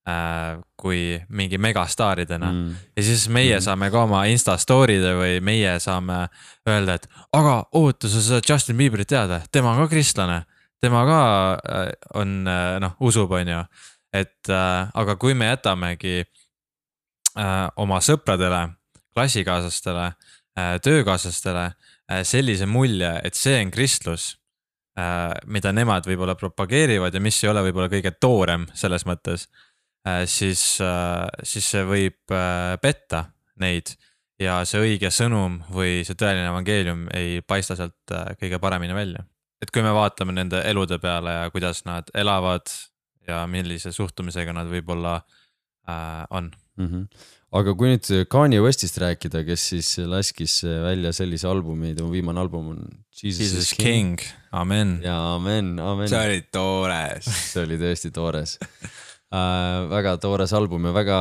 äh, 0.09 0.59
kui 0.77 1.17
mingi 1.29 1.59
megastaaridena 1.59 2.53
mm.. 2.53 2.77
ja 2.97 3.07
siis 3.07 3.29
meie 3.33 3.57
mm. 3.57 3.65
saame 3.65 3.91
ka 3.95 4.05
oma 4.05 4.25
insta 4.29 4.59
story'de 4.61 5.15
või 5.17 5.41
meie 5.45 5.79
saame 5.81 6.27
öelda, 6.69 6.99
et 6.99 7.09
aga 7.33 7.61
oota, 7.81 8.11
sa 8.13 8.25
saad 8.25 8.49
Justin 8.49 8.77
Bieberit 8.77 9.09
teada, 9.09 9.41
tema 9.53 9.73
on 9.73 9.85
ka 9.85 9.93
kristlane. 9.95 10.43
tema 10.81 11.05
ka 11.07 11.21
on 12.15 12.43
noh, 12.45 12.93
usub, 13.01 13.33
on 13.33 13.49
ju. 13.49 13.63
et 14.13 14.51
aga 14.95 15.17
kui 15.17 15.35
me 15.35 15.49
jätamegi 15.51 16.21
oma 17.77 17.99
sõpradele 18.03 18.78
klassikaaslastele, 19.19 20.07
äh, 20.59 20.75
töökaaslastele 20.83 21.65
äh, 21.67 22.23
sellise 22.23 22.67
mulje, 22.67 23.11
et 23.25 23.39
see 23.39 23.59
on 23.63 23.73
kristlus, 23.75 24.31
äh, 24.99 25.33
mida 25.51 25.73
nemad 25.75 26.07
võib-olla 26.07 26.37
propageerivad 26.39 27.15
ja 27.15 27.23
mis 27.23 27.41
ei 27.43 27.51
ole 27.51 27.65
võib-olla 27.69 27.91
kõige 27.93 28.15
toorem 28.21 28.69
selles 28.75 29.07
mõttes, 29.09 29.49
siis, 30.31 30.61
siis 31.45 31.67
see 31.69 31.81
võib 31.85 32.33
petta 32.81 33.19
neid 33.61 33.91
ja 34.41 34.55
see 34.65 34.79
õige 34.81 35.11
sõnum 35.13 35.59
või 35.75 35.99
see 36.07 36.17
tõeline 36.17 36.47
evangeelium 36.49 37.03
ei 37.19 37.43
paista 37.45 37.77
sealt 37.77 38.15
kõige 38.41 38.61
paremini 38.63 38.97
välja. 38.97 39.27
et 39.61 39.75
kui 39.75 39.83
me 39.85 39.93
vaatame 39.93 40.33
nende 40.33 40.63
elude 40.65 40.97
peale 41.03 41.35
ja 41.35 41.51
kuidas 41.51 41.83
nad 41.85 42.09
elavad 42.15 42.73
ja 43.29 43.43
millise 43.51 43.93
suhtumisega 43.93 44.55
nad 44.55 44.71
võib-olla 44.71 45.19
on 46.31 46.51
mm. 46.79 46.87
-hmm 46.87 47.29
aga 47.57 47.73
kui 47.79 47.95
nüüd 47.95 48.29
Kanye 48.31 48.61
Westist 48.61 48.99
rääkida, 49.01 49.43
kes 49.47 49.69
siis 49.73 49.91
laskis 50.05 50.61
välja 50.65 51.15
sellise 51.17 51.49
albumi, 51.49 51.95
tema 51.97 52.13
viimane 52.13 52.43
album 52.43 52.73
on 52.75 52.83
Jesus, 53.15 53.41
Jesus 53.41 53.73
King, 53.73 54.19
King., 54.19 54.27
amen. 54.53 54.99
ja 55.05 55.17
amen, 55.35 55.77
amen. 55.81 56.09
see 56.11 56.21
oli 56.21 56.43
toores 56.53 57.29
see 57.53 57.65
oli 57.65 57.81
tõesti 57.81 58.13
toores 58.15 58.59
äh, 58.61 59.89
väga 59.91 60.17
toores 60.23 60.53
album 60.57 60.91
ja 60.91 60.95
väga 60.97 61.21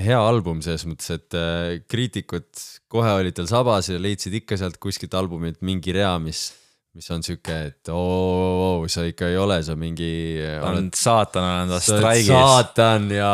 hea 0.00 0.20
album 0.22 0.62
selles 0.64 0.86
mõttes, 0.88 1.10
et 1.18 1.38
äh, 1.38 1.80
kriitikud 1.90 2.48
kohe 2.92 3.16
olid 3.18 3.34
tal 3.36 3.50
sabas 3.50 3.90
ja 3.90 3.98
leidsid 3.98 4.38
ikka 4.42 4.58
sealt 4.60 4.78
kuskilt 4.82 5.14
albumilt 5.18 5.58
mingi 5.66 5.94
rea, 5.96 6.14
mis 6.22 6.52
mis 6.94 7.10
on 7.10 7.24
sihuke, 7.26 7.54
et 7.70 7.90
oo 7.90 8.00
oh, 8.00 8.58
oh, 8.64 8.84
sa 8.90 9.02
ikka 9.08 9.26
ei 9.32 9.38
ole, 9.40 9.56
sa 9.66 9.74
mingi. 9.78 10.38
on 10.62 10.92
saatan 10.94 11.42
on 11.46 11.62
enda 11.64 11.80
straigis. 11.82 12.28
saatan 12.30 13.08
ja, 13.10 13.30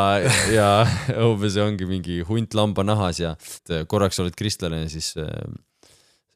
ja 0.49 0.69
umbes 1.29 1.59
ongi 1.61 1.85
mingi 1.89 2.21
hunt 2.25 2.57
lambanahas 2.57 3.21
ja 3.21 3.35
korraks 3.89 4.21
oled 4.23 4.37
kristlane 4.37 4.81
ja 4.83 4.89
siis 4.89 5.11
äh, 5.21 5.29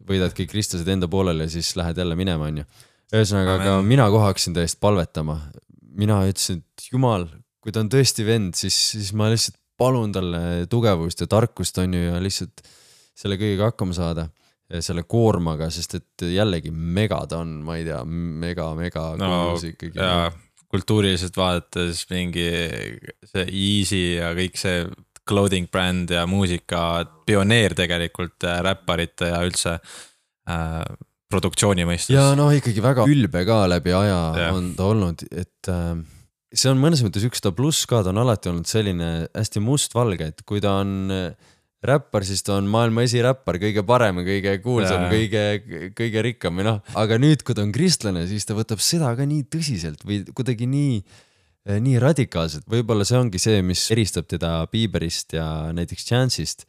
võidad 0.05 0.35
kõik 0.38 0.51
kristlased 0.53 0.89
enda 0.91 1.09
poolele 1.09 1.47
ja 1.47 1.55
siis 1.57 1.73
lähed 1.79 1.97
jälle 1.97 2.17
minema, 2.19 2.51
onju. 2.51 2.67
ühesõnaga, 3.09 3.57
aga 3.57 3.75
mina 3.85 4.05
kohe 4.13 4.29
hakkasin 4.29 4.57
tõesti 4.57 4.81
palvetama. 4.85 5.39
mina 5.95 6.21
ütlesin, 6.29 6.61
et 6.61 6.89
jumal, 6.91 7.25
kui 7.63 7.73
ta 7.73 7.81
on 7.81 7.89
tõesti 7.89 8.25
vend, 8.27 8.53
siis, 8.59 8.77
siis 8.93 9.13
ma 9.17 9.31
lihtsalt 9.33 9.57
palun 9.79 10.13
talle 10.13 10.67
tugevust 10.69 11.25
ja 11.25 11.27
tarkust, 11.31 11.81
onju, 11.81 12.05
ja 12.11 12.21
lihtsalt 12.21 12.61
selle 13.17 13.39
kõigega 13.39 13.71
hakkama 13.71 13.95
saada 13.97 14.29
selle 14.82 15.04
koormaga, 15.06 15.69
sest 15.73 15.99
et 15.99 16.25
jällegi 16.34 16.71
mega 16.73 17.19
ta 17.30 17.43
on, 17.43 17.60
ma 17.65 17.78
ei 17.78 17.86
tea, 17.86 18.01
mega, 18.06 18.71
mega 18.78 19.12
no, 19.19 19.32
kuulus 19.32 19.67
ikkagi. 19.69 20.08
kultuuriliselt 20.73 21.38
vaadates 21.38 22.06
mingi 22.10 22.47
see 23.30 23.45
Easy 23.45 24.01
ja 24.17 24.34
kõik 24.38 24.58
see 24.60 24.88
clothing 25.25 25.69
bränd 25.71 26.13
ja 26.13 26.25
muusika 26.30 27.06
pioneer 27.25 27.73
tegelikult 27.78 28.45
äh, 28.45 28.60
räpparite 28.65 29.32
ja 29.32 29.41
üldse 29.45 29.78
äh, 29.78 30.82
produktsiooni 31.32 31.86
mõistes. 31.88 32.13
ja 32.15 32.34
noh, 32.38 32.51
ikkagi 32.54 32.84
väga 32.84 33.08
ülbe 33.10 33.45
ka 33.47 33.63
läbi 33.69 33.93
aja 33.95 34.19
ja. 34.38 34.51
on 34.54 34.73
ta 34.78 34.89
olnud, 34.91 35.25
et 35.32 35.71
äh, 35.73 35.95
see 36.56 36.71
on 36.71 36.82
mõnes 36.82 37.01
mõttes 37.06 37.25
üks 37.28 37.43
ta 37.43 37.54
pluss 37.56 37.88
ka, 37.89 38.04
ta 38.06 38.13
on 38.13 38.21
alati 38.21 38.51
olnud 38.51 38.69
selline 38.69 39.12
hästi 39.34 39.63
mustvalge, 39.63 40.32
et 40.34 40.45
kui 40.47 40.62
ta 40.63 40.80
on 40.84 41.13
äh, 41.13 41.54
räppar, 41.89 42.25
siis 42.27 42.43
ta 42.45 42.55
on 42.59 42.67
maailma 42.71 43.05
esiräppar, 43.05 43.57
kõige 43.61 43.83
parem 43.87 44.21
ja 44.21 44.25
kõige 44.27 44.53
kuulsam 44.63 45.05
kõige, 45.11 45.43
kõige 45.97 46.23
rikkam 46.25 46.59
või 46.59 46.67
noh, 46.67 46.81
aga 46.97 47.19
nüüd, 47.21 47.43
kui 47.45 47.57
ta 47.57 47.63
on 47.65 47.73
kristlane, 47.75 48.25
siis 48.29 48.47
ta 48.47 48.57
võtab 48.57 48.83
seda 48.83 49.11
ka 49.17 49.27
nii 49.29 49.47
tõsiselt 49.51 50.05
või 50.07 50.21
kuidagi 50.35 50.67
nii, 50.69 50.99
nii 51.85 51.97
radikaalselt, 52.01 52.67
võib-olla 52.71 53.07
see 53.07 53.19
ongi 53.19 53.41
see, 53.41 53.63
mis 53.65 53.83
eristab 53.95 54.29
teda 54.31 54.57
Bieberist 54.71 55.35
ja 55.37 55.71
näiteks 55.75 56.07
Chance'ist. 56.09 56.67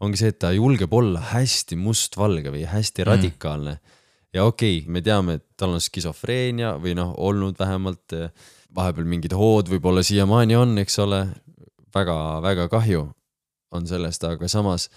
ongi 0.00 0.20
see, 0.20 0.30
et 0.30 0.38
ta 0.38 0.52
julgeb 0.54 0.92
olla 0.94 1.22
hästi 1.32 1.76
mustvalge 1.76 2.52
või 2.54 2.62
hästi 2.70 3.06
radikaalne 3.08 3.74
mm.. 3.74 3.98
ja 4.38 4.46
okei 4.46 4.78
okay,, 4.78 4.92
me 4.92 5.02
teame, 5.02 5.40
et 5.40 5.46
tal 5.56 5.74
on 5.74 5.82
skisofreenia 5.82 6.76
või 6.78 6.94
noh, 6.94 7.14
olnud 7.18 7.58
vähemalt 7.58 8.14
eh, 8.14 8.30
vahepeal 8.74 9.08
mingid 9.08 9.34
hood 9.34 9.70
võib-olla 9.72 10.04
siiamaani 10.06 10.56
on, 10.56 10.78
eks 10.84 10.98
ole 11.02 11.26
väga,. 11.26 12.18
väga-väga 12.44 12.68
kahju 12.68 13.06
on 13.74 13.86
sellest, 13.86 14.24
aga 14.24 14.48
samas 14.48 14.88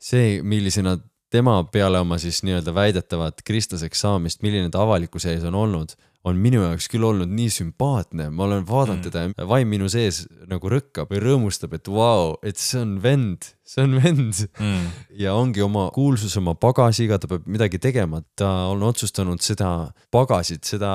see, 0.00 0.40
millisena 0.42 0.96
tema 1.30 1.60
peale 1.72 2.00
oma 2.02 2.18
siis 2.18 2.42
nii-öelda 2.46 2.74
väidetavat 2.74 3.42
kristlaseks 3.46 4.06
saamist, 4.06 4.42
milline 4.42 4.70
ta 4.70 4.82
avalikkuse 4.82 5.34
ees 5.34 5.44
on 5.46 5.54
olnud, 5.54 5.94
on 6.26 6.36
minu 6.36 6.60
jaoks 6.60 6.88
küll 6.92 7.04
olnud 7.06 7.30
nii 7.32 7.48
sümpaatne, 7.54 8.26
ma 8.34 8.44
olen 8.44 8.64
vaadanud 8.68 8.98
mm. 8.98 9.04
teda 9.06 9.22
ja 9.30 9.46
vaim 9.48 9.70
minu 9.72 9.88
sees 9.88 10.24
nagu 10.50 10.68
rõkkab 10.68 11.12
või 11.12 11.22
rõõmustab, 11.24 11.76
et 11.78 11.88
vau 11.88 12.00
wow,, 12.00 12.34
et 12.44 12.60
see 12.60 12.82
on 12.82 12.98
vend, 13.00 13.48
see 13.64 13.86
on 13.86 13.96
vend 14.02 14.42
mm.. 14.50 14.90
ja 15.22 15.32
ongi 15.38 15.64
oma 15.64 15.86
kuulsus 15.94 16.36
oma 16.40 16.56
pagasiga, 16.60 17.16
ta 17.20 17.30
peab 17.30 17.46
midagi 17.48 17.80
tegema, 17.80 18.20
ta 18.36 18.50
on 18.72 18.84
otsustanud 18.90 19.40
seda 19.44 19.70
pagasit, 20.12 20.66
seda 20.68 20.92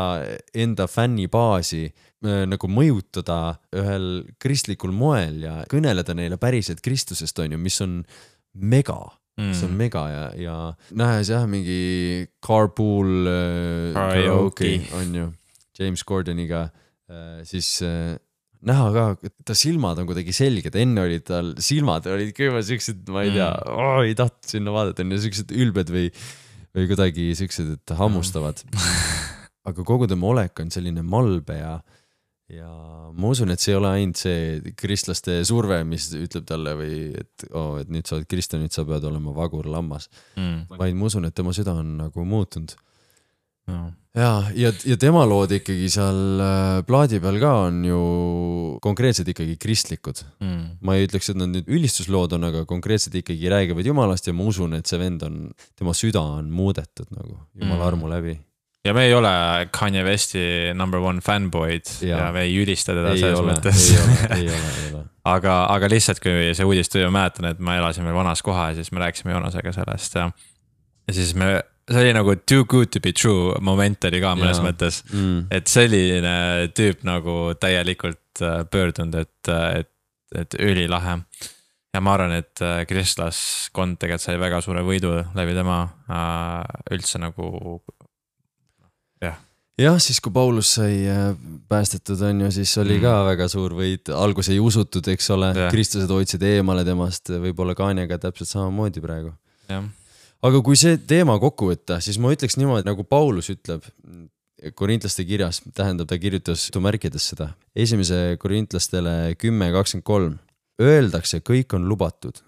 enda 0.53 0.85
fännibaasi 0.91 1.87
nagu 2.23 2.69
mõjutada 2.71 3.57
ühel 3.75 4.07
kristlikul 4.41 4.93
moel 4.95 5.43
ja 5.43 5.59
kõneleda 5.69 6.15
neile 6.17 6.39
päriselt 6.41 6.81
Kristusest, 6.81 7.37
on 7.43 7.53
ju, 7.53 7.59
mis 7.61 7.77
on 7.83 7.99
mega 8.55 8.97
mm., 9.37 9.55
see 9.55 9.67
on 9.67 9.75
mega 9.77 10.05
ja, 10.09 10.25
ja 10.39 10.55
nähes 10.95 11.31
jah, 11.33 11.45
mingi 11.49 12.27
carpool 12.45 13.27
äh, 13.29 13.89
Karaoke. 13.95 14.77
on 14.97 15.17
ju, 15.19 15.27
James 15.79 16.05
Gordoniga 16.07 16.69
äh,, 17.09 17.43
siis 17.47 17.77
äh, 17.85 18.15
näha 18.65 18.87
ka, 18.95 19.31
ta 19.45 19.57
silmad 19.57 19.99
on 20.01 20.07
kuidagi 20.09 20.33
selged, 20.35 20.75
enne 20.79 21.05
olid 21.05 21.25
tal 21.27 21.53
silmad 21.61 22.07
olid 22.09 22.33
kõige 22.37 22.63
siuksed, 22.71 23.05
ma 23.13 23.25
ei 23.25 23.35
tea 23.35 23.51
mm., 23.51 23.75
oh, 23.75 24.01
ei 24.05 24.15
tahtnud 24.17 24.55
sinna 24.55 24.73
vaadata, 24.75 25.05
on 25.05 25.15
ju 25.15 25.21
siuksed 25.27 25.53
ülbed 25.53 25.91
või, 25.93 26.07
või 26.75 26.89
kuidagi 26.89 27.29
siuksed, 27.37 27.75
et 27.77 27.95
hammustavad. 27.99 28.63
aga 29.69 29.85
kogu 29.85 30.09
tema 30.09 30.31
olek 30.31 30.59
on 30.61 30.71
selline 30.73 31.05
malbe 31.05 31.59
ja, 31.59 31.77
ja 32.49 32.67
ma 33.15 33.29
usun, 33.33 33.49
et 33.49 33.59
see 33.59 33.71
ei 33.73 33.77
ole 33.79 33.89
ainult 33.89 34.19
see 34.21 34.73
kristlaste 34.77 35.39
surve, 35.47 35.79
mis 35.87 36.11
ütleb 36.13 36.45
talle 36.45 36.75
või 36.77 36.97
et 37.17 37.45
oo 37.51 37.63
oh,, 37.75 37.77
et 37.81 37.89
nüüd 37.89 38.05
sa 38.05 38.19
oled 38.19 38.27
kristlane, 38.29 38.67
nüüd 38.67 38.75
sa 38.75 38.85
pead 38.85 39.03
olema 39.09 39.33
vagur 39.33 39.65
lammas, 39.65 40.09
Mm. 40.37 40.65
vaid 40.77 40.95
ma 40.95 41.05
usun, 41.09 41.25
et 41.25 41.33
tema 41.35 41.53
süda 41.57 41.73
on 41.81 41.95
nagu 42.03 42.25
muutunud 42.25 42.75
No. 43.65 43.87
ja, 44.13 44.43
ja, 44.53 44.69
ja 44.85 44.95
tema 45.01 45.23
lood 45.25 45.49
ikkagi 45.55 45.87
seal 45.89 46.19
äh, 46.37 46.83
plaadi 46.85 47.17
peal 47.17 47.39
ka 47.41 47.53
on 47.65 47.79
ju 47.87 47.99
konkreetselt 48.83 49.31
ikkagi 49.33 49.55
kristlikud. 49.57 50.21
Mm. 50.37 50.77
ma 50.85 50.93
ei 50.99 51.07
ütleks, 51.07 51.31
et 51.33 51.39
nad 51.39 51.49
nüüd 51.49 51.65
ülistuslood 51.73 52.35
on, 52.37 52.45
aga 52.45 52.61
konkreetselt 52.69 53.17
ikkagi 53.17 53.49
räägivad 53.49 53.89
jumalast 53.89 54.29
ja 54.29 54.35
ma 54.37 54.45
usun, 54.51 54.77
et 54.77 54.85
see 54.85 54.99
vend 55.01 55.25
on, 55.25 55.39
tema 55.73 55.95
süda 55.97 56.21
on 56.21 56.51
muudetud 56.53 57.09
nagu 57.09 57.39
jumala 57.57 57.81
Mm. 57.81 57.87
armu 57.87 58.11
läbi. 58.13 58.35
Ja 58.85 58.93
me 58.93 59.07
ei 59.07 59.13
ole 59.17 59.33
Kanye 59.73 60.03
Westi 60.05 60.45
number 60.77 61.01
one 61.01 61.23
fanboy'd 61.25 61.89
ja, 62.05 62.25
ja 62.25 62.31
me 62.35 62.45
ei 62.45 62.55
ülista 62.61 62.93
teda 62.95 63.13
ei 63.15 63.23
selles 63.23 63.41
ole, 63.41 63.53
mõttes 63.53 63.89
aga, 65.35 65.53
aga 65.73 65.89
lihtsalt, 65.91 66.21
kui 66.23 66.51
see 66.57 66.67
uudis 66.67 66.91
tuli, 66.91 67.05
ma 67.09 67.21
mäletan, 67.21 67.49
et 67.51 67.63
ma 67.63 67.79
elasin 67.79 68.05
veel 68.05 68.17
vanas 68.17 68.43
kohas 68.45 68.75
ja 68.75 68.83
siis 68.83 68.93
me 68.93 69.01
rääkisime 69.03 69.33
Joonasega 69.33 69.73
sellest 69.75 70.19
ja. 70.19 70.29
ja 71.07 71.17
siis 71.17 71.33
me, 71.39 71.57
see 71.89 72.01
oli 72.01 72.13
nagu 72.17 72.35
too 72.49 72.65
good 72.65 72.93
to 72.93 73.01
be 73.01 73.13
true 73.13 73.55
moment 73.61 74.07
oli 74.09 74.21
ka 74.23 74.35
mõnes 74.37 74.59
Jaa. 74.59 74.67
mõttes. 74.67 75.01
Mm. 75.13 75.45
et 75.53 75.69
selline 75.71 76.37
tüüp 76.77 77.03
nagu 77.07 77.53
täielikult 77.61 78.41
äh, 78.41 78.63
pöördunud, 78.71 79.17
et, 79.21 79.51
et, 79.81 79.91
et 80.35 80.57
ülilahe. 80.61 81.19
ja 81.95 82.01
ma 82.03 82.15
arvan, 82.17 82.33
et 82.41 82.61
äh, 82.65 82.83
kristlaskond 82.89 83.99
tegelikult 84.01 84.25
sai 84.25 84.39
väga 84.41 84.61
suure 84.65 84.85
võidu 84.85 85.13
läbi 85.37 85.57
tema 85.57 85.83
äh, 86.09 86.95
üldse 86.95 87.21
nagu. 87.21 87.81
jah, 89.79 89.97
siis 89.99 90.21
kui 90.23 90.31
Paulus 90.35 90.75
sai 90.77 91.03
äh, 91.09 91.35
päästetud, 91.69 92.21
on 92.29 92.45
ju, 92.45 92.51
siis 92.59 92.77
oli 92.81 92.99
ka 93.01 93.11
Mm. 93.11 93.29
väga 93.31 93.47
suur 93.51 93.75
võit, 93.75 94.11
alguses 94.13 94.53
ei 94.53 94.59
usutud, 94.59 95.07
eks 95.07 95.29
ole 95.35 95.51
kristlased 95.71 96.11
hoidsid 96.11 96.43
eemale 96.43 96.85
temast, 96.87 97.29
võib-olla 97.29 97.75
Kanyaga 97.75 98.17
täpselt 98.17 98.49
samamoodi 98.49 99.03
praegu. 99.03 99.33
aga 100.45 100.61
kui 100.61 100.75
see 100.77 100.97
teema 100.97 101.39
kokku 101.39 101.71
võtta, 101.73 101.99
siis 102.01 102.19
ma 102.21 102.31
ütleks 102.31 102.57
niimoodi, 102.57 102.85
nagu 102.87 103.03
Paulus 103.03 103.49
ütleb 103.49 103.83
korintlaste 104.75 105.25
kirjas, 105.27 105.61
tähendab, 105.75 106.07
ta 106.07 106.17
kirjutas 106.17 106.67
jutumärkides 106.69 107.29
seda, 107.33 107.51
esimese 107.75 108.37
korintlastele 108.41 109.35
kümme 109.37 109.71
kakskümmend 109.75 110.05
kolm. 110.07 110.39
Öeldakse, 110.81 111.39
kõik 111.39 111.75
on 111.77 111.85
lubatud, 111.87 112.41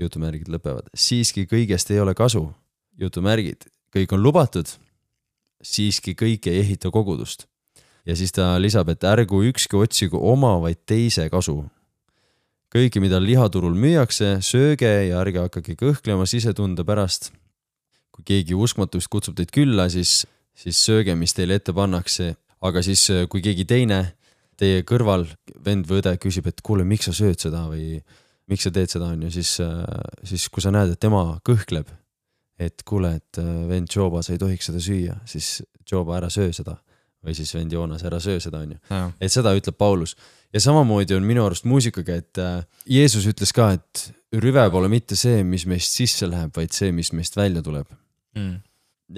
jutumärgid 0.00 0.48
lõpevad, 0.48 0.88
siiski 0.96 1.46
kõigest 1.50 1.90
ei 1.92 2.00
ole 2.00 2.14
kasu, 2.16 2.46
jutumärgid, 3.00 3.66
kõik 3.92 4.14
on 4.16 4.22
lubatud, 4.22 4.70
siiski 5.62 6.14
kõik 6.14 6.46
ei 6.50 6.60
ehita 6.64 6.90
kogudust. 6.90 7.46
ja 8.06 8.16
siis 8.16 8.32
ta 8.32 8.56
lisab, 8.58 8.88
et 8.88 9.04
ärgu 9.04 9.42
ükski 9.44 9.76
otsigu 9.76 10.18
oma, 10.32 10.58
vaid 10.60 10.80
teise 10.86 11.28
kasu 11.30 11.64
kõike, 12.70 13.02
mida 13.02 13.18
lihaturul 13.20 13.74
müüakse, 13.74 14.38
sööge 14.46 14.90
ja 15.08 15.20
ärge 15.20 15.42
hakake 15.46 15.76
kõhklema 15.78 16.26
sisetunde 16.30 16.86
pärast. 16.86 17.32
kui 18.10 18.24
keegi 18.26 18.54
uskmatust 18.58 19.08
kutsub 19.08 19.36
teid 19.38 19.52
külla, 19.54 19.88
siis, 19.88 20.26
siis 20.54 20.78
sööge, 20.78 21.14
mis 21.14 21.32
teile 21.34 21.60
ette 21.60 21.72
pannakse, 21.72 22.34
aga 22.60 22.82
siis, 22.82 23.06
kui 23.30 23.42
keegi 23.42 23.64
teine 23.64 24.00
teie 24.58 24.82
kõrval 24.82 25.28
vend 25.64 25.86
või 25.88 26.02
õde 26.02 26.16
küsib, 26.20 26.46
et 26.50 26.60
kuule, 26.60 26.84
miks 26.84 27.06
sa 27.08 27.14
sööd 27.16 27.38
seda 27.40 27.64
või 27.70 28.00
miks 28.50 28.66
sa 28.66 28.72
teed 28.74 28.90
seda, 28.90 29.12
on 29.14 29.22
ju, 29.24 29.30
siis, 29.38 29.54
siis 30.26 30.48
kui 30.50 30.62
sa 30.62 30.72
näed, 30.74 30.92
et 30.92 31.00
tema 31.00 31.38
kõhkleb, 31.46 31.88
et 32.60 32.84
kuule, 32.86 33.14
et 33.20 33.40
äh, 33.40 33.50
vend 33.70 33.90
Joba, 33.94 34.22
sa 34.22 34.34
ei 34.34 34.40
tohiks 34.40 34.70
seda 34.70 34.82
süüa, 34.84 35.16
siis 35.28 35.60
Joba, 35.90 36.18
ära 36.20 36.30
söö 36.32 36.52
seda 36.56 36.76
või 37.24 37.34
siis 37.36 37.52
vend 37.52 37.72
Joonas, 37.72 38.04
ära 38.08 38.20
söö 38.22 38.40
seda, 38.40 38.62
on 38.64 38.74
ju 38.74 38.78
jah, 38.88 39.10
et 39.20 39.32
seda 39.32 39.52
ütleb 39.56 39.76
Paulus 39.80 40.14
ja 40.52 40.62
samamoodi 40.62 41.16
on 41.16 41.26
minu 41.26 41.44
arust 41.44 41.66
muusikaga, 41.68 42.16
et 42.20 42.40
äh, 42.40 42.64
Jeesus 42.88 43.26
ütles 43.30 43.52
ka, 43.56 43.72
et 43.76 44.10
rüve 44.40 44.64
pole 44.72 44.88
mitte 44.92 45.18
see, 45.18 45.42
mis 45.46 45.66
meist 45.68 45.96
sisse 45.96 46.28
läheb, 46.30 46.52
vaid 46.56 46.74
see, 46.76 46.92
mis 46.96 47.12
meist 47.16 47.36
välja 47.36 47.62
tuleb. 47.66 47.88
Mm. 48.38 48.60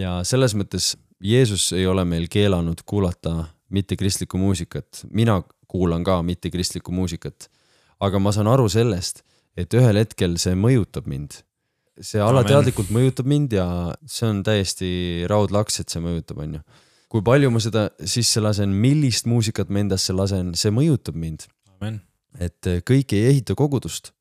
ja 0.01 0.23
selles 0.25 0.55
mõttes 0.57 0.95
Jeesus 1.23 1.67
ei 1.77 1.85
ole 1.87 2.05
meil 2.09 2.25
keelanud 2.33 2.81
kuulata 2.89 3.45
mittekristlikku 3.73 4.39
muusikat, 4.41 5.05
mina 5.13 5.43
kuulan 5.69 6.05
ka 6.05 6.23
mittekristlikku 6.23 6.93
muusikat. 6.93 7.51
aga 8.01 8.19
ma 8.19 8.33
saan 8.33 8.49
aru 8.51 8.69
sellest, 8.69 9.23
et 9.57 9.75
ühel 9.79 10.01
hetkel 10.01 10.35
see 10.41 10.57
mõjutab 10.59 11.07
mind. 11.07 11.43
See 12.01 12.23
alateadlikult 12.23 12.89
mõjutab 12.95 13.29
mind 13.29 13.53
ja 13.53 13.67
see 14.09 14.31
on 14.31 14.41
täiesti 14.47 14.89
raudlaks, 15.31 15.83
et 15.83 15.93
see 15.93 16.01
mõjutab, 16.05 16.41
on 16.45 16.59
ju 16.59 16.65
kui 17.13 17.21
palju 17.25 17.53
ma 17.53 17.61
seda 17.61 17.87
sisse 18.09 18.41
lasen, 18.41 18.73
millist 18.73 19.29
muusikat 19.29 19.69
ma 19.73 19.83
endasse 19.85 20.15
lasen, 20.17 20.55
see 20.57 20.73
mõjutab 20.73 21.19
mind, 21.21 21.45
et 22.41 22.71
äh, 22.71 22.81
kõik 22.89 23.13
ei 23.17 23.29
ehita 23.35 23.57
kogudust. 23.59 24.15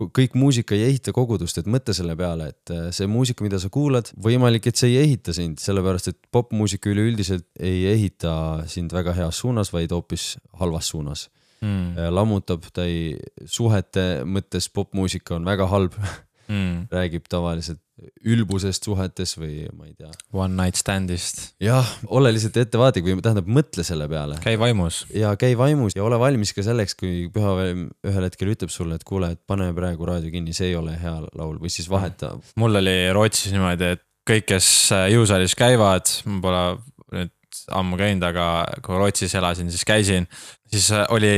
kõik 0.00 0.32
muusika 0.40 0.72
ei 0.74 0.86
ehita 0.86 1.12
kogudust, 1.12 1.58
et 1.60 1.66
mõtle 1.68 1.92
selle 1.94 2.14
peale, 2.16 2.48
et 2.54 2.72
äh, 2.72 2.86
see 2.96 3.06
muusika, 3.06 3.44
mida 3.44 3.60
sa 3.60 3.68
kuulad, 3.68 4.08
võimalik, 4.16 4.66
et 4.66 4.80
see 4.80 4.94
ei 4.94 5.02
ehita 5.02 5.34
sind, 5.36 5.60
sellepärast 5.60 6.08
et 6.08 6.18
popmuusika 6.32 6.88
üleüldiselt 6.88 7.44
ei 7.60 7.84
ehita 7.92 8.64
sind 8.72 8.96
väga 8.96 9.12
heas 9.20 9.42
suunas, 9.44 9.72
vaid 9.74 9.92
hoopis 9.92 10.38
halvas 10.62 10.88
suunas. 10.88 11.28
mm. 11.60 12.08
lammutab, 12.10 12.64
ta 12.72 12.88
ei, 12.88 13.18
suhete 13.44 14.24
mõttes 14.24 14.72
popmuusika 14.72 15.36
on 15.36 15.44
väga 15.44 15.68
halb, 15.68 16.00
mm. 16.52 16.84
räägib 16.92 17.26
tavaliselt 17.32 17.80
ülbusest 18.26 18.86
suhetes 18.86 19.34
või 19.38 19.66
ma 19.76 19.86
ei 19.86 19.94
tea. 19.94 20.10
one 20.34 20.56
night 20.58 20.78
stand'ist, 20.80 21.42
jah, 21.62 21.86
ole 22.10 22.32
lihtsalt 22.34 22.56
ettevaatlik 22.62 23.06
või 23.06 23.18
tähendab, 23.24 23.50
mõtle 23.50 23.84
selle 23.86 24.08
peale 24.10 24.38
käi 24.44 24.56
vaimus, 24.60 25.02
ja 25.16 25.34
käi 25.40 25.56
vaimus 25.58 25.96
ja 25.96 26.04
ole 26.06 26.18
valmis 26.20 26.54
ka 26.56 26.64
selleks, 26.66 26.96
kui 26.98 27.28
pühavaim 27.32 27.88
ühel 28.08 28.26
hetkel 28.26 28.52
ütleb 28.54 28.72
sulle, 28.74 28.98
et 28.98 29.06
kuule, 29.08 29.32
et 29.36 29.42
pane 29.48 29.70
praegu 29.76 30.08
raadio 30.08 30.32
kinni, 30.34 30.56
see 30.56 30.72
ei 30.72 30.78
ole 30.78 30.96
hea 30.98 31.18
laul 31.38 31.60
või 31.62 31.72
siis 31.72 31.90
vaheta. 31.92 32.34
mul 32.60 32.82
oli 32.82 32.96
Rootsis 33.14 33.54
niimoodi, 33.54 33.92
et 33.96 34.04
kõik, 34.28 34.48
kes 34.54 34.66
äh, 34.94 35.08
jõusaalis 35.14 35.56
käivad, 35.58 36.10
ma 36.28 36.40
pole 36.42 36.64
nüüd 37.12 37.62
ammu 37.76 37.98
käinud, 38.00 38.24
aga 38.26 38.46
kui 38.84 38.98
Rootsis 38.98 39.34
elasin, 39.38 39.70
siis 39.72 39.84
käisin, 39.86 40.28
siis 40.72 40.88
äh, 40.94 41.06
oli 41.14 41.32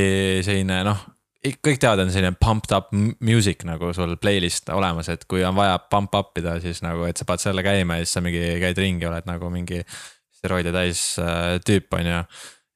selline 0.46 0.82
noh, 0.86 1.02
kõik 1.44 1.80
teavad, 1.82 2.04
on 2.04 2.12
selline 2.12 2.36
pumped 2.40 2.72
up 2.76 2.90
music 3.24 3.64
nagu 3.68 3.92
sul 3.96 4.16
playlist 4.20 4.70
olemas, 4.72 5.10
et 5.12 5.26
kui 5.28 5.44
on 5.44 5.56
vaja 5.56 5.76
pump 5.92 6.14
up 6.16 6.38
ida, 6.40 6.56
siis 6.62 6.80
nagu, 6.84 7.04
et 7.08 7.20
sa 7.20 7.26
paned 7.28 7.42
selle 7.42 7.64
käima 7.66 7.98
ja 7.98 8.06
siis 8.06 8.16
sa 8.16 8.24
mingi 8.24 8.42
käid 8.62 8.80
ringi, 8.80 9.08
oled 9.08 9.28
nagu 9.28 9.50
mingi 9.52 9.82
steroide 10.38 10.72
täis 10.74 11.02
äh, 11.20 11.56
tüüp, 11.64 11.92
on 11.98 12.08
ju. 12.08 12.22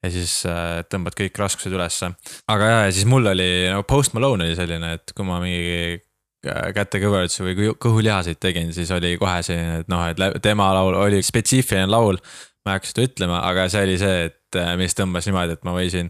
ja 0.03 0.11
siis 0.13 0.35
äh, 0.49 0.81
tõmbad 0.89 1.17
kõik 1.17 1.41
raskused 1.41 1.73
ülesse. 1.73 2.11
aga 2.47 2.69
ja, 2.69 2.83
ja 2.87 2.93
siis 2.93 3.09
mul 3.09 3.25
oli 3.33 3.49
nagu 3.71 3.87
Post 3.89 4.13
Malone 4.17 4.47
oli 4.47 4.59
selline, 4.59 4.93
et 4.99 5.15
kui 5.17 5.27
ma 5.27 5.41
mingi 5.43 5.99
kätekõverdusi 6.45 7.43
või 7.43 7.71
kõhulihaseid 7.75 8.39
tegin, 8.39 8.69
siis 8.73 8.91
oli 8.95 9.17
kohe 9.19 9.41
selline, 9.43 9.81
et 9.83 9.89
noh, 9.91 10.05
et 10.07 10.39
tema 10.43 10.69
laul 10.77 10.95
oli 10.95 11.23
spetsiifiline 11.25 11.89
laul. 11.91 12.21
ma 12.65 12.73
ei 12.73 12.79
hakka 12.79 12.89
seda 12.91 13.05
ütlema, 13.07 13.39
aga 13.47 13.65
see 13.71 13.81
oli 13.87 13.97
see, 13.97 14.23
et 14.29 14.59
äh, 14.59 14.73
mis 14.77 14.93
tõmbas 14.95 15.27
niimoodi, 15.27 15.55
et 15.55 15.65
ma 15.65 15.73
võisin 15.73 16.09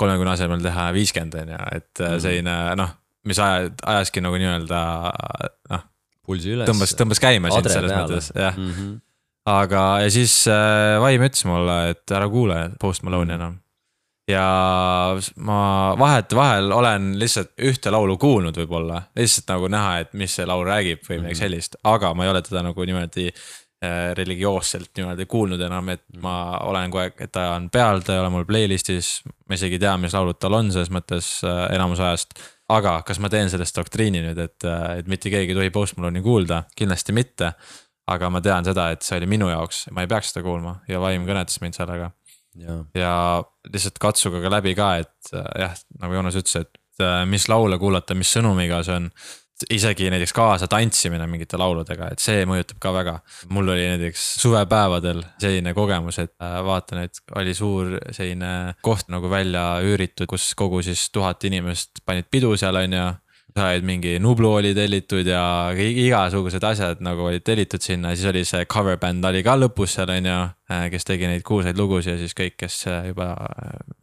kolmekümne 0.00 0.34
asemel 0.34 0.62
teha 0.64 0.90
viiskümmend 0.96 1.34
on 1.40 1.54
ju, 1.54 1.64
et 1.72 1.90
mm 1.98 2.06
-hmm. 2.06 2.20
selline 2.26 2.76
noh, 2.80 2.94
mis 3.24 3.38
aja, 3.38 3.70
ajaski 3.94 4.22
nagu 4.24 4.38
nii-öelda 4.40 4.84
noh. 5.70 5.82
pulsi 6.26 6.54
üles. 6.54 6.68
tõmbas, 6.68 6.94
tõmbas 6.98 7.20
käima 7.22 7.52
sind 7.54 7.70
selles 7.70 7.92
mõttes, 7.92 8.30
jah 8.34 8.56
mm. 8.56 8.70
-hmm. 8.70 8.94
aga, 9.54 9.84
ja 10.04 10.10
siis 10.10 10.46
äh, 10.48 11.00
Vaim 11.00 11.22
ütles 11.22 11.44
mulle, 11.48 11.78
et 11.94 12.10
ära 12.10 12.28
kuule 12.28 12.70
Post 12.80 13.06
Malone'i 13.06 13.38
enam 13.38 13.60
ja 14.28 14.44
ma 15.36 15.58
vahetevahel 15.98 16.72
olen 16.72 17.12
lihtsalt 17.20 17.52
ühte 17.60 17.92
laulu 17.92 18.16
kuulnud 18.18 18.56
võib-olla, 18.56 19.02
lihtsalt 19.16 19.50
nagu 19.52 19.68
näha, 19.68 19.98
et 20.04 20.14
mis 20.16 20.36
see 20.36 20.46
laul 20.48 20.64
räägib 20.66 21.04
või 21.04 21.20
midagi 21.20 21.36
mhm. 21.36 21.42
sellist, 21.42 21.76
aga 21.84 22.14
ma 22.14 22.24
ei 22.24 22.32
ole 22.32 22.42
teda 22.42 22.64
nagu 22.64 22.88
niimoodi 22.88 23.28
religioosselt 24.18 24.90
niimoodi 24.96 25.26
kuulnud 25.30 25.60
enam, 25.66 25.88
et 25.94 26.04
ma 26.22 26.58
olen 26.64 26.90
kogu 26.92 27.02
aeg, 27.04 27.22
et 27.26 27.32
ta 27.34 27.50
on 27.54 27.68
peal, 27.72 28.02
ta 28.04 28.16
ei 28.16 28.22
ole 28.22 28.32
mul 28.34 28.48
playlist'is. 28.48 29.14
ma 29.48 29.58
isegi 29.58 29.78
ei 29.78 29.84
tea, 29.86 29.94
mis 30.00 30.16
laulud 30.16 30.40
tal 30.40 30.58
on 30.58 30.72
selles 30.74 30.92
mõttes 30.94 31.30
äh, 31.46 31.64
enamus 31.76 32.02
ajast. 32.02 32.36
aga 32.68 32.98
kas 33.06 33.20
ma 33.20 33.30
teen 33.30 33.50
sellest 33.52 33.76
doktriini 33.76 34.24
nüüd, 34.24 34.40
et, 34.40 34.64
äh, 34.64 34.98
et 35.00 35.08
mitte 35.10 35.32
keegi 35.32 35.54
ei 35.54 35.60
tohi 35.60 35.72
Post 35.74 35.98
Malone'i 35.98 36.22
kuulda, 36.24 36.64
kindlasti 36.76 37.16
mitte. 37.16 37.54
aga 38.06 38.28
ma 38.28 38.40
tean 38.44 38.66
seda, 38.66 38.90
et 38.92 39.02
see 39.02 39.16
oli 39.16 39.26
minu 39.26 39.48
jaoks, 39.48 39.86
ma 39.96 40.04
ei 40.04 40.10
peaks 40.10 40.34
seda 40.34 40.44
kuulma 40.44 40.74
ja 40.88 41.00
vaim 41.00 41.24
kõnetas 41.24 41.56
mind 41.62 41.76
sellega 41.78 42.10
ja, 42.94 43.42
lihtsalt 43.70 43.98
katsuge 44.02 44.42
ka 44.42 44.52
läbi 44.52 44.74
ka, 44.78 44.94
et 45.02 45.34
äh, 45.34 45.46
jah, 45.64 45.78
nagu 46.02 46.18
Joonas 46.18 46.38
ütles, 46.38 46.64
et 46.64 47.02
äh, 47.04 47.22
mis 47.28 47.48
laule 47.50 47.78
kuulata, 47.82 48.16
mis 48.18 48.32
sõnumiga 48.36 48.82
see 48.86 48.98
on. 49.00 49.10
Isegi 49.70 50.10
näiteks 50.12 50.32
kaasa 50.36 50.68
tantsimine 50.70 51.26
mingite 51.30 51.58
lauludega, 51.60 52.10
et 52.12 52.22
see 52.22 52.44
mõjutab 52.48 52.80
ka 52.82 52.92
väga. 52.94 53.18
mul 53.48 53.68
oli 53.74 53.88
näiteks 53.94 54.26
suvepäevadel 54.42 55.22
selline 55.40 55.74
kogemus, 55.74 56.18
et 56.18 56.34
äh, 56.42 56.60
vaatan, 56.64 57.04
et 57.06 57.20
oli 57.36 57.54
suur 57.54 57.98
selline 58.10 58.74
koht 58.82 59.08
nagu 59.12 59.30
välja 59.30 59.64
üüritud, 59.84 60.26
kus 60.30 60.52
kogu 60.54 60.82
siis 60.82 61.08
tuhat 61.10 61.44
inimest 61.44 62.04
panid 62.06 62.30
pidu 62.30 62.56
seal, 62.56 62.76
on 62.76 62.98
ju 62.98 63.04
said 63.54 63.84
mingi 63.86 64.18
Nublu 64.18 64.50
oli 64.58 64.74
tellitud 64.74 65.26
ja 65.26 65.70
igasugused 65.78 66.64
asjad 66.66 67.02
nagu 67.06 67.28
olid 67.28 67.44
tellitud 67.46 67.82
sinna, 67.82 68.14
siis 68.14 68.26
oli 68.26 68.42
see 68.48 68.66
cover 68.66 68.98
bänd 68.98 69.24
oli 69.24 69.44
ka 69.46 69.54
lõpus 69.58 69.94
seal 69.94 70.10
on 70.10 70.30
ju. 70.30 70.38
Äh, 70.72 70.86
kes 70.90 71.04
tegi 71.04 71.28
neid 71.28 71.44
kuulsaid 71.46 71.78
lugusid 71.78 72.14
ja 72.14 72.18
siis 72.18 72.34
kõik, 72.34 72.56
kes 72.58 72.86
äh, 72.88 73.10
juba 73.10 73.34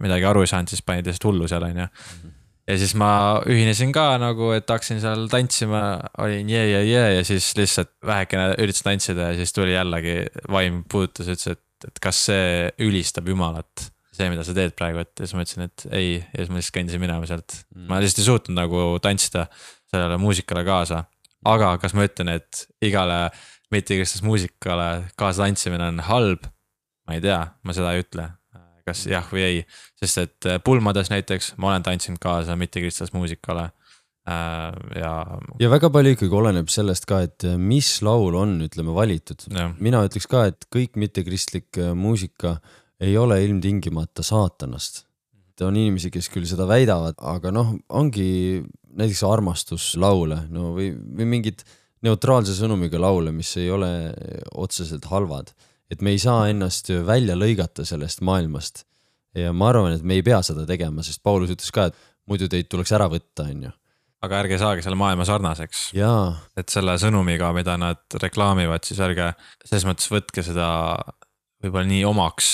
midagi 0.03 0.27
aru 0.29 0.45
ei 0.45 0.51
saanud, 0.51 0.71
siis 0.71 0.83
panid 0.85 1.09
lihtsalt 1.09 1.25
hullu 1.31 1.49
seal 1.51 1.65
on 1.67 1.83
ju. 1.83 1.87
Ja 2.71 2.79
siis 2.79 2.93
ma 2.99 3.11
ühinesin 3.49 3.91
ka 3.95 4.15
nagu, 4.21 4.51
et 4.55 4.69
hakkasin 4.69 5.01
seal 5.03 5.27
tantsima, 5.31 5.83
olin 6.23 6.49
jee, 6.51 6.65
jee, 6.71 6.83
jee 6.87 7.07
ja 7.17 7.23
siis 7.27 7.51
lihtsalt 7.59 7.93
vähekene 8.07 8.53
üritasin 8.63 8.87
tantsida 8.91 9.31
ja 9.31 9.39
siis 9.39 9.55
tuli 9.55 9.75
jällegi 9.75 10.21
vaim 10.51 10.83
puudutas, 10.91 11.27
ütles, 11.31 11.57
et, 11.57 11.89
et 11.89 12.03
kas 12.03 12.27
see 12.29 12.69
ülistab 12.87 13.27
Jumalat 13.31 13.91
see, 14.11 14.27
mida 14.31 14.43
sa 14.45 14.55
teed 14.55 14.75
praegu, 14.77 15.03
et 15.03 15.21
ja 15.21 15.27
siis 15.27 15.37
ma 15.37 15.45
ütlesin, 15.45 15.67
et 15.69 15.85
ei 15.95 16.11
ja 16.19 16.41
siis 16.41 16.51
ma 16.51 16.59
lihtsalt 16.59 16.77
kõndisin 16.77 17.03
minema 17.03 17.29
sealt 17.29 17.55
mm.. 17.55 17.87
ma 17.89 18.01
lihtsalt 18.03 18.21
ei 18.23 18.27
suutnud 18.27 18.57
nagu 18.57 18.83
tantsida 19.03 19.47
sellele 19.91 20.19
muusikale 20.21 20.63
kaasa. 20.67 21.05
aga 21.47 21.73
kas 21.81 21.95
ma 21.97 22.05
ütlen, 22.07 22.35
et 22.37 22.65
igale 22.85 23.23
mittekristlasest 23.71 24.27
muusikale 24.27 24.89
kaasa 25.19 25.45
tantsimine 25.47 25.89
on 25.93 26.03
halb? 26.09 26.47
ma 27.07 27.17
ei 27.17 27.23
tea, 27.23 27.39
ma 27.63 27.75
seda 27.75 27.95
ei 27.95 28.03
ütle, 28.03 28.27
kas 28.85 29.05
jah 29.09 29.27
või 29.31 29.45
ei, 29.45 29.61
sest 29.99 30.23
et 30.23 30.49
pulmades 30.65 31.11
näiteks 31.13 31.55
ma 31.61 31.71
olen 31.71 31.85
tantsinud 31.85 32.21
kaasa 32.21 32.57
mittekristlasest 32.59 33.15
muusikale 33.15 33.69
äh, 33.69 34.69
ja. 34.99 35.13
ja 35.61 35.71
väga 35.71 35.91
palju 35.93 36.15
ikkagi 36.15 36.37
oleneb 36.41 36.69
sellest 36.73 37.07
ka, 37.09 37.21
et 37.27 37.47
mis 37.57 37.93
laul 38.05 38.37
on, 38.39 38.59
ütleme 38.67 38.95
valitud. 38.95 39.47
mina 39.79 40.03
ütleks 40.07 40.29
ka, 40.31 40.45
et 40.51 40.69
kõik 40.73 40.99
mittekristlik 41.01 41.81
muusika 41.95 42.59
ei 43.01 43.17
ole 43.17 43.39
ilmtingimata 43.45 44.23
saatanast. 44.23 45.05
on 45.61 45.75
inimesi, 45.77 46.09
kes 46.09 46.25
küll 46.33 46.45
seda 46.49 46.65
väidavad, 46.65 47.19
aga 47.21 47.51
noh, 47.53 47.75
ongi 47.93 48.63
näiteks 48.97 49.21
armastuslaule, 49.27 50.39
no 50.49 50.71
või, 50.73 50.87
või 50.89 51.27
mingid 51.35 51.61
neutraalse 52.05 52.55
sõnumiga 52.57 52.97
laule, 53.01 53.33
mis 53.35 53.51
ei 53.61 53.69
ole 53.69 53.91
otseselt 54.57 55.05
halvad. 55.11 55.53
Et 55.91 56.01
me 56.01 56.15
ei 56.15 56.21
saa 56.21 56.47
ennast 56.51 56.89
välja 57.07 57.35
lõigata 57.35 57.85
sellest 57.87 58.23
maailmast. 58.25 58.85
ja 59.35 59.53
ma 59.55 59.69
arvan, 59.71 59.93
et 59.95 60.03
me 60.03 60.19
ei 60.19 60.23
pea 60.23 60.41
seda 60.43 60.65
tegema, 60.67 61.03
sest 61.03 61.23
Paulus 61.23 61.51
ütles 61.53 61.71
ka, 61.71 61.89
et 61.91 61.95
muidu 62.27 62.49
teid 62.51 62.67
tuleks 62.71 62.91
ära 62.95 63.07
võtta, 63.11 63.47
on 63.47 63.69
ju 63.69 63.71
aga 64.21 64.43
ärge 64.43 64.59
saage 64.61 64.83
selle 64.85 64.99
maailma 64.99 65.25
sarnaseks. 65.25 65.87
et 66.57 66.69
selle 66.69 66.97
sõnumiga, 67.01 67.49
mida 67.57 67.77
nad 67.81 68.19
reklaamivad, 68.21 68.85
siis 68.85 69.01
ärge 69.01 69.31
selles 69.65 69.87
mõttes 69.89 70.11
võtke 70.11 70.45
seda 70.45 70.67
võib-olla 71.61 71.89
nii 71.89 72.05
omaks 72.09 72.51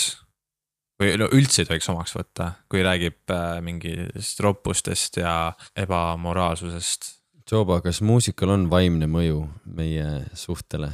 või 1.01 1.13
no 1.21 1.27
üldse 1.35 1.63
ei 1.63 1.69
tohiks 1.69 1.89
omaks 1.93 2.15
võtta, 2.17 2.51
kui 2.71 2.81
räägib 2.85 3.33
äh, 3.33 3.59
mingist 3.65 4.41
roppustest 4.43 5.21
ja 5.21 5.35
ebamoraalsusest. 5.77 7.13
Joba, 7.47 7.79
kas 7.79 8.01
muusikal 8.03 8.51
on 8.57 8.65
vaimne 8.71 9.07
mõju 9.07 9.45
meie 9.77 10.07
suhtele 10.35 10.91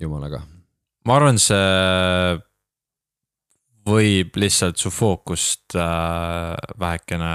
Jumalaga? 0.00 0.42
Ma 1.04 1.16
arvan, 1.18 1.38
see 1.38 2.38
võib 3.84 4.38
lihtsalt 4.40 4.80
su 4.80 4.92
fookust 4.94 5.76
äh, 5.76 6.54
vähekene 6.80 7.34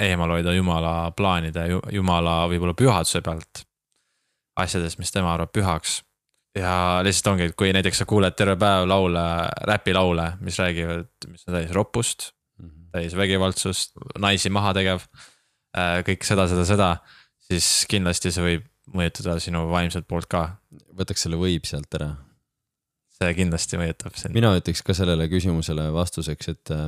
eemal 0.00 0.36
hoida 0.36 0.52
Jumala 0.56 0.94
plaanide, 1.16 1.66
Jumala 1.92 2.42
võib-olla 2.50 2.76
pühaduse 2.76 3.22
pealt. 3.24 3.64
asjadest, 4.60 4.98
mis 5.00 5.12
tema 5.12 5.32
arvab 5.32 5.52
pühaks 5.56 6.00
ja 6.58 7.00
lihtsalt 7.06 7.32
ongi, 7.34 7.48
et 7.48 7.56
kui 7.56 7.72
näiteks 7.72 8.02
sa 8.02 8.06
kuuled 8.08 8.34
terve 8.36 8.56
päev 8.60 8.88
laule, 8.90 9.24
räpilaule, 9.70 10.26
mis 10.44 10.58
räägivad, 10.58 11.10
mis 11.30 11.46
on 11.46 11.54
täis 11.54 11.70
ropust 11.72 12.30
mm 12.58 12.68
-hmm., 12.68 12.88
täis 12.92 13.16
vägivaldsust, 13.16 13.92
naisi 14.18 14.50
maha 14.50 14.74
tegev. 14.74 15.06
Äh, 15.78 16.02
kõik 16.02 16.26
seda, 16.26 16.48
seda, 16.48 16.64
seda, 16.64 16.96
siis 17.38 17.86
kindlasti 17.88 18.32
see 18.32 18.42
võib 18.42 18.66
mõjutada 18.90 19.38
sinu 19.38 19.68
vaimselt 19.70 20.08
poolt 20.08 20.26
ka. 20.26 20.56
võtaks 20.98 21.22
selle 21.22 21.36
võib 21.36 21.64
sealt 21.64 21.94
ära. 21.94 22.16
See 23.20 23.36
kindlasti 23.36 23.76
mõjutab 23.80 24.16
sind. 24.16 24.34
mina 24.36 24.54
ütleks 24.56 24.80
ka 24.84 24.96
sellele 24.96 25.26
küsimusele 25.28 25.90
vastuseks, 25.92 26.52
et 26.54 26.72
äh, 26.72 26.86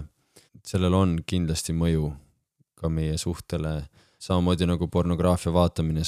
sellel 0.65 0.95
on 0.97 1.17
kindlasti 1.29 1.75
mõju 1.77 2.13
ka 2.81 2.89
meie 2.89 3.19
suhtele. 3.21 3.83
samamoodi 4.23 4.67
nagu 4.71 4.87
pornograafia 4.89 5.53
vaatamine 5.53 6.05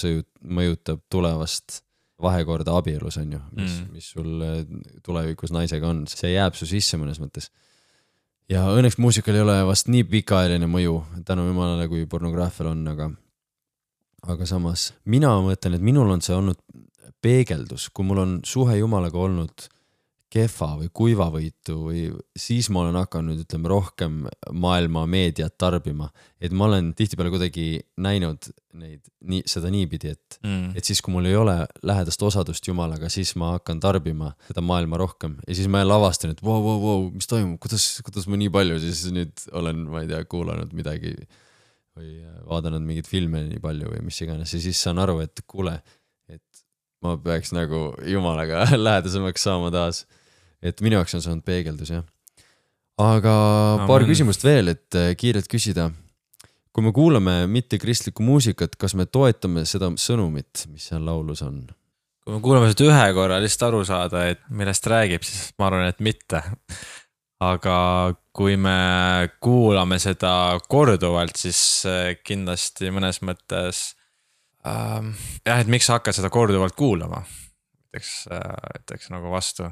mõjutab 0.47 1.03
tulevast 1.11 1.83
vahekorda 2.23 2.77
abielus 2.79 3.19
on 3.19 3.33
ju, 3.33 3.41
mis 3.59 3.73
mm., 3.81 3.91
mis 3.93 4.09
sul 4.15 4.43
äh, 4.47 4.65
tulevikus 5.05 5.53
naisega 5.53 5.89
on, 5.91 6.07
see 6.09 6.33
jääb 6.33 6.57
su 6.57 6.67
sisse 6.67 6.97
mõnes 6.97 7.21
mõttes. 7.21 7.51
ja 8.49 8.65
õnneks 8.73 8.97
muusikal 8.99 9.37
ei 9.37 9.45
ole 9.45 9.59
vast 9.67 9.93
nii 9.93 10.07
pikaajaline 10.09 10.71
mõju 10.71 11.03
tänu 11.27 11.45
jumalale, 11.51 11.89
kui 11.89 12.07
pornograafial 12.07 12.73
on, 12.73 12.89
aga, 12.89 13.11
aga 14.25 14.49
samas 14.49 14.95
mina 15.05 15.37
mõtlen, 15.45 15.77
et 15.77 15.85
minul 15.85 16.17
on 16.17 16.25
see 16.25 16.37
olnud 16.37 16.61
peegeldus, 17.21 17.91
kui 17.93 18.09
mul 18.09 18.25
on 18.25 18.37
suhe 18.45 18.79
jumalaga 18.79 19.21
olnud 19.21 19.69
kehva 20.35 20.73
või 20.81 20.89
kuivavõitu 20.99 21.77
või 21.79 22.01
siis 22.39 22.67
ma 22.75 22.83
olen 22.83 22.97
hakanud, 22.99 23.45
ütleme 23.45 23.71
rohkem 23.71 24.17
maailma 24.51 25.05
meediat 25.11 25.55
tarbima. 25.61 26.09
et 26.41 26.53
ma 26.53 26.67
olen 26.67 26.91
tihtipeale 26.99 27.31
kuidagi 27.31 27.67
näinud 28.03 28.49
neid 28.75 29.05
nii, 29.31 29.45
seda 29.49 29.71
niipidi, 29.71 30.15
et 30.17 30.39
mm., 30.43 30.73
et 30.75 30.85
siis, 30.85 31.01
kui 31.05 31.15
mul 31.15 31.29
ei 31.31 31.37
ole 31.39 31.55
lähedast 31.87 32.23
osadust 32.27 32.67
jumalaga, 32.67 33.09
siis 33.13 33.35
ma 33.39 33.53
hakkan 33.55 33.81
tarbima 33.81 34.33
seda 34.49 34.65
maailma 34.65 34.99
rohkem 35.01 35.39
ja 35.47 35.55
siis 35.55 35.71
ma 35.71 35.85
jälle 35.85 35.95
avastan, 35.95 36.35
et 36.35 36.43
vau, 36.43 36.59
vau, 36.65 36.77
vau, 36.83 37.07
mis 37.15 37.31
toimub, 37.31 37.61
kuidas, 37.63 37.87
kuidas 38.07 38.27
ma 38.31 38.41
nii 38.41 38.51
palju 38.55 38.81
siis 38.83 39.05
nüüd 39.15 39.47
olen, 39.55 39.87
ma 39.95 40.03
ei 40.03 40.11
tea, 40.11 40.23
kuulanud 40.31 40.75
midagi. 40.75 41.15
või 41.95 42.25
vaadanud 42.49 42.83
mingeid 42.83 43.07
filme 43.07 43.45
nii 43.47 43.61
palju 43.63 43.87
või 43.93 44.01
mis 44.03 44.17
iganes 44.25 44.51
ja 44.51 44.59
siis 44.59 44.81
saan 44.83 44.99
aru, 44.99 45.21
et 45.23 45.45
kuule, 45.47 45.77
et 46.27 46.65
ma 47.07 47.15
peaks 47.23 47.55
nagu 47.55 47.93
jumalaga 48.03 48.67
lähedasemaks 48.89 49.47
saama 49.47 49.71
taas 49.71 50.03
et 50.65 50.81
minu 50.85 50.99
jaoks 50.99 51.17
on 51.17 51.25
see 51.25 51.33
olnud 51.33 51.47
peegeldus 51.47 51.93
jah. 51.93 52.05
aga 53.03 53.35
no, 53.83 53.87
paar 53.91 54.07
küsimust 54.09 54.45
veel, 54.47 54.73
et 54.75 54.99
äh, 54.99 55.13
kiirelt 55.19 55.51
küsida. 55.51 55.91
kui 56.75 56.83
me 56.83 56.93
kuulame 56.95 57.45
mittekristlikku 57.51 58.25
muusikat, 58.27 58.77
kas 58.81 58.97
me 58.99 59.07
toetame 59.07 59.67
seda 59.69 59.93
sõnumit, 60.01 60.67
mis 60.73 60.91
seal 60.91 61.05
laulus 61.07 61.45
on? 61.47 61.63
kui 62.25 62.37
me 62.37 62.43
kuulame 62.45 62.73
seda 62.73 62.89
ühe 62.89 63.07
korra 63.17 63.41
lihtsalt 63.43 63.69
aru 63.69 63.85
saada, 63.87 64.27
et 64.33 64.45
millest 64.49 64.87
räägib, 64.89 65.27
siis 65.27 65.53
ma 65.61 65.69
arvan, 65.69 65.89
et 65.93 66.01
mitte. 66.05 66.41
aga 67.45 67.77
kui 68.35 68.57
me 68.57 69.29
kuulame 69.43 69.99
seda 70.01 70.57
korduvalt, 70.71 71.37
siis 71.37 71.61
äh, 71.91 72.15
kindlasti 72.25 72.91
mõnes 72.95 73.21
mõttes 73.27 73.91
ähm,. 74.65 75.13
jah, 75.45 75.61
et 75.61 75.69
miks 75.69 75.91
sa 75.91 75.99
hakkad 75.99 76.17
seda 76.17 76.33
korduvalt 76.33 76.79
kuulama, 76.79 77.27
ütleks, 77.91 78.23
ütleks 78.81 79.11
äh, 79.11 79.17
nagu 79.19 79.35
vastu 79.35 79.69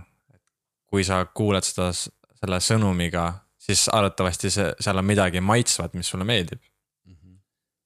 kui 0.93 1.07
sa 1.09 1.23
kuulad 1.25 1.65
seda 1.65 1.89
selle 1.97 2.59
sõnumiga, 2.61 3.31
siis 3.57 3.87
arvatavasti 3.89 4.51
see, 4.53 4.69
seal 4.83 5.01
on 5.01 5.09
midagi 5.09 5.41
maitsvat, 5.41 5.97
mis 5.97 6.11
sulle 6.13 6.27
meeldib. 6.29 6.61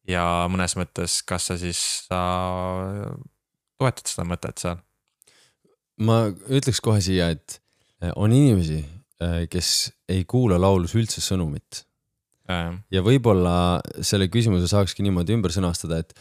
ja 0.07 0.47
mõnes 0.51 0.77
mõttes, 0.79 1.21
kas 1.27 1.49
sa 1.51 1.57
siis, 1.59 1.79
sa 2.07 2.21
toetad 3.79 4.11
seda 4.11 4.27
mõtet 4.27 4.63
seal? 4.63 4.83
ma 6.03 6.27
ütleks 6.53 6.83
kohe 6.85 7.01
siia, 7.01 7.31
et 7.33 7.59
eh, 8.03 8.13
on 8.17 8.33
inimesi, 8.35 8.83
eh, 9.23 9.45
kes 9.51 9.71
ei 10.13 10.25
kuula 10.29 10.59
laulus 10.61 10.97
üldse 10.99 11.23
sõnumit. 11.25 11.85
ja 12.95 13.01
võib-olla 13.03 13.83
selle 14.07 14.29
küsimuse 14.31 14.69
saakski 14.71 15.03
niimoodi 15.03 15.35
ümber 15.35 15.51
sõnastada, 15.51 15.99
et 15.99 16.13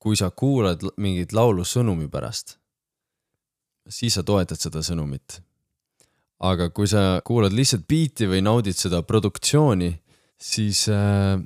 kui 0.00 0.16
sa 0.16 0.30
kuulad 0.30 0.80
mingit 0.96 1.32
laulu 1.36 1.64
sõnumi 1.64 2.08
pärast, 2.12 2.58
siis 3.88 4.16
sa 4.16 4.22
toetad 4.24 4.60
seda 4.60 4.80
sõnumit. 4.84 5.42
Aga 6.44 6.68
kui 6.74 6.88
sa 6.90 7.20
kuulad 7.24 7.54
lihtsalt 7.56 7.86
biiti 7.88 8.28
või 8.30 8.42
naudid 8.44 8.76
seda 8.78 9.02
produktsiooni, 9.06 9.90
siis 10.40 10.84
äh, 10.92 11.36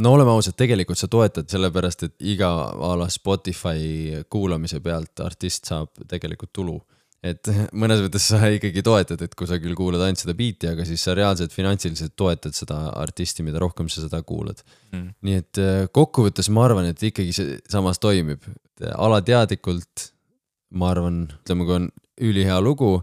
no 0.00 0.14
oleme 0.16 0.34
ausad, 0.34 0.56
tegelikult 0.58 1.00
sa 1.00 1.10
toetad 1.10 1.50
sellepärast, 1.50 2.08
et 2.08 2.26
iga 2.34 2.50
a 2.72 2.94
la 2.98 3.08
Spotify 3.12 4.24
kuulamise 4.30 4.80
pealt 4.84 5.24
artist 5.24 5.70
saab 5.70 6.04
tegelikult 6.10 6.52
tulu. 6.54 6.78
Et 7.24 7.48
mõnes 7.80 8.02
mõttes 8.04 8.26
sa 8.28 8.50
ikkagi 8.52 8.84
toetad, 8.84 9.22
et 9.24 9.34
kui 9.38 9.48
sa 9.48 9.58
küll 9.62 9.76
kuulad 9.78 10.02
ainult 10.04 10.20
seda 10.20 10.36
biiti, 10.36 10.68
aga 10.70 10.86
siis 10.88 11.04
sa 11.06 11.16
reaalselt 11.16 11.54
finantsiliselt 11.56 12.16
toetad 12.18 12.56
seda 12.56 12.80
artisti, 13.00 13.46
mida 13.46 13.62
rohkem 13.62 13.88
sa 13.88 14.04
seda 14.04 14.20
kuulad. 14.26 14.60
Mm.. 14.92 15.12
nii 15.24 15.38
et 15.40 15.62
äh, 15.62 15.84
kokkuvõttes 15.94 16.50
ma 16.54 16.68
arvan, 16.68 16.90
et 16.92 17.02
ikkagi 17.10 17.34
see 17.36 17.60
samas 17.70 18.02
toimib, 18.02 18.44
alateadlikult 18.94 20.10
ma 20.74 20.90
arvan, 20.90 21.24
ütleme, 21.44 21.66
kui 21.66 21.78
on 21.78 21.88
ülihea 22.24 22.58
lugu, 22.62 22.98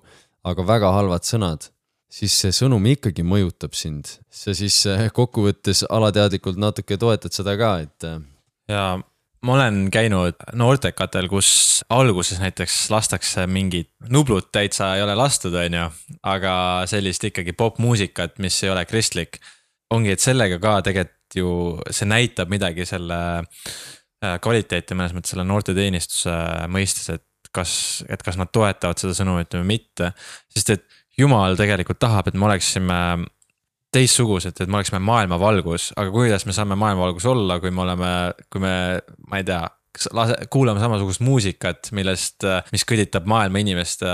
aga 0.48 0.66
väga 0.66 0.92
halvad 0.96 1.28
sõnad, 1.28 1.70
siis 2.12 2.34
see 2.44 2.56
sõnum 2.56 2.86
ikkagi 2.92 3.24
mõjutab 3.28 3.76
sind. 3.78 4.18
sa 4.30 4.56
siis 4.58 4.84
äh, 4.89 5.08
kokkuvõttes 5.14 5.86
alateadlikult 5.89 6.60
natuke 6.60 6.98
toetad 6.98 7.34
seda 7.34 7.56
ka, 7.60 7.72
et. 7.86 8.08
Äh, 8.08 8.20
ja 8.72 8.84
ma 9.42 9.56
olen 9.56 9.88
käinud 9.94 10.38
noortekatel, 10.58 11.30
kus 11.32 11.84
alguses 11.89 12.42
näiteks 12.42 12.89
lastakse 12.94 13.48
mingit, 13.48 13.92
Nublut 14.10 14.52
täitsa 14.52 14.96
ei 14.98 15.06
ole 15.06 15.16
lastud, 15.18 15.56
on 15.58 15.80
ju. 15.80 15.88
aga 16.24 16.54
sellist 16.89 17.26
ikkagi 17.30 17.54
popmuusikat, 17.58 18.38
mis 18.39 18.64
ei 18.64 18.74
ole 18.74 18.86
kristlik. 18.86 19.39
ongi, 19.92 20.12
et 20.12 20.24
sellega 20.24 20.60
ka 20.60 20.80
tegelikult 20.82 21.18
ju 21.36 21.50
see 21.92 22.08
näitab 22.08 22.50
midagi 22.52 22.86
selle 22.88 23.18
äh, 23.39 24.38
kvaliteeti 24.44 24.96
mõnes 24.98 25.16
mõttes 25.16 25.34
selle 25.34 25.46
noorteteenistuse 25.48 26.34
mõistes, 26.72 27.10
et 27.16 27.26
kas, 27.56 28.04
et 28.10 28.24
kas 28.24 28.39
nad 28.39 28.52
toetavad 28.54 28.99
seda 29.02 29.16
sõnumit 29.18 29.54
või 29.60 29.68
mitte. 29.76 30.14
sest 30.52 30.74
et 30.76 30.88
jumal 31.18 31.58
tegelikult 31.60 31.99
tahab, 31.99 32.28
et 32.28 32.38
me 32.38 32.47
oleksime 32.47 32.97
teistsugused, 33.91 34.56
et 34.56 34.72
me 34.72 34.80
oleksime 34.80 35.02
maailmavalgus, 35.04 35.91
aga 35.99 36.12
kuidas 36.14 36.45
me 36.47 36.56
saame 36.56 36.78
maailmavalgus 36.80 37.28
olla, 37.28 37.60
kui 37.60 37.72
me 37.76 37.84
oleme, 37.84 38.12
kui 38.52 38.64
me, 38.64 38.74
ma 39.28 39.41
ei 39.41 39.47
tea, 39.47 39.66
lase, 40.16 40.38
kuulame 40.54 40.80
samasugust 40.80 41.24
muusikat, 41.26 41.91
millest, 41.97 42.47
mis 42.72 42.88
kõditab 42.88 43.28
maailma 43.30 43.62
inimeste 43.64 44.08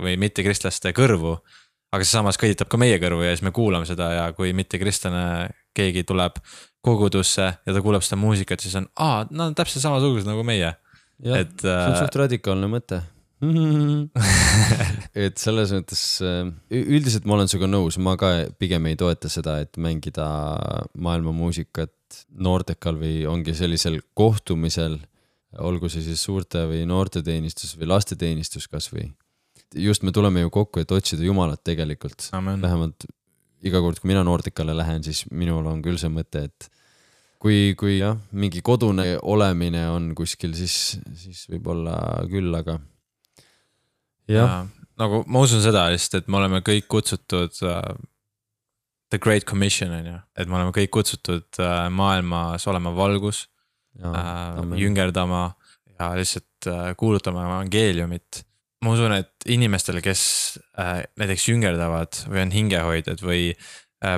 või 0.00 0.16
mittekristlaste 0.20 0.94
kõrvu. 0.96 1.36
aga 1.90 2.06
see 2.06 2.14
samas 2.14 2.38
kõditab 2.38 2.68
ka 2.70 2.78
meie 2.78 3.00
kõrvu 3.02 3.24
ja 3.24 3.32
siis 3.34 3.42
me 3.42 3.50
kuulame 3.50 3.86
seda 3.86 4.12
ja 4.14 4.26
kui 4.32 4.52
mittekristlane 4.54 5.50
keegi 5.74 6.04
tuleb 6.06 6.36
kogudusse 6.80 7.48
ja 7.66 7.74
ta 7.74 7.82
kuulab 7.82 8.04
seda 8.06 8.20
muusikat, 8.20 8.62
siis 8.62 8.76
on, 8.78 8.86
aa, 8.96 9.26
nad 9.30 9.50
on 9.50 9.56
täpselt 9.58 9.82
samasugused 9.82 10.28
nagu 10.28 10.44
meie. 10.46 10.72
Et. 11.24 11.56
see 11.60 11.88
on 11.88 11.98
suht 12.00 12.20
radikaalne 12.22 12.70
mõte 12.70 13.02
et 15.24 15.40
selles 15.40 15.70
mõttes 15.72 16.02
äh, 16.24 16.42
üldiselt 16.76 17.24
ma 17.24 17.38
olen 17.38 17.48
sinuga 17.48 17.70
nõus, 17.70 17.96
ma 17.96 18.12
ka 18.20 18.32
pigem 18.60 18.90
ei 18.90 18.98
toeta 19.00 19.30
seda, 19.32 19.56
et 19.64 19.80
mängida 19.80 20.26
maailmamuusikat 21.00 22.20
noortekal 22.36 22.98
või 23.00 23.22
ongi 23.30 23.54
sellisel 23.56 24.00
kohtumisel, 24.18 24.98
olgu 25.64 25.88
see 25.90 26.04
siis 26.04 26.20
suurte 26.22 26.66
või 26.68 26.84
noorteteenistus 26.88 27.78
või 27.80 27.88
lasteteenistus 27.94 28.68
kasvõi. 28.68 29.08
just 29.74 30.02
me 30.02 30.12
tuleme 30.12 30.44
ju 30.44 30.50
kokku, 30.50 30.84
et 30.84 30.92
otsida 30.92 31.24
Jumalat 31.24 31.64
tegelikult, 31.64 32.28
vähemalt 32.32 33.08
iga 33.64 33.80
kord, 33.80 34.00
kui 34.00 34.12
mina 34.12 34.24
noortekale 34.24 34.76
lähen, 34.76 35.02
siis 35.04 35.24
minul 35.30 35.64
on 35.66 35.80
küll 35.82 35.96
see 36.00 36.12
mõte, 36.12 36.44
et 36.50 36.68
kui, 37.40 37.74
kui 37.78 37.98
jah, 37.98 38.18
mingi 38.36 38.62
kodune 38.64 39.14
olemine 39.22 39.86
on 39.90 40.10
kuskil, 40.18 40.52
siis, 40.58 40.98
siis 41.16 41.46
võib-olla 41.50 41.96
küll, 42.30 42.52
aga 42.56 42.78
ja 44.30 44.46
nagu 45.00 45.22
ma 45.30 45.44
usun 45.44 45.62
seda 45.64 45.86
lihtsalt, 45.92 46.22
et 46.22 46.30
me 46.30 46.40
oleme 46.40 46.60
kõik 46.66 46.88
kutsutud 46.90 47.62
uh, 47.64 47.94
The 49.10 49.18
Great 49.18 49.46
Commission 49.48 49.94
on 49.96 50.06
ju, 50.06 50.18
et 50.38 50.50
me 50.50 50.58
oleme 50.58 50.74
kõik 50.76 50.92
kutsutud 50.94 51.62
uh, 51.62 51.88
maailmas 51.92 52.66
olema 52.70 52.92
valgus. 52.94 53.46
Uh, 53.98 54.76
jüngerdama 54.78 55.48
ja 55.98 56.12
lihtsalt 56.14 56.68
uh, 56.70 56.92
kuulutama 56.96 57.42
evangeeliumit. 57.48 58.44
ma 58.84 58.92
usun, 58.94 59.12
et 59.12 59.50
inimestele, 59.50 60.00
kes 60.00 60.22
uh, 60.78 61.00
näiteks 61.20 61.48
jüngerdavad 61.50 62.20
või 62.30 62.44
on 62.44 62.54
hingehoidjad 62.54 63.24
või 63.24 63.50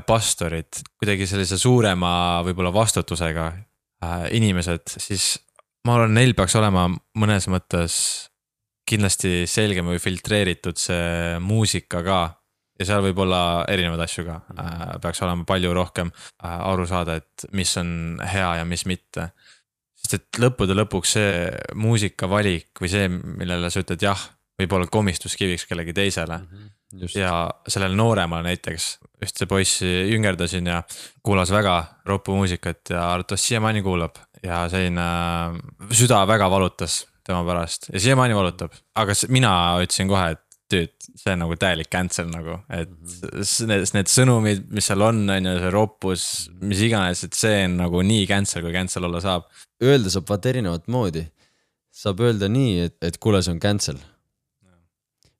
pastorid, 0.06 0.78
kuidagi 1.00 1.26
sellise 1.26 1.56
suurema 1.58 2.12
võib-olla 2.46 2.70
vastutusega 2.74 3.48
uh, 3.50 4.26
inimesed, 4.30 4.94
siis 5.02 5.32
ma 5.86 5.96
arvan, 5.96 6.14
neil 6.14 6.36
peaks 6.38 6.54
olema 6.58 6.86
mõnes 7.18 7.48
mõttes 7.50 7.96
kindlasti 8.88 9.42
selgem 9.50 9.88
või 9.92 10.00
filtreeritud 10.02 10.78
see 10.78 11.38
muusika 11.42 12.02
ka. 12.04 12.20
ja 12.80 12.86
seal 12.88 13.02
võib 13.04 13.18
olla 13.22 13.64
erinevaid 13.70 14.00
asju 14.04 14.24
ka 14.26 14.36
äh,, 14.58 14.84
peaks 15.02 15.22
olema 15.22 15.46
palju 15.46 15.72
rohkem 15.76 16.10
äh, 16.10 16.58
aru 16.72 16.86
saada, 16.88 17.18
et 17.20 17.46
mis 17.52 17.76
on 17.78 18.20
hea 18.26 18.56
ja 18.58 18.64
mis 18.64 18.86
mitte. 18.86 19.30
sest 20.02 20.18
et 20.18 20.42
lõppude 20.42 20.74
lõpuks 20.74 21.16
see 21.18 21.50
muusikavalik 21.74 22.82
või 22.82 22.90
see, 22.90 23.08
millele 23.08 23.70
sa 23.70 23.84
ütled 23.84 24.02
jah, 24.02 24.28
võib 24.58 24.74
olla 24.76 24.86
komistuskiviks 24.90 25.66
kellegi 25.66 25.92
teisele 25.92 26.38
mm. 26.38 26.48
-hmm. 26.52 26.70
Just. 27.00 27.16
ja 27.16 27.50
sellele 27.68 27.96
nooremale 27.96 28.42
näiteks, 28.50 28.98
ühte 29.22 29.46
poissi 29.50 29.88
jüngerdasin 30.10 30.66
ja 30.66 30.82
kuulas 31.22 31.52
väga 31.54 31.76
ropumuusikat 32.08 32.94
ja 32.94 33.06
arvates 33.12 33.46
siiamaani 33.48 33.82
kuulab 33.82 34.18
ja 34.42 34.64
selline 34.70 35.02
äh, 35.02 35.90
süda 35.94 36.24
väga 36.28 36.50
valutas 36.50 37.02
tema 37.26 37.44
pärast 37.46 37.90
ja 37.92 38.00
siiamaani 38.02 38.34
valutab, 38.34 38.74
aga 38.98 39.14
mina 39.30 39.52
ütlesin 39.82 40.10
kohe, 40.10 40.32
et 40.34 40.42
dude, 40.72 41.10
see 41.18 41.34
on 41.34 41.42
nagu 41.44 41.56
täielik 41.60 41.90
cancel 41.92 42.28
nagu, 42.32 42.56
et 42.72 42.90
mhm. 42.90 43.68
need, 43.68 43.84
need 43.96 44.10
sõnumid, 44.10 44.64
mis 44.74 44.88
seal 44.88 45.04
on, 45.04 45.22
on 45.34 45.50
ju, 45.50 45.54
see 45.64 45.74
roppus, 45.74 46.24
mis 46.62 46.82
iganes, 46.86 47.24
et 47.26 47.36
see 47.38 47.66
on 47.66 47.76
nagu 47.82 48.02
nii 48.06 48.24
cancel, 48.30 48.64
kui 48.64 48.74
cancel 48.74 49.08
olla 49.08 49.20
saab. 49.24 49.46
Öelda 49.82 50.12
saab 50.14 50.28
vaata 50.30 50.52
erinevat 50.52 50.88
moodi. 50.92 51.26
saab 51.92 52.22
öelda 52.24 52.48
nii, 52.48 52.86
et, 52.86 52.96
et 53.04 53.18
kuule, 53.20 53.42
see 53.44 53.52
on 53.52 53.60
cancel. 53.60 54.00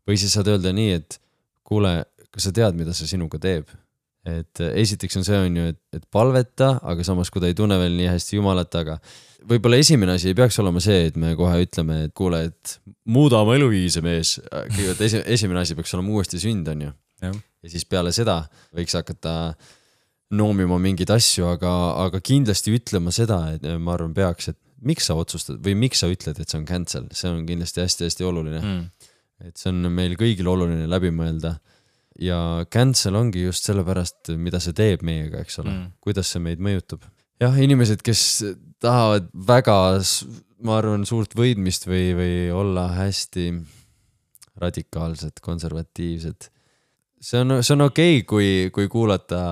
või 0.09 0.19
siis 0.19 0.35
saad 0.35 0.51
öelda 0.51 0.73
nii, 0.75 0.99
et 0.99 1.17
kuule, 1.65 1.93
kas 2.33 2.49
sa 2.49 2.55
tead, 2.55 2.79
mida 2.79 2.95
see 2.97 3.11
sinuga 3.11 3.41
teeb? 3.43 3.71
et 4.23 4.61
esiteks 4.63 5.19
on 5.19 5.25
see, 5.27 5.39
on 5.49 5.57
ju, 5.59 5.71
et, 5.73 5.79
et 5.99 6.05
palveta, 6.15 6.77
aga 6.87 7.03
samas, 7.03 7.27
kui 7.33 7.43
ta 7.43 7.49
ei 7.51 7.57
tunne 7.59 7.75
veel 7.81 7.97
nii 7.99 8.07
hästi 8.07 8.37
Jumalat, 8.39 8.77
aga 8.79 9.01
võib-olla 9.51 9.81
esimene 9.83 10.15
asi 10.15 10.31
ei 10.31 10.37
peaks 10.39 10.61
olema 10.63 10.79
see, 10.83 11.09
et 11.09 11.19
me 11.19 11.33
kohe 11.39 11.57
ütleme, 11.65 12.05
et 12.07 12.15
kuule, 12.15 12.45
et 12.53 12.77
muuda 13.11 13.41
oma 13.43 13.57
eluviise, 13.59 13.99
mees. 14.05 14.37
kõigepealt 14.47 15.03
esi, 15.09 15.23
esimene 15.37 15.65
asi 15.65 15.75
peaks 15.75 15.95
olema 15.99 16.15
uuesti 16.15 16.39
sünd, 16.39 16.71
on 16.71 16.87
ju. 16.87 16.93
ja 17.27 17.73
siis 17.73 17.87
peale 17.91 18.15
seda 18.15 18.45
võiks 18.71 18.95
hakata 18.99 19.35
noomima 20.39 20.79
mingeid 20.81 21.11
asju, 21.13 21.51
aga, 21.57 21.73
aga 22.07 22.23
kindlasti 22.25 22.77
ütlema 22.79 23.13
seda, 23.15 23.43
et 23.57 23.67
ma 23.79 23.97
arvan, 23.97 24.15
peaks, 24.17 24.53
et 24.55 24.59
miks 24.87 25.07
sa 25.09 25.17
otsustad 25.19 25.61
või 25.63 25.77
miks 25.79 26.03
sa 26.03 26.11
ütled, 26.11 26.39
et 26.41 26.49
see 26.49 26.59
on 26.59 26.67
cancel, 26.69 27.07
see 27.15 27.31
on 27.31 27.45
kindlasti 27.47 27.85
hästi-hästi 27.85 28.27
oluline 28.27 28.63
mm.. 28.63 29.11
et 29.49 29.61
see 29.61 29.71
on 29.71 29.87
meil 29.95 30.17
kõigil 30.19 30.49
oluline 30.51 30.89
läbi 30.91 31.13
mõelda. 31.15 31.57
Ja 32.21 32.67
cancel 32.73 33.17
ongi 33.17 33.47
just 33.47 33.65
sellepärast, 33.69 34.35
mida 34.37 34.61
see 34.61 34.77
teeb 34.77 35.05
meiega, 35.07 35.41
eks 35.43 35.61
ole 35.63 35.71
mm., 35.73 35.91
kuidas 36.05 36.33
see 36.35 36.43
meid 36.45 36.61
mõjutab 36.63 37.07
jah, 37.43 37.59
inimesed, 37.59 38.03
kes 38.05 38.23
tahavad 38.83 39.29
väga, 39.49 39.77
ma 40.67 40.79
arvan, 40.79 41.07
suurt 41.09 41.37
võidmist 41.39 41.87
või, 41.89 42.13
või 42.19 42.35
olla 42.55 42.89
hästi 42.97 43.51
radikaalsed, 44.63 45.41
konservatiivsed. 45.43 46.49
see 47.23 47.41
on, 47.41 47.59
see 47.63 47.75
on 47.77 47.87
okei 47.89 48.19
okay,, 48.21 48.27
kui, 48.29 48.49
kui 48.75 48.91
kuulata 48.93 49.43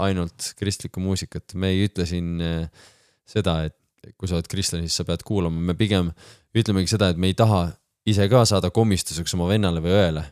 ainult 0.00 0.52
kristlikku 0.58 1.02
muusikat, 1.04 1.54
me 1.54 1.72
ei 1.74 1.86
ütle 1.88 2.06
siin 2.08 2.40
eh, 2.44 2.88
seda, 3.28 3.62
et 3.68 3.76
kui 4.16 4.28
sa 4.28 4.38
oled 4.38 4.48
kristlane, 4.48 4.88
siis 4.88 5.00
sa 5.00 5.06
pead 5.08 5.22
kuulama, 5.26 5.60
me 5.60 5.76
pigem 5.78 6.10
ütlemegi 6.56 6.92
seda, 6.92 7.10
et 7.12 7.20
me 7.20 7.30
ei 7.30 7.36
taha 7.36 7.68
ise 8.08 8.26
ka 8.32 8.44
saada 8.48 8.72
komistuseks 8.74 9.36
oma 9.36 9.48
vennale 9.50 9.82
või 9.84 9.92
õele. 9.92 10.24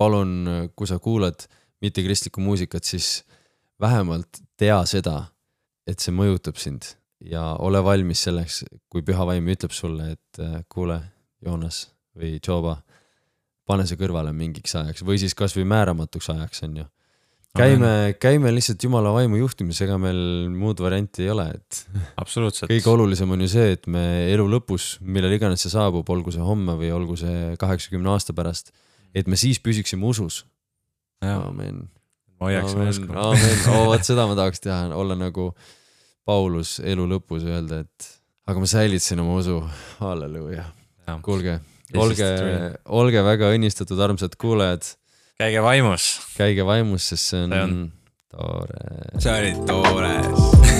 Palun, 0.00 0.70
kui 0.76 0.88
sa 0.88 0.96
kuulad 1.02 1.44
mittekristlikku 1.84 2.40
muusikat, 2.40 2.84
siis 2.88 3.20
vähemalt 3.80 4.40
tea 4.60 4.80
seda, 4.88 5.22
et 5.88 6.00
see 6.00 6.14
mõjutab 6.14 6.58
sind 6.60 6.94
ja 7.24 7.54
ole 7.60 7.82
valmis 7.84 8.24
selleks, 8.26 8.62
kui 8.92 9.04
püha 9.04 9.26
vaim 9.28 9.48
ütleb 9.52 9.74
sulle, 9.76 10.14
et 10.16 10.40
äh, 10.42 10.60
kuule, 10.72 11.00
Joonas 11.44 11.86
või 12.16 12.36
Joba, 12.36 12.78
pane 13.68 13.86
see 13.88 13.98
kõrvale 14.00 14.32
mingiks 14.36 14.74
ajaks 14.76 15.04
või 15.06 15.20
siis 15.20 15.36
kasvõi 15.36 15.64
määramatuks 15.68 16.30
ajaks, 16.34 16.64
on 16.66 16.80
ju. 16.82 16.86
käime, 17.56 17.92
käime 18.20 18.52
lihtsalt 18.52 18.82
jumala 18.84 19.12
vaimu 19.14 19.40
juhtimis, 19.40 19.80
ega 19.86 19.96
meil 20.00 20.50
muud 20.52 20.80
varianti 20.84 21.24
ei 21.24 21.32
ole, 21.32 21.46
et 21.56 21.80
absoluutselt. 22.20 22.72
kõige 22.72 22.92
olulisem 22.92 23.32
on 23.36 23.46
ju 23.46 23.50
see, 23.52 23.72
et 23.76 23.88
me 23.88 24.04
elu 24.32 24.48
lõpus, 24.56 24.94
millal 25.00 25.36
iganes 25.36 25.64
see 25.64 25.72
saabub, 25.72 26.08
olgu 26.12 26.34
see 26.34 26.44
homme 26.44 26.76
või 26.80 26.92
olgu 26.96 27.16
see 27.20 27.54
kaheksakümne 27.60 28.12
aasta 28.12 28.36
pärast, 28.36 28.74
et 29.14 29.26
me 29.30 29.36
siis 29.40 29.58
püsiksime 29.60 30.04
usus. 30.06 30.44
aamen. 31.24 31.88
ma 32.40 32.46
hoiaksime 32.48 32.88
usku. 32.88 33.10
aamen, 33.12 33.58
oo 33.74 33.84
vot 33.90 34.04
seda 34.06 34.26
ma 34.30 34.36
tahaks 34.38 34.60
teha, 34.64 34.86
olla 34.96 35.16
nagu 35.18 35.50
Paulus 36.24 36.78
elu 36.84 37.06
lõpus 37.10 37.44
öelda, 37.48 37.82
et 37.84 38.08
aga 38.46 38.60
ma 38.62 38.66
säilitasin 38.70 39.20
oma 39.22 39.38
usu, 39.40 39.60
halleluuja. 40.00 40.64
kuulge, 41.26 41.58
olge, 41.96 42.28
olge 42.86 43.22
väga 43.26 43.50
õnnistatud, 43.56 43.98
armsad 44.04 44.36
kuulajad, 44.40 44.84
käige 45.40 45.62
vaimus. 45.64 46.10
käige 46.36 46.66
vaimus, 46.68 47.08
sest 47.12 47.32
see 47.34 47.42
on, 47.44 47.50
See 47.56 47.62
on 47.64 47.70
on- 47.70 47.92
tore. 48.30 49.18
see 49.18 49.32
oli 49.38 49.54
toores 49.66 50.79